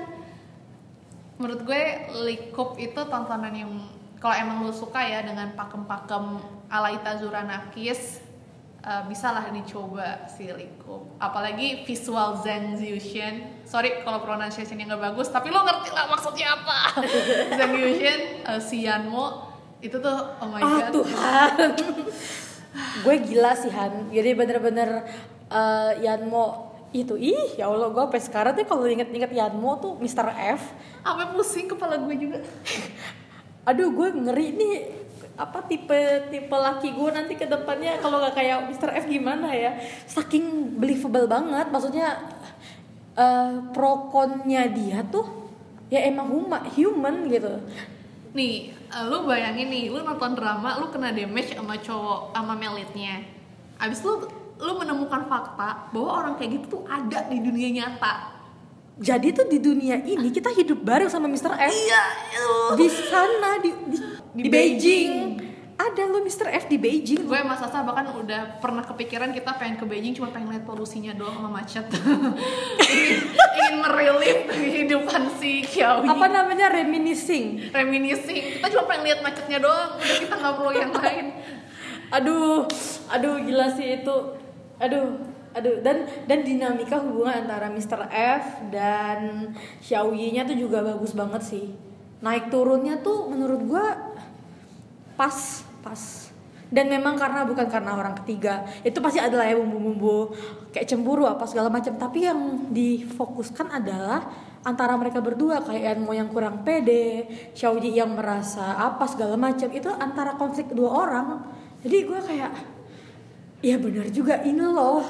Menurut 1.38 1.62
gue 1.62 1.82
Likup 2.26 2.74
itu 2.82 2.98
tontonan 2.98 3.54
yang 3.54 3.70
kalau 4.18 4.34
emang 4.34 4.66
lu 4.66 4.74
suka 4.74 4.98
ya 5.06 5.22
dengan 5.22 5.54
pakem-pakem 5.54 6.42
ala 6.66 6.90
Itazura 6.90 7.46
Nakis 7.46 8.18
eh, 8.78 9.02
bisa 9.06 9.30
lah 9.30 9.50
dicoba 9.50 10.26
si 10.26 10.46
Likup 10.48 11.18
apalagi 11.18 11.82
visual 11.82 12.38
Zen 12.38 12.78
Yushin 12.78 13.62
sorry 13.66 14.02
kalau 14.02 14.22
pronunciation-nya 14.22 14.88
nggak 14.88 15.12
bagus 15.12 15.28
tapi 15.28 15.50
lo 15.50 15.62
ngerti 15.62 15.90
lah 15.90 16.06
maksudnya 16.06 16.54
apa. 16.54 17.02
Zen 17.58 17.72
Yushin 17.74 18.20
eh, 18.46 18.60
si 18.62 18.86
Yanmo 18.86 19.50
itu 19.78 19.94
tuh 19.98 20.18
oh 20.42 20.48
my 20.50 20.62
Ah 20.62 20.90
god. 20.90 20.92
Tuhan. 20.94 21.70
Gue 23.02 23.16
gila 23.24 23.54
sih 23.54 23.70
Han. 23.70 24.10
Jadi 24.10 24.30
bener-bener 24.34 25.06
eh, 25.48 25.92
Yanmo 26.02 26.68
itu 26.88 27.20
ih 27.20 27.60
ya 27.60 27.68
Allah 27.68 27.92
gue 27.92 28.00
sampai 28.00 28.22
sekarang 28.22 28.52
tuh 28.56 28.64
kalau 28.64 28.88
inget-inget 28.88 29.28
Yanmo 29.28 29.76
tuh 29.76 29.92
Mr. 30.00 30.32
F. 30.56 30.72
Sampai 31.04 31.28
pusing 31.36 31.68
kepala 31.68 32.00
gue 32.00 32.14
juga. 32.16 32.38
aduh 33.68 33.92
gue 33.92 34.08
ngeri 34.16 34.56
nih 34.56 34.74
apa 35.38 35.62
tipe 35.70 36.28
tipe 36.34 36.56
laki 36.56 36.92
gue 36.98 37.10
nanti 37.14 37.38
ke 37.38 37.46
depannya 37.46 38.02
kalau 38.02 38.18
nggak 38.18 38.34
kayak 38.34 38.66
Mr. 38.66 38.90
F 38.98 39.06
gimana 39.06 39.54
ya 39.54 39.78
saking 40.10 40.76
believable 40.82 41.30
banget 41.30 41.70
maksudnya 41.70 42.18
eh 43.14 43.54
pro 43.70 44.10
konnya 44.10 44.66
dia 44.66 45.06
tuh 45.06 45.26
ya 45.88 46.04
emang 46.04 46.28
huma, 46.28 46.58
human 46.74 47.30
gitu 47.30 47.62
Nih, 48.36 48.70
eh, 48.70 49.04
lu 49.08 49.24
bayangin 49.24 49.72
nih, 49.72 49.88
lu 49.88 50.04
nonton 50.04 50.36
drama, 50.36 50.76
lu 50.76 50.92
kena 50.92 51.16
damage 51.16 51.56
sama 51.56 51.80
cowok, 51.80 52.36
sama 52.36 52.52
melitnya. 52.54 53.24
Abis 53.80 54.04
lu 54.04 54.28
lu 54.58 54.72
menemukan 54.74 55.26
fakta 55.30 55.90
bahwa 55.94 56.10
orang 56.22 56.34
kayak 56.34 56.58
gitu 56.58 56.78
tuh 56.78 56.82
ada 56.90 57.30
di 57.30 57.38
dunia 57.38 57.70
nyata. 57.70 58.36
jadi 58.98 59.30
tuh 59.30 59.46
di 59.46 59.62
dunia 59.62 60.02
ini 60.02 60.34
kita 60.34 60.50
hidup 60.50 60.82
bareng 60.82 61.06
sama 61.06 61.30
Mr. 61.30 61.54
F 61.54 61.70
Iya, 61.70 62.04
di 62.74 62.86
sana 62.90 63.62
di 63.62 63.70
di, 63.70 63.98
di 64.38 64.48
Beijing. 64.50 65.12
ada 65.78 66.02
lo 66.10 66.18
Mr. 66.26 66.50
F 66.58 66.66
di 66.66 66.74
Beijing 66.74 67.22
gue 67.22 67.38
sama 67.38 67.54
Sasa 67.54 67.86
bahkan 67.86 68.10
udah 68.10 68.58
pernah 68.58 68.82
kepikiran 68.82 69.30
kita 69.30 69.54
pengen 69.58 69.78
ke 69.78 69.86
Beijing 69.86 70.14
cuma 70.14 70.34
pengen 70.34 70.50
lihat 70.50 70.66
polusinya 70.66 71.14
doang 71.14 71.38
sama 71.38 71.50
macet. 71.62 71.86
ingin, 72.94 73.18
ingin 73.34 73.76
merelief 73.78 74.38
kehidupan 74.50 75.22
si 75.38 75.62
Xiaoyi. 75.62 76.10
apa 76.10 76.26
namanya 76.30 76.66
reminiscing 76.70 77.70
Reminiscing. 77.70 78.58
Kita 78.58 78.66
cuma 78.74 78.84
pengen 78.90 79.02
lihat 79.06 79.20
macetnya 79.22 79.58
doang, 79.62 79.98
udah 79.98 80.16
kita 80.18 80.34
nggak 80.34 80.54
perlu 80.58 80.72
yang 80.74 80.92
lain. 80.94 81.26
aduh 82.08 82.64
aduh 83.12 83.36
gila 83.44 83.68
sih 83.68 84.00
itu 84.00 84.16
aduh 84.80 85.20
aduh 85.52 85.76
dan 85.84 86.08
dan 86.24 86.40
dinamika 86.40 86.96
hubungan 86.96 87.44
antara 87.44 87.68
Mr. 87.68 88.08
F 88.08 88.64
dan 88.72 89.52
Xiaoyi-nya 89.84 90.48
tuh 90.48 90.56
juga 90.56 90.80
bagus 90.80 91.12
banget 91.12 91.44
sih 91.44 91.66
naik 92.18 92.50
turunnya 92.50 92.98
tuh 93.04 93.30
menurut 93.30 93.60
gua 93.68 94.07
pas 95.18 95.66
pas. 95.82 96.30
Dan 96.68 96.92
memang 96.92 97.16
karena 97.16 97.48
bukan 97.48 97.64
karena 97.64 97.96
orang 97.96 98.12
ketiga 98.22 98.60
itu 98.84 99.00
pasti 99.00 99.16
adalah 99.16 99.48
ya 99.48 99.56
bumbu-bumbu 99.56 100.36
kayak 100.68 100.84
cemburu 100.84 101.24
apa 101.24 101.48
segala 101.48 101.72
macam. 101.72 101.96
Tapi 101.96 102.28
yang 102.28 102.70
difokuskan 102.70 103.72
adalah 103.72 104.28
antara 104.62 104.92
mereka 105.00 105.24
berdua 105.24 105.64
kayak 105.64 105.96
Enmo 105.96 106.12
yang 106.12 106.28
kurang 106.28 106.60
pede 106.60 107.24
Xiaoyi 107.56 107.96
yang 107.96 108.12
merasa 108.12 108.76
apa 108.76 109.08
segala 109.08 109.40
macam 109.40 109.72
itu 109.72 109.88
antara 109.88 110.36
konflik 110.36 110.68
kedua 110.68 110.92
orang. 110.92 111.40
Jadi 111.80 111.96
gue 112.04 112.20
kayak 112.20 112.52
ya 113.64 113.80
benar 113.80 114.06
juga 114.12 114.44
ini 114.44 114.62
loh 114.62 115.02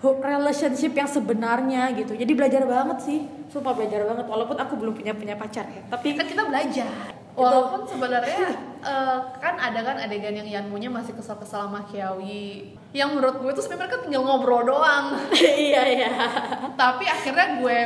relationship 0.00 0.96
yang 0.96 1.10
sebenarnya 1.10 1.92
gitu. 2.00 2.16
Jadi 2.16 2.32
belajar 2.32 2.64
banget 2.64 2.98
sih. 3.04 3.20
Sumpah 3.52 3.76
belajar 3.76 4.08
banget 4.08 4.24
walaupun 4.24 4.56
aku 4.56 4.78
belum 4.78 4.94
punya 4.96 5.12
punya 5.12 5.36
pacar 5.36 5.68
ya. 5.68 5.84
Tapi 5.90 6.16
Kan 6.16 6.24
kita 6.24 6.48
belajar. 6.48 7.17
Walaupun 7.38 7.86
sebenarnya 7.86 8.42
eh, 8.82 9.18
kan 9.38 9.54
ada 9.54 9.80
kan 9.86 9.96
adegan 10.02 10.34
yang 10.34 10.48
Yanmunya 10.48 10.90
masih 10.90 11.14
kesal-kesal 11.14 11.70
sama 11.70 11.86
Xiaoyi. 11.86 12.74
Yang 12.90 13.10
menurut 13.14 13.36
gue 13.38 13.52
tuh 13.54 13.62
sebenarnya 13.62 13.82
mereka 13.86 13.96
tinggal 14.02 14.22
ngobrol 14.26 14.62
doang. 14.66 15.14
iya 15.70 15.82
iya 15.86 16.10
Tapi 16.74 17.06
akhirnya 17.06 17.62
gue 17.62 17.78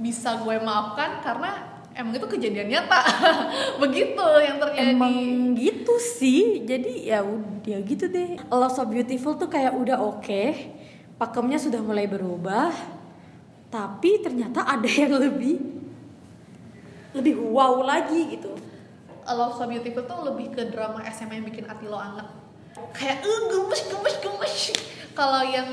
bisa 0.00 0.40
gue 0.40 0.56
maafkan 0.56 1.20
karena 1.20 1.70
emang 1.92 2.16
itu 2.16 2.26
kejadian 2.26 2.72
nyata. 2.72 3.00
Begitu 3.82 4.24
yang 4.40 4.56
terjadi. 4.56 4.96
Emang 4.96 5.16
gitu 5.60 5.94
sih. 6.00 6.64
Jadi 6.64 7.12
ya 7.12 7.20
udah 7.20 7.78
gitu 7.84 8.08
deh. 8.08 8.40
Love 8.48 8.72
So 8.72 8.88
Beautiful 8.88 9.36
tuh 9.36 9.52
kayak 9.52 9.76
udah 9.76 10.00
oke. 10.00 10.44
Pakemnya 11.20 11.60
sudah 11.60 11.84
mulai 11.84 12.08
berubah. 12.08 12.72
Tapi 13.70 14.24
ternyata 14.24 14.66
ada 14.66 14.88
yang 14.88 15.14
lebih 15.14 15.60
lebih 17.14 17.34
wow 17.38 17.82
lagi 17.82 18.38
gitu. 18.38 18.69
A 19.24 19.32
Love 19.32 19.56
So 19.56 19.64
Beautiful 19.64 20.04
tuh 20.04 20.20
lebih 20.24 20.52
ke 20.52 20.68
drama 20.68 21.00
SMA 21.08 21.40
yang 21.40 21.46
bikin 21.46 21.64
hati 21.66 21.84
lo 21.86 21.96
anget 21.96 22.26
kayak 22.94 23.20
eh 23.20 23.40
gemes 23.50 23.80
gemes 23.88 24.16
gemes 24.22 24.54
kalau 25.12 25.42
yang 25.42 25.68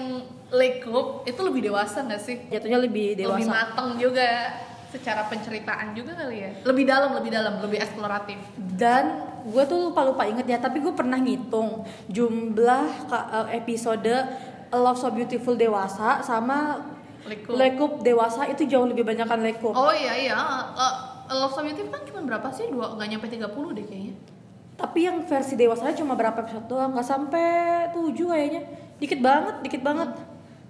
Club 0.79 1.27
itu 1.27 1.41
lebih 1.43 1.67
dewasa 1.67 2.07
gak 2.07 2.23
sih 2.23 2.39
Jatuhnya 2.47 2.79
lebih 2.79 3.19
dewasa. 3.19 3.35
lebih 3.35 3.47
mateng 3.51 3.89
juga 3.99 4.55
secara 4.87 5.27
penceritaan 5.27 5.91
juga 5.91 6.15
kali 6.15 6.39
ya 6.39 6.51
lebih 6.63 6.87
dalam 6.87 7.11
lebih 7.19 7.31
dalam 7.35 7.53
lebih 7.59 7.83
eksploratif 7.83 8.39
Dan 8.55 9.27
gue 9.43 9.63
tuh 9.67 9.91
lupa 9.91 10.03
lupa 10.07 10.23
inget 10.23 10.47
ya. 10.47 10.59
Tapi 10.59 10.79
gue 10.79 10.91
pernah 10.95 11.19
ngitung 11.19 11.83
jumlah 12.07 12.85
eh, 13.11 13.47
episode 13.59 14.07
A 14.71 14.77
Love 14.77 14.99
So 14.99 15.11
Beautiful 15.11 15.55
dewasa 15.55 16.23
sama 16.23 16.79
Lekup. 17.27 17.59
Lekup 17.59 17.91
dewasa 18.07 18.47
itu 18.47 18.63
jauh 18.63 18.87
lebih 18.87 19.03
banyak 19.03 19.27
kan 19.27 19.43
Lekup. 19.43 19.75
oh 19.75 19.91
iya 19.91 20.15
iya 20.15 20.35
uh, 20.39 21.06
Love 21.27 21.59
Beautiful 21.59 21.91
kan 21.91 22.03
cuma 22.03 22.21
berapa 22.23 22.47
sih 22.49 22.67
dua 22.67 22.95
nggak 22.95 23.07
nyampe 23.09 23.27
30 23.27 23.43
deh 23.75 23.85
kayaknya 23.85 24.15
Tapi 24.77 24.99
yang 25.03 25.25
versi 25.25 25.57
dewasanya 25.57 25.97
cuma 25.97 26.13
berapa 26.13 26.37
episode 26.37 26.69
doang, 26.69 26.93
nggak 26.93 27.01
sampai 27.03 27.45
7 27.89 28.13
kayaknya. 28.13 28.61
Dikit 29.01 29.19
banget, 29.19 29.55
dikit 29.65 29.81
banget. 29.81 30.13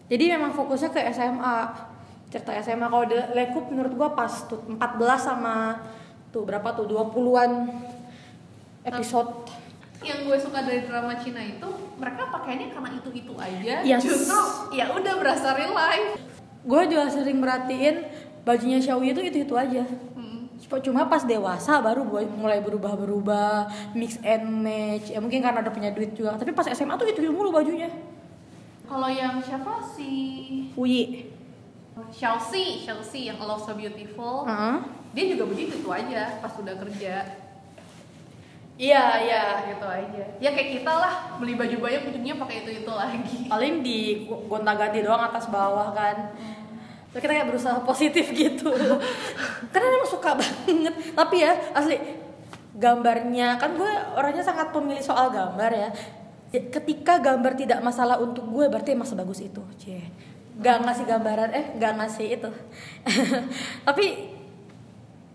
Jadi 0.08 0.24
memang 0.32 0.56
fokusnya 0.56 0.96
ke 0.96 1.02
SMA. 1.12 1.58
Cerita 2.28 2.56
SMA 2.58 2.88
kalau 2.88 3.04
The 3.04 3.36
Lekup 3.36 3.68
menurut 3.68 3.92
gua 3.94 4.16
pas 4.16 4.32
tuh 4.48 4.64
14 4.64 4.80
sama 5.20 5.84
tuh 6.32 6.48
berapa 6.48 6.72
tuh 6.72 6.88
20-an 6.88 7.52
episode. 8.86 9.32
yang 9.98 10.24
gue 10.24 10.38
suka 10.38 10.62
dari 10.62 10.86
drama 10.86 11.18
Cina 11.18 11.42
itu 11.42 11.66
mereka 11.98 12.30
pakainya 12.30 12.70
karena 12.70 12.94
itu 12.94 13.10
itu 13.12 13.34
aja 13.34 13.82
Yes. 13.82 14.06
justru 14.06 14.38
ya 14.70 14.94
udah 14.94 15.14
berasa 15.18 15.58
real 15.58 15.74
life 15.74 16.22
Gue 16.62 16.86
juga 16.86 17.10
sering 17.10 17.42
merhatiin 17.42 18.06
bajunya 18.44 18.78
Xiaoyi 18.78 19.12
itu 19.12 19.22
itu-itu 19.26 19.56
aja. 19.58 19.82
Cuma 20.58 21.06
pas 21.06 21.22
dewasa 21.22 21.78
baru 21.80 22.02
mulai 22.34 22.60
berubah-berubah, 22.60 23.70
mix 23.94 24.18
and 24.22 24.66
match. 24.66 25.14
Ya 25.14 25.22
mungkin 25.22 25.40
karena 25.40 25.62
ada 25.62 25.70
punya 25.70 25.94
duit 25.94 26.14
juga. 26.14 26.34
Tapi 26.34 26.50
pas 26.52 26.66
SMA 26.66 26.98
tuh 26.98 27.06
itu 27.06 27.22
mulu 27.30 27.54
bajunya. 27.54 27.90
kalau 28.88 29.12
yang 29.12 29.36
siapa 29.44 29.84
sih 29.84 30.72
Uyi. 30.74 31.28
Chelsea 32.08 32.80
Chelsea 32.80 33.28
yang 33.28 33.36
Love 33.36 33.60
So 33.60 33.76
Beautiful 33.76 34.48
Heeh. 34.48 34.78
dia 35.12 35.26
juga 35.36 35.44
begitu 35.50 35.84
itu 35.84 35.90
aja 35.92 36.40
pas 36.40 36.56
udah 36.56 36.72
kerja 36.80 37.26
Iya, 38.78 39.04
iya. 39.26 39.44
gitu 39.74 39.84
aja 39.84 40.24
ya 40.38 40.50
kayak 40.54 40.70
kita 40.80 40.94
lah 40.94 41.36
beli 41.36 41.58
baju 41.58 41.74
banyak 41.82 42.14
ujungnya 42.14 42.38
pakai 42.38 42.56
itu 42.62 42.86
itu 42.86 42.92
lagi 42.94 43.50
paling 43.50 43.82
di 43.82 44.24
gonta-ganti 44.46 45.02
doang 45.02 45.26
atas 45.26 45.50
bawah 45.50 45.92
kan 45.92 46.38
Terus 47.18 47.26
kita 47.26 47.34
kayak 47.34 47.50
berusaha 47.50 47.78
positif 47.82 48.30
gitu. 48.30 48.70
Karena 49.74 49.86
emang 49.90 50.06
suka 50.06 50.38
banget. 50.38 50.94
Tapi 51.18 51.36
ya 51.42 51.58
asli 51.74 51.98
gambarnya 52.78 53.58
kan 53.58 53.74
gue 53.74 53.90
orangnya 54.14 54.46
sangat 54.46 54.70
pemilih 54.70 55.02
soal 55.02 55.34
gambar 55.34 55.72
ya. 55.74 55.90
Ya, 56.54 56.62
ketika 56.70 57.18
gambar 57.18 57.58
tidak 57.58 57.82
masalah 57.82 58.22
untuk 58.22 58.46
gue 58.54 58.70
berarti 58.70 58.94
emang 58.94 59.10
sebagus 59.10 59.42
itu. 59.42 59.66
Cie. 59.82 60.14
Gak 60.62 60.86
ngasih 60.86 61.10
gambaran 61.10 61.50
eh 61.58 61.66
gak 61.82 61.98
ngasih 61.98 62.38
itu. 62.38 62.50
Tapi 63.90 64.06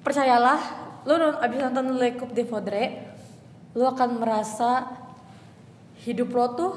percayalah 0.06 0.62
lu 1.02 1.18
non- 1.18 1.42
abis 1.42 1.58
nonton 1.66 1.98
Le 1.98 2.14
Coupe 2.14 2.30
de 2.30 2.46
Vaudrey 2.46 2.94
lu 3.74 3.82
akan 3.82 4.22
merasa 4.22 4.86
hidup 6.06 6.30
lo 6.30 6.46
tuh 6.54 6.72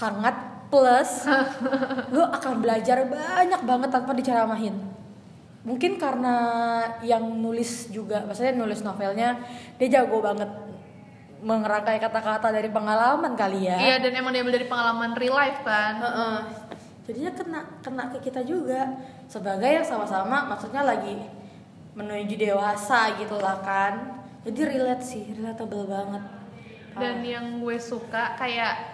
hangat 0.00 0.53
plus 0.74 1.30
lu 2.14 2.22
akan 2.26 2.58
belajar 2.58 3.06
banyak 3.06 3.62
banget 3.62 3.90
tanpa 3.94 4.10
diceramahin. 4.10 4.74
Mungkin 5.64 5.96
karena 5.96 6.36
yang 7.00 7.22
nulis 7.22 7.88
juga 7.94 8.26
maksudnya 8.26 8.58
nulis 8.58 8.82
novelnya 8.82 9.38
dia 9.78 9.88
jago 10.02 10.18
banget 10.18 10.50
mengerangkai 11.44 12.00
kata-kata 12.00 12.50
dari 12.50 12.68
pengalaman 12.74 13.38
kali 13.38 13.70
ya. 13.70 13.78
Iya 13.78 13.96
dan 14.02 14.12
emang 14.18 14.34
diambil 14.34 14.58
dari 14.58 14.66
pengalaman 14.66 15.14
real 15.14 15.36
life 15.38 15.62
kan? 15.62 16.02
Heeh. 16.02 16.36
jadinya 17.04 17.32
kena 17.36 17.60
kena 17.84 18.04
ke 18.16 18.18
kita 18.26 18.40
juga. 18.42 18.96
Sebagai 19.28 19.68
yang 19.68 19.86
sama-sama 19.86 20.48
maksudnya 20.48 20.82
lagi 20.82 21.20
menuju 21.94 22.34
dewasa 22.34 23.14
gitu 23.20 23.38
lah 23.38 23.60
kan? 23.62 24.24
Jadi 24.44 24.60
relate 24.68 25.04
sih 25.04 25.24
relatable 25.36 25.86
banget. 25.86 26.24
Dan 26.96 27.20
yang 27.24 27.46
gue 27.60 27.76
suka 27.76 28.36
kayak 28.40 28.93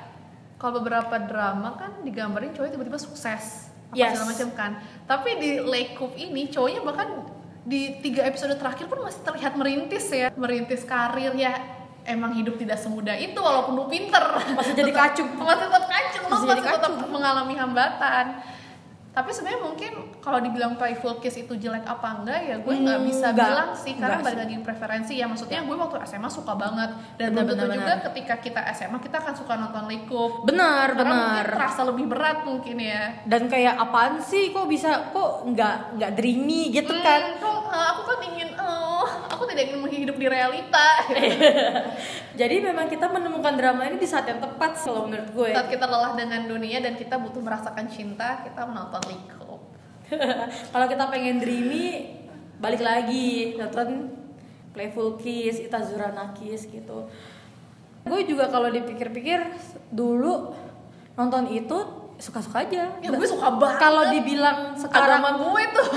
kalau 0.60 0.84
beberapa 0.84 1.16
drama 1.16 1.72
kan 1.80 2.04
digambarin 2.04 2.52
cowoknya 2.52 2.76
tiba-tiba 2.76 3.00
sukses 3.00 3.72
apa 3.90 3.96
Yes. 3.96 4.14
segala 4.14 4.26
macam 4.30 4.48
kan. 4.54 4.70
Tapi 5.08 5.30
di 5.42 5.50
Lake 5.66 5.98
Coupe 5.98 6.14
ini 6.14 6.46
cowoknya 6.46 6.84
bahkan 6.86 7.26
di 7.66 7.98
tiga 7.98 8.22
episode 8.22 8.54
terakhir 8.54 8.86
pun 8.86 9.02
masih 9.02 9.24
terlihat 9.26 9.58
merintis 9.58 10.06
ya. 10.14 10.28
Merintis 10.38 10.86
karir 10.86 11.34
ya. 11.34 11.58
Emang 12.06 12.32
hidup 12.32 12.54
tidak 12.56 12.78
semudah 12.78 13.18
itu 13.18 13.36
walaupun 13.36 13.74
lu 13.76 13.84
pinter. 13.90 14.22
Masih 14.54 14.78
jadi 14.78 14.92
kacung. 14.94 15.26
masih 15.36 15.66
tetap 15.66 15.84
kacung 15.90 16.24
Masih 16.30 16.46
masih, 16.48 16.64
tetap 16.70 16.92
mengalami 17.10 17.54
hambatan 17.58 18.24
tapi 19.10 19.28
sebenarnya 19.28 19.58
mungkin 19.60 19.92
kalau 20.16 20.38
dibilang 20.38 20.74
playful 20.74 21.18
kiss 21.18 21.34
itu 21.36 21.54
jelek 21.54 21.82
apa 21.82 22.08
enggak 22.16 22.40
ya 22.40 22.56
gue 22.56 22.74
nggak 22.76 22.94
Hmm, 22.96 23.08
bisa 23.08 23.26
enggak. 23.28 23.48
bilang 23.48 23.70
sih. 23.74 23.92
Karena 23.92 24.18
balik 24.18 24.38
lagi 24.40 24.54
preferensi 24.60 25.12
ya 25.14 25.26
maksudnya 25.26 25.60
gue 25.60 25.74
waktu 25.74 25.98
SMA 26.04 26.28
suka 26.28 26.54
banget. 26.54 26.90
Dan 27.16 27.32
belum 27.32 27.42
Benar, 27.44 27.58
tentu 27.60 27.76
juga 27.76 27.94
ketika 28.06 28.34
kita 28.38 28.60
SMA 28.70 28.98
kita 28.98 29.16
akan 29.18 29.34
suka 29.34 29.52
nonton 29.56 29.84
Likup 29.84 30.32
benar 30.42 30.94
benar. 30.94 31.42
terasa 31.44 31.82
lebih 31.84 32.06
berat 32.06 32.42
mungkin 32.42 32.76
ya. 32.78 33.18
Dan 33.24 33.46
kayak 33.46 33.74
apaan 33.76 34.20
sih? 34.20 34.50
Kok 34.50 34.66
bisa? 34.66 35.10
Kok 35.10 35.42
nggak 35.48 35.74
nggak 35.96 36.10
dreamy? 36.12 36.70
gitu 36.70 36.88
Hmm, 36.88 37.02
kan. 37.02 37.20
kok, 37.36 37.58
eh, 37.68 37.86
aku 37.88 38.02
kan 38.04 38.18
ingin 38.24 38.48
oh 38.56 39.02
aku 39.26 39.42
tidak 39.44 39.68
ingin 39.68 39.80
hidup 39.98 40.16
di 40.16 40.26
realita. 40.26 40.86
Jadi 42.32 42.56
memang 42.58 42.86
kita 42.86 43.06
menemukan 43.06 43.52
drama 43.52 43.84
ini 43.84 43.96
di 43.96 44.06
saat 44.06 44.24
yang 44.24 44.38
tepat 44.38 44.78
kalau 44.78 45.04
menurut 45.04 45.28
gue. 45.30 45.50
Saat 45.50 45.68
kita 45.68 45.84
lelah 45.84 46.14
dengan 46.14 46.46
dunia 46.46 46.78
dan 46.78 46.94
kita 46.94 47.18
butuh 47.18 47.40
merasakan 47.40 47.84
cinta 47.86 48.40
kita 48.40 48.64
menonton 48.64 48.99
Likup 49.08 49.60
kalau 50.74 50.86
kita 50.90 51.04
pengen 51.06 51.38
dreamy 51.38 52.18
balik 52.60 52.82
lagi. 52.82 53.56
Nonton 53.56 54.10
playful 54.74 55.18
kiss 55.18 55.58
itazura 55.58 56.12
nakis 56.14 56.68
gitu. 56.68 57.08
Gue 58.06 58.20
juga 58.24 58.48
kalau 58.48 58.70
dipikir-pikir 58.72 59.38
dulu 59.92 60.54
nonton 61.14 61.50
itu 61.50 61.78
suka-suka 62.20 62.68
aja. 62.68 63.00
Ya 63.00 63.08
gue 63.08 63.28
suka 63.28 63.48
banget. 63.56 63.80
Kalau 63.80 64.02
dibilang 64.12 64.76
sekarang 64.76 65.24
agama 65.24 65.30
gue 65.40 65.62
tuh. 65.72 65.88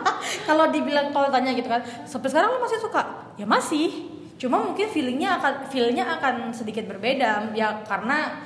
Kalau 0.48 0.70
dibilang 0.70 1.10
kalau 1.10 1.28
tanya 1.28 1.52
gitu 1.54 1.66
kan 1.66 1.82
sampai 2.06 2.30
sekarang 2.30 2.56
lo 2.56 2.58
masih 2.62 2.78
suka? 2.78 3.34
Ya 3.38 3.46
masih. 3.46 4.10
Cuma 4.38 4.58
mungkin 4.58 4.90
feelingnya 4.90 5.38
akan 5.38 5.70
feelnya 5.70 6.06
akan 6.18 6.50
sedikit 6.54 6.86
berbeda. 6.86 7.52
Ya 7.54 7.82
karena 7.86 8.42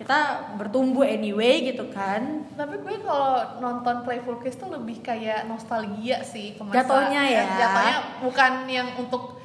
kita 0.00 0.56
bertumbuh 0.56 1.04
anyway 1.04 1.60
gitu 1.60 1.84
kan 1.92 2.48
Tapi 2.56 2.80
gue 2.80 3.04
kalau 3.04 3.60
nonton 3.60 4.00
Playful 4.00 4.40
Kiss 4.40 4.56
tuh 4.56 4.72
lebih 4.72 5.04
kayak 5.04 5.44
nostalgia 5.44 6.24
sih 6.24 6.56
ke 6.56 6.64
masa 6.64 6.80
Jatuhnya 6.80 7.22
ya. 7.28 7.44
Jatuhnya 7.60 7.96
bukan 8.24 8.52
yang 8.64 8.88
untuk 8.96 9.40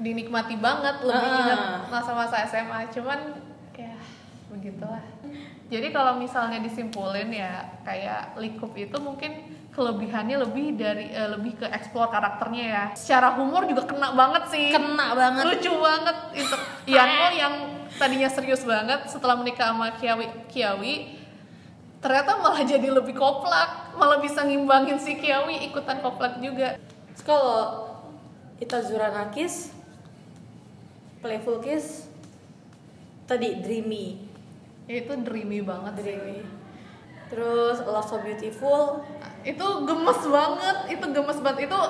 dinikmati 0.00 0.56
banget, 0.56 1.04
lebih 1.04 1.28
ingat 1.44 1.92
masa-masa 1.92 2.40
SMA. 2.48 2.88
Cuman 2.88 3.36
ya 3.76 3.92
begitulah. 4.48 5.04
Jadi 5.68 5.88
kalau 5.92 6.16
misalnya 6.16 6.60
disimpulin 6.60 7.28
ya 7.32 7.80
kayak 7.84 8.36
Likup 8.40 8.72
itu 8.76 8.96
mungkin 8.96 9.60
kelebihannya 9.72 10.36
lebih 10.36 10.76
dari 10.76 11.08
eh, 11.08 11.28
lebih 11.32 11.64
ke 11.64 11.66
explore 11.68 12.12
karakternya 12.12 12.64
ya. 12.64 12.84
Secara 12.92 13.36
humor 13.40 13.64
juga 13.64 13.88
kena 13.88 14.12
banget 14.12 14.44
sih. 14.52 14.68
kena 14.68 15.16
banget 15.16 15.44
lucu 15.48 15.72
banget 15.80 16.16
itu 16.36 16.56
Yanmo 16.92 17.26
yang 17.32 17.54
tadinya 18.02 18.26
serius 18.26 18.66
banget 18.66 19.06
setelah 19.06 19.38
menikah 19.38 19.70
sama 19.70 19.94
Kiawi 19.94 20.26
Kiawi 20.50 21.22
ternyata 22.02 22.34
malah 22.42 22.66
jadi 22.66 22.90
lebih 22.90 23.14
koplak. 23.14 23.94
Malah 23.94 24.18
bisa 24.18 24.42
ngimbangin 24.42 24.98
si 24.98 25.14
Kiawi 25.22 25.70
ikutan 25.70 26.02
koplak 26.02 26.42
juga. 26.42 26.74
Kalau 27.22 27.86
itazura 28.58 29.14
nakis 29.14 29.70
playful 31.22 31.62
kiss 31.62 32.10
tadi 33.30 33.62
dreamy. 33.62 34.18
Ya, 34.90 35.06
itu 35.06 35.14
dreamy 35.22 35.62
banget 35.62 36.02
sih. 36.02 36.18
Dreamy. 36.18 36.42
Terus 37.30 37.86
love 37.86 38.02
so 38.02 38.18
beautiful. 38.18 39.06
Itu 39.46 39.86
gemes 39.86 40.20
banget 40.26 40.76
itu 40.98 41.06
gemes 41.06 41.38
banget. 41.38 41.70
Itu 41.70 41.80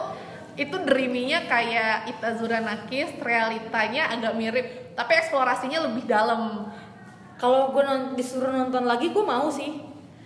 itu 0.53 0.77
dreamy-nya 0.85 1.49
kayak 1.49 2.13
Itazura 2.13 2.61
Nakis 2.61 3.09
realitanya 3.25 4.13
agak 4.13 4.37
mirip 4.37 4.69
tapi 4.93 5.13
eksplorasinya 5.19 5.89
lebih 5.91 6.05
dalam. 6.09 6.69
Kalau 7.41 7.75
gue 7.75 7.83
non- 7.83 8.15
disuruh 8.15 8.55
nonton 8.55 8.87
lagi 8.87 9.11
gue 9.11 9.25
mau 9.25 9.51
sih. 9.51 9.83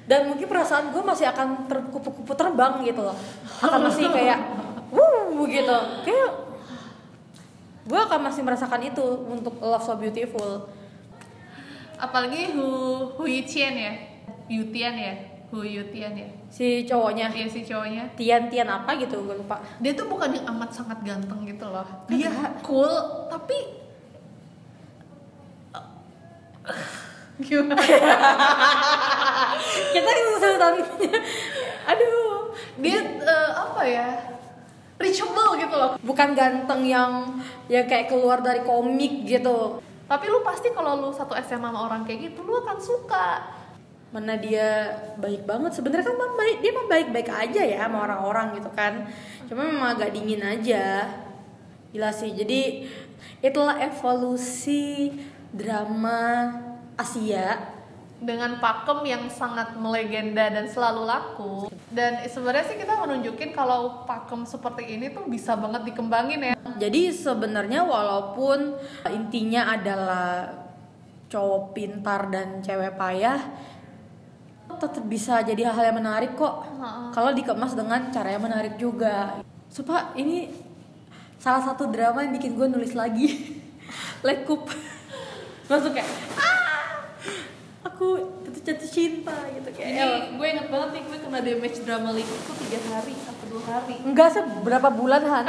Dan 0.07 0.31
mungkin 0.31 0.47
perasaan 0.47 0.95
gue 0.95 1.03
masih 1.03 1.27
akan 1.27 1.67
terkupu-kupu 1.67 2.31
terbang 2.39 2.79
gitu 2.87 3.03
loh. 3.03 3.17
Akan 3.59 3.91
masih 3.91 4.07
kayak 4.07 4.39
wuh 4.95 5.43
gitu. 5.51 5.79
Kayak 6.07 6.31
gue 7.87 8.01
akan 8.01 8.21
masih 8.31 8.43
merasakan 8.47 8.83
itu 8.87 9.03
untuk 9.27 9.59
Love 9.59 9.83
So 9.83 9.99
Beautiful. 9.99 10.71
Apalagi 11.97 12.55
Hu 12.55 12.67
Hu 13.19 13.23
Yiqian 13.27 13.75
ya? 13.75 13.93
Yutian 14.47 14.95
ya? 14.95 15.14
Hu 15.51 15.67
Yutian 15.67 16.14
ya? 16.14 16.29
Si 16.53 16.87
cowoknya. 16.87 17.33
Iya 17.35 17.47
si 17.51 17.67
cowoknya. 17.67 18.07
Tian 18.14 18.47
Tian 18.47 18.69
apa 18.71 18.95
gitu 19.01 19.27
gue 19.27 19.35
lupa. 19.35 19.59
Dia 19.83 19.97
tuh 19.97 20.07
bukan 20.07 20.31
yang 20.31 20.47
amat 20.55 20.71
sangat 20.71 21.03
ganteng 21.03 21.43
gitu 21.43 21.67
loh. 21.67 21.87
Dia 22.07 22.31
cool 22.62 22.91
tapi 23.27 23.86
kita 29.95 30.11
kesulitan 30.11 30.74
aduh. 31.87 32.51
Dia 32.80 33.01
eh, 33.05 33.51
apa 33.53 33.82
ya? 33.84 34.09
Reachable 34.97 35.61
gitu 35.61 35.76
loh. 35.76 36.01
Bukan 36.01 36.32
ganteng 36.32 36.80
yang 36.89 37.37
yang 37.68 37.84
kayak 37.84 38.09
keluar 38.09 38.41
dari 38.41 38.64
komik 38.64 39.28
gitu. 39.28 39.80
Tapi 40.07 40.24
lu 40.30 40.41
pasti 40.41 40.72
kalau 40.72 40.97
lu 41.03 41.11
satu 41.12 41.34
SMA 41.37 41.68
sama 41.68 41.76
orang 41.84 42.07
kayak 42.09 42.32
gitu 42.32 42.41
lu 42.47 42.57
akan 42.64 42.78
suka. 42.80 43.45
Mana 44.12 44.41
dia 44.41 44.97
baik 45.20 45.45
banget. 45.45 45.76
Sebenarnya 45.76 46.09
kan 46.09 46.16
baik 46.16 46.59
dia 46.64 46.72
mah 46.72 46.87
baik 46.89 47.09
baik 47.12 47.28
aja 47.28 47.62
ya 47.64 47.84
sama 47.84 48.09
orang-orang 48.09 48.57
gitu 48.57 48.70
kan. 48.72 49.05
Cuma 49.45 49.68
memang 49.68 49.93
agak 49.93 50.16
dingin 50.16 50.41
aja. 50.41 51.05
Gila 51.93 52.09
sih. 52.12 52.32
Jadi 52.32 52.89
itulah 53.45 53.76
evolusi 53.84 55.12
drama 55.53 56.53
Asia 56.97 57.77
dengan 58.17 58.57
pakem 58.57 59.05
yang 59.05 59.29
sangat 59.29 59.77
melegenda 59.77 60.49
dan 60.49 60.65
selalu 60.65 61.03
laku. 61.05 61.55
Dan 61.93 62.25
sebenarnya 62.25 62.65
sih 62.73 62.79
kita 62.81 62.97
menunjukin 62.97 63.53
kalau 63.53 64.09
pakem 64.09 64.49
seperti 64.49 64.97
ini 64.97 65.13
tuh 65.13 65.29
bisa 65.29 65.53
banget 65.55 65.93
dikembangin 65.93 66.41
ya. 66.41 66.55
Jadi 66.81 67.13
sebenarnya 67.13 67.85
walaupun 67.85 68.81
intinya 69.13 69.77
adalah 69.77 70.49
cowok 71.29 71.77
pintar 71.77 72.33
dan 72.33 72.65
cewek 72.65 72.97
payah 72.97 73.41
tetap 74.77 75.05
bisa 75.09 75.41
jadi 75.41 75.73
hal 75.73 75.93
yang 75.93 75.99
menarik 76.03 76.37
kok. 76.37 76.69
Kalau 77.15 77.31
dikemas 77.33 77.73
dengan 77.73 78.13
cara 78.13 78.29
yang 78.35 78.45
menarik 78.45 78.77
juga. 78.77 79.41
Sumpah 79.73 80.13
ini 80.19 80.53
salah 81.41 81.65
satu 81.65 81.89
drama 81.89 82.25
yang 82.25 82.37
bikin 82.37 82.57
gue 82.57 82.67
nulis 82.69 82.93
lagi. 82.93 83.61
Lekup. 84.27 84.69
Langsung 85.71 85.97
kayak 85.97 86.11
ah 86.39 86.66
aku 87.97 88.21
jatuh 88.45 88.61
jatuh 88.61 88.91
cinta 88.93 89.33
gitu 89.57 89.73
ini 89.73 89.97
kayak 89.97 90.37
gue 90.37 90.47
inget 90.53 90.69
banget 90.69 90.89
nih 90.93 91.03
gue 91.09 91.17
kena 91.17 91.41
damage 91.41 91.81
drama 91.81 92.13
link 92.13 92.29
itu 92.29 92.53
tiga 92.61 92.81
hari 92.93 93.17
atau 93.17 93.47
dua 93.49 93.63
hari. 93.65 93.97
Enggak 94.05 94.29
seberapa 94.37 94.89
bulan 94.93 95.25
Han? 95.25 95.47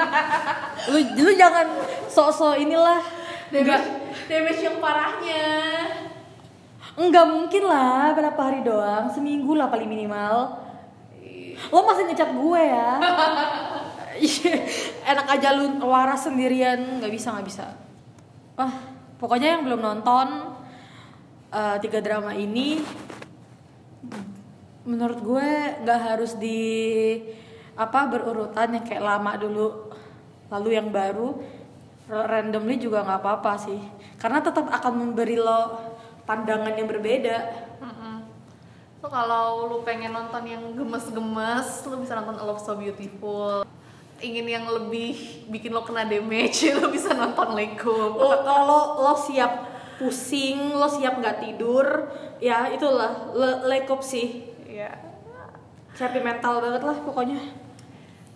Lu 0.95 0.99
lu 1.27 1.31
jangan 1.35 1.67
sok-sok 2.07 2.55
inilah. 2.55 3.03
Enggak. 3.51 3.83
damage 3.83 4.31
damage 4.31 4.61
yang 4.63 4.79
parahnya. 4.79 5.47
Enggak 6.95 7.25
mungkin 7.27 7.63
lah 7.67 8.15
berapa 8.15 8.39
hari 8.39 8.63
doang 8.63 9.11
seminggu 9.11 9.51
lah 9.59 9.67
paling 9.67 9.91
minimal. 9.91 10.63
Lo 11.67 11.83
masih 11.83 12.07
ngecat 12.07 12.31
gue 12.31 12.61
ya? 12.63 12.95
Enak 15.11 15.27
aja 15.35 15.51
lu 15.51 15.83
waras 15.83 16.23
sendirian 16.23 17.03
nggak 17.03 17.11
bisa 17.11 17.35
nggak 17.35 17.43
bisa. 17.43 17.75
Wah 18.55 18.71
pokoknya 19.19 19.59
yang 19.59 19.67
belum 19.67 19.83
nonton 19.83 20.56
eh, 21.51 21.77
tiga 21.83 21.99
drama 22.03 22.31
ini 22.33 22.81
menurut 24.87 25.19
gue 25.19 25.49
nggak 25.83 26.01
harus 26.01 26.39
di 26.39 26.59
apa 27.75 28.07
berurutan 28.07 28.79
yang 28.79 28.85
kayak 28.87 29.03
lama 29.03 29.35
dulu 29.35 29.91
lalu 30.47 30.69
yang 30.79 30.89
baru 30.89 31.37
randomly 32.07 32.79
juga 32.79 33.03
nggak 33.03 33.19
apa-apa 33.19 33.53
sih 33.59 33.79
karena 34.15 34.39
tetap 34.39 34.71
akan 34.71 34.93
memberi 34.95 35.35
lo 35.35 35.91
pandangan 36.23 36.71
yang 36.71 36.87
berbeda 36.87 37.67
Lo 38.97 39.13
kalau 39.13 39.69
lu 39.69 39.77
pengen 39.85 40.09
nonton 40.09 40.41
yang 40.49 40.73
gemes-gemes, 40.73 41.85
lu 41.85 42.01
bisa 42.01 42.17
nonton 42.17 42.33
A 42.41 42.43
Love 42.49 42.57
So 42.57 42.73
Beautiful. 42.73 43.61
Ingin 44.17 44.49
yang 44.49 44.65
lebih 44.65 45.45
bikin 45.53 45.69
lo 45.69 45.85
kena 45.85 46.01
damage, 46.01 46.65
lo 46.81 46.89
bisa 46.89 47.13
nonton 47.13 47.53
Lego. 47.53 48.17
lo 48.17 48.41
kalau 48.41 48.97
lo 49.05 49.13
siap 49.13 49.76
pusing 49.97 50.71
lo 50.71 50.85
siap 50.85 51.17
nggak 51.17 51.37
tidur 51.39 51.85
ya 52.37 52.69
itulah 52.69 53.33
le 53.33 53.65
lekop 53.67 53.99
sih 53.99 54.45
Iya. 54.63 54.93
siapin 55.91 56.21
mental 56.21 56.59
banget 56.59 56.81
lah 56.81 56.97
pokoknya 56.99 57.39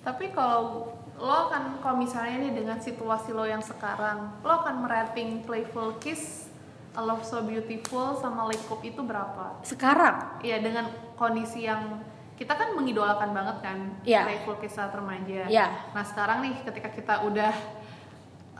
Tapi 0.01 0.31
kalau 0.31 0.89
lo 1.15 1.35
akan 1.45 1.77
kalau 1.77 1.95
misalnya 1.95 2.41
nih 2.41 2.53
dengan 2.55 2.75
situasi 2.75 3.29
lo 3.29 3.45
yang 3.45 3.61
sekarang, 3.61 4.41
lo 4.41 4.51
akan 4.55 4.81
merating 4.81 5.45
Playful 5.45 5.93
Kiss, 5.95 6.49
A 6.91 6.99
Love 6.99 7.21
So 7.21 7.45
Beautiful 7.45 8.17
sama 8.17 8.49
Lego 8.49 8.81
itu 8.81 8.97
berapa? 8.99 9.61
sekarang 9.61 10.41
Iya 10.41 10.57
dengan 10.59 10.89
kondisi 11.13 11.61
yang 11.61 12.01
kita 12.33 12.57
kan 12.57 12.73
mengidolakan 12.73 13.29
banget 13.29 13.57
kan 13.61 13.77
Iya. 14.01 14.25
Playful 14.25 14.57
Kiss 14.57 14.73
saat 14.73 14.89
remaja. 14.89 15.45
Iya. 15.45 15.93
Nah 15.93 16.01
sekarang 16.01 16.41
nih 16.41 16.57
ketika 16.63 16.89
kita 16.89 17.21
udah 17.21 17.53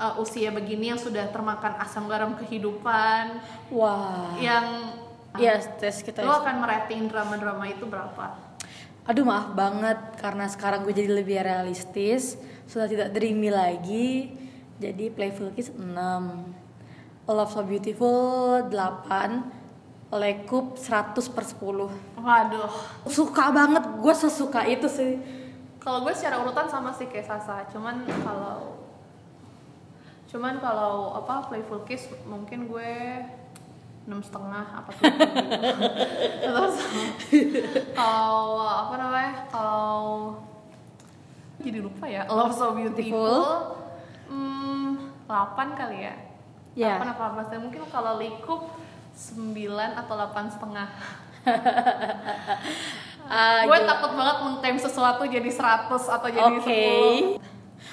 uh, 0.01 0.17
usia 0.17 0.49
begini 0.49 0.89
yang 0.89 0.97
sudah 0.97 1.29
termakan 1.29 1.77
asam 1.77 2.09
garam 2.09 2.33
kehidupan, 2.33 3.37
wah. 3.69 4.33
Yang 4.41 4.97
ya 5.37 5.55
tes 5.77 6.01
kita 6.01 6.25
lo 6.25 6.41
akan 6.41 6.59
merating 6.59 7.05
drama-drama 7.07 7.69
itu 7.69 7.85
berapa? 7.85 8.51
aduh 9.01 9.25
maaf 9.25 9.57
banget 9.57 9.97
karena 10.21 10.45
sekarang 10.45 10.85
gue 10.85 10.93
jadi 10.93 11.11
lebih 11.11 11.41
realistis. 11.41 12.37
Sudah 12.69 12.87
tidak 12.87 13.11
dreamy 13.11 13.49
lagi. 13.49 14.31
Jadi 14.81 15.13
Playful 15.13 15.53
Kiss 15.53 15.69
6 15.73 15.77
Love 17.29 17.51
So 17.53 17.61
Beautiful 17.61 18.65
8 18.73 20.09
Lekup 20.11 20.75
100 20.75 21.15
per 21.31 21.45
10 21.45 21.61
Waduh. 22.17 22.71
suka 23.07 23.53
banget 23.53 23.83
gue 24.01 24.13
sesuka 24.17 24.65
itu 24.65 24.89
sih. 24.89 25.21
Kalau 25.77 26.05
gue 26.05 26.13
secara 26.13 26.41
urutan 26.41 26.69
sama 26.69 26.93
sih 26.93 27.09
kayak 27.09 27.25
Sasa, 27.25 27.65
cuman 27.69 28.05
kalau 28.21 28.75
cuman 30.31 30.63
kalau 30.63 31.11
apa 31.19 31.51
Playful 31.51 31.83
Kiss 31.83 32.07
mungkin 32.23 32.71
gue 32.71 32.91
enam 34.07 34.23
setengah 34.23 34.65
apa 34.81 34.89
tuh. 34.95 35.03
Terus 36.41 36.75
kalau 37.93 38.63
apa 38.65 38.93
namanya 38.97 39.33
kalau 39.51 40.39
jadi 41.61 41.79
lupa 41.83 42.09
ya 42.09 42.25
Love 42.25 42.55
So 42.55 42.73
Beautiful. 42.73 43.77
Hmm, 44.31 45.11
8 45.27 45.77
kali 45.77 46.07
ya? 46.07 46.15
Ya. 46.73 46.95
8 46.97 47.11
apa 47.13 47.45
18 47.51 47.61
mungkin 47.67 47.83
kalau 47.91 48.17
Likup 48.17 48.71
9 49.13 49.99
atau 49.99 50.13
8 50.15 50.55
setengah. 50.55 50.87
Ah, 53.31 53.63
gue 53.63 53.79
takut 53.87 54.11
banget 54.11 54.43
mengklaim 54.43 54.75
sesuatu 54.75 55.23
jadi 55.23 55.47
100 55.47 55.87
atau 55.87 56.27
jadi. 56.27 56.51
10 57.39 57.39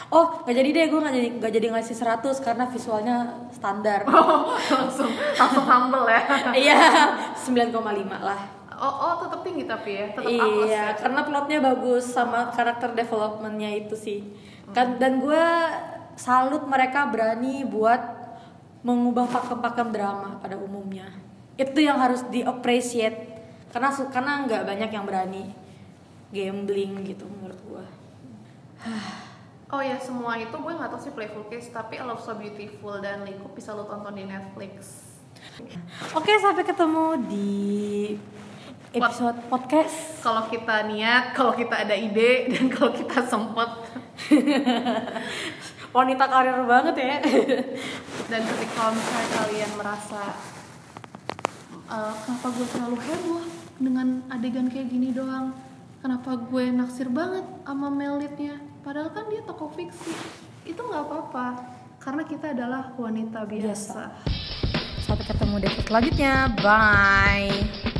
Oh, 0.08 0.40
nggak 0.44 0.56
jadi 0.56 0.68
deh, 0.72 0.84
gue 0.88 1.00
nggak 1.00 1.14
jadi 1.16 1.28
nggak 1.36 1.52
jadi 1.52 1.66
ngasih 1.74 1.96
100 1.96 2.44
karena 2.44 2.64
visualnya 2.64 3.16
standar. 3.52 4.08
langsung 4.78 5.10
langsung 5.36 5.64
humble 5.68 6.08
ya 6.08 6.22
Iya, 6.72 6.80
9,5 7.36 7.76
lah. 8.20 8.40
oh 8.78 8.94
oh 8.94 9.14
tetap 9.26 9.42
tinggi 9.42 9.66
tapi 9.66 9.90
ya 9.98 10.06
tetap 10.14 10.30
plus 10.30 10.38
Iya, 10.38 10.70
ya 10.70 10.84
karena 10.94 11.20
plotnya 11.26 11.58
bagus 11.58 12.04
sama 12.14 12.48
karakter 12.54 12.94
developmentnya 12.94 13.74
itu 13.74 13.98
sih. 13.98 14.22
Kan 14.70 15.02
dan 15.02 15.18
gue 15.18 15.44
salut 16.14 16.62
mereka 16.62 17.10
berani 17.10 17.66
buat 17.66 17.98
mengubah 18.86 19.26
pakem-pakem 19.26 19.90
drama 19.90 20.38
pada 20.38 20.54
umumnya. 20.54 21.10
Itu 21.58 21.82
yang 21.82 21.98
harus 21.98 22.22
di 22.30 22.46
appreciate 22.46 23.34
karena 23.74 23.90
karena 24.14 24.32
nggak 24.46 24.62
banyak 24.62 24.90
yang 24.94 25.04
berani 25.04 25.50
gambling 26.30 27.02
gitu 27.02 27.26
menurut 27.26 27.60
gue. 27.66 27.84
oh 29.68 29.82
ya 29.84 30.00
semua 30.00 30.40
itu 30.40 30.56
gue 30.56 30.72
nggak 30.72 30.88
tahu 30.88 31.00
sih 31.00 31.12
Playful 31.12 31.44
Case 31.52 31.68
tapi 31.68 32.00
I 32.00 32.04
Love 32.04 32.24
So 32.24 32.32
Beautiful 32.40 33.04
dan 33.04 33.24
Likup 33.28 33.52
bisa 33.52 33.76
lo 33.76 33.84
tonton 33.84 34.16
di 34.16 34.24
Netflix. 34.24 35.04
Oke, 36.16 36.32
sampai 36.40 36.64
ketemu 36.64 37.04
di 37.28 37.50
episode 38.96 39.36
podcast. 39.52 40.24
kalau 40.24 40.48
kita 40.48 40.88
niat 40.88 41.36
kalau 41.36 41.52
kita 41.52 41.84
ada 41.84 41.92
ide 41.92 42.48
dan 42.48 42.72
kalau 42.72 42.96
kita 42.96 43.20
sempet. 43.28 43.70
Wanita 45.96 46.24
karir 46.28 46.64
banget 46.68 46.94
ya. 47.00 47.16
dan 48.28 48.40
ketika 48.44 48.72
kalau 48.76 48.92
misalnya 48.92 49.28
kalian 49.40 49.72
merasa 49.76 50.22
"Eh, 51.88 52.14
kenapa 52.24 52.46
gue 52.52 52.66
terlalu 52.68 52.98
heboh 53.04 53.44
dengan 53.80 54.08
adegan 54.32 54.68
kayak 54.68 54.88
gini 54.88 55.12
doang? 55.12 55.52
Kenapa 56.00 56.36
gue 56.36 56.64
naksir 56.72 57.08
banget 57.08 57.44
sama 57.64 57.88
melitnya 57.88 58.67
padahal 58.88 59.12
kan 59.12 59.28
dia 59.28 59.44
tokoh 59.44 59.68
fiksi 59.76 60.16
itu 60.64 60.80
nggak 60.80 61.04
apa-apa 61.04 61.60
karena 62.00 62.24
kita 62.24 62.56
adalah 62.56 62.96
wanita 62.96 63.44
biasa. 63.44 64.16
Sampai 65.04 65.28
ketemu 65.28 65.60
di 65.60 65.66
episode 65.68 65.88
selanjutnya. 65.92 66.48
Bye. 66.64 67.97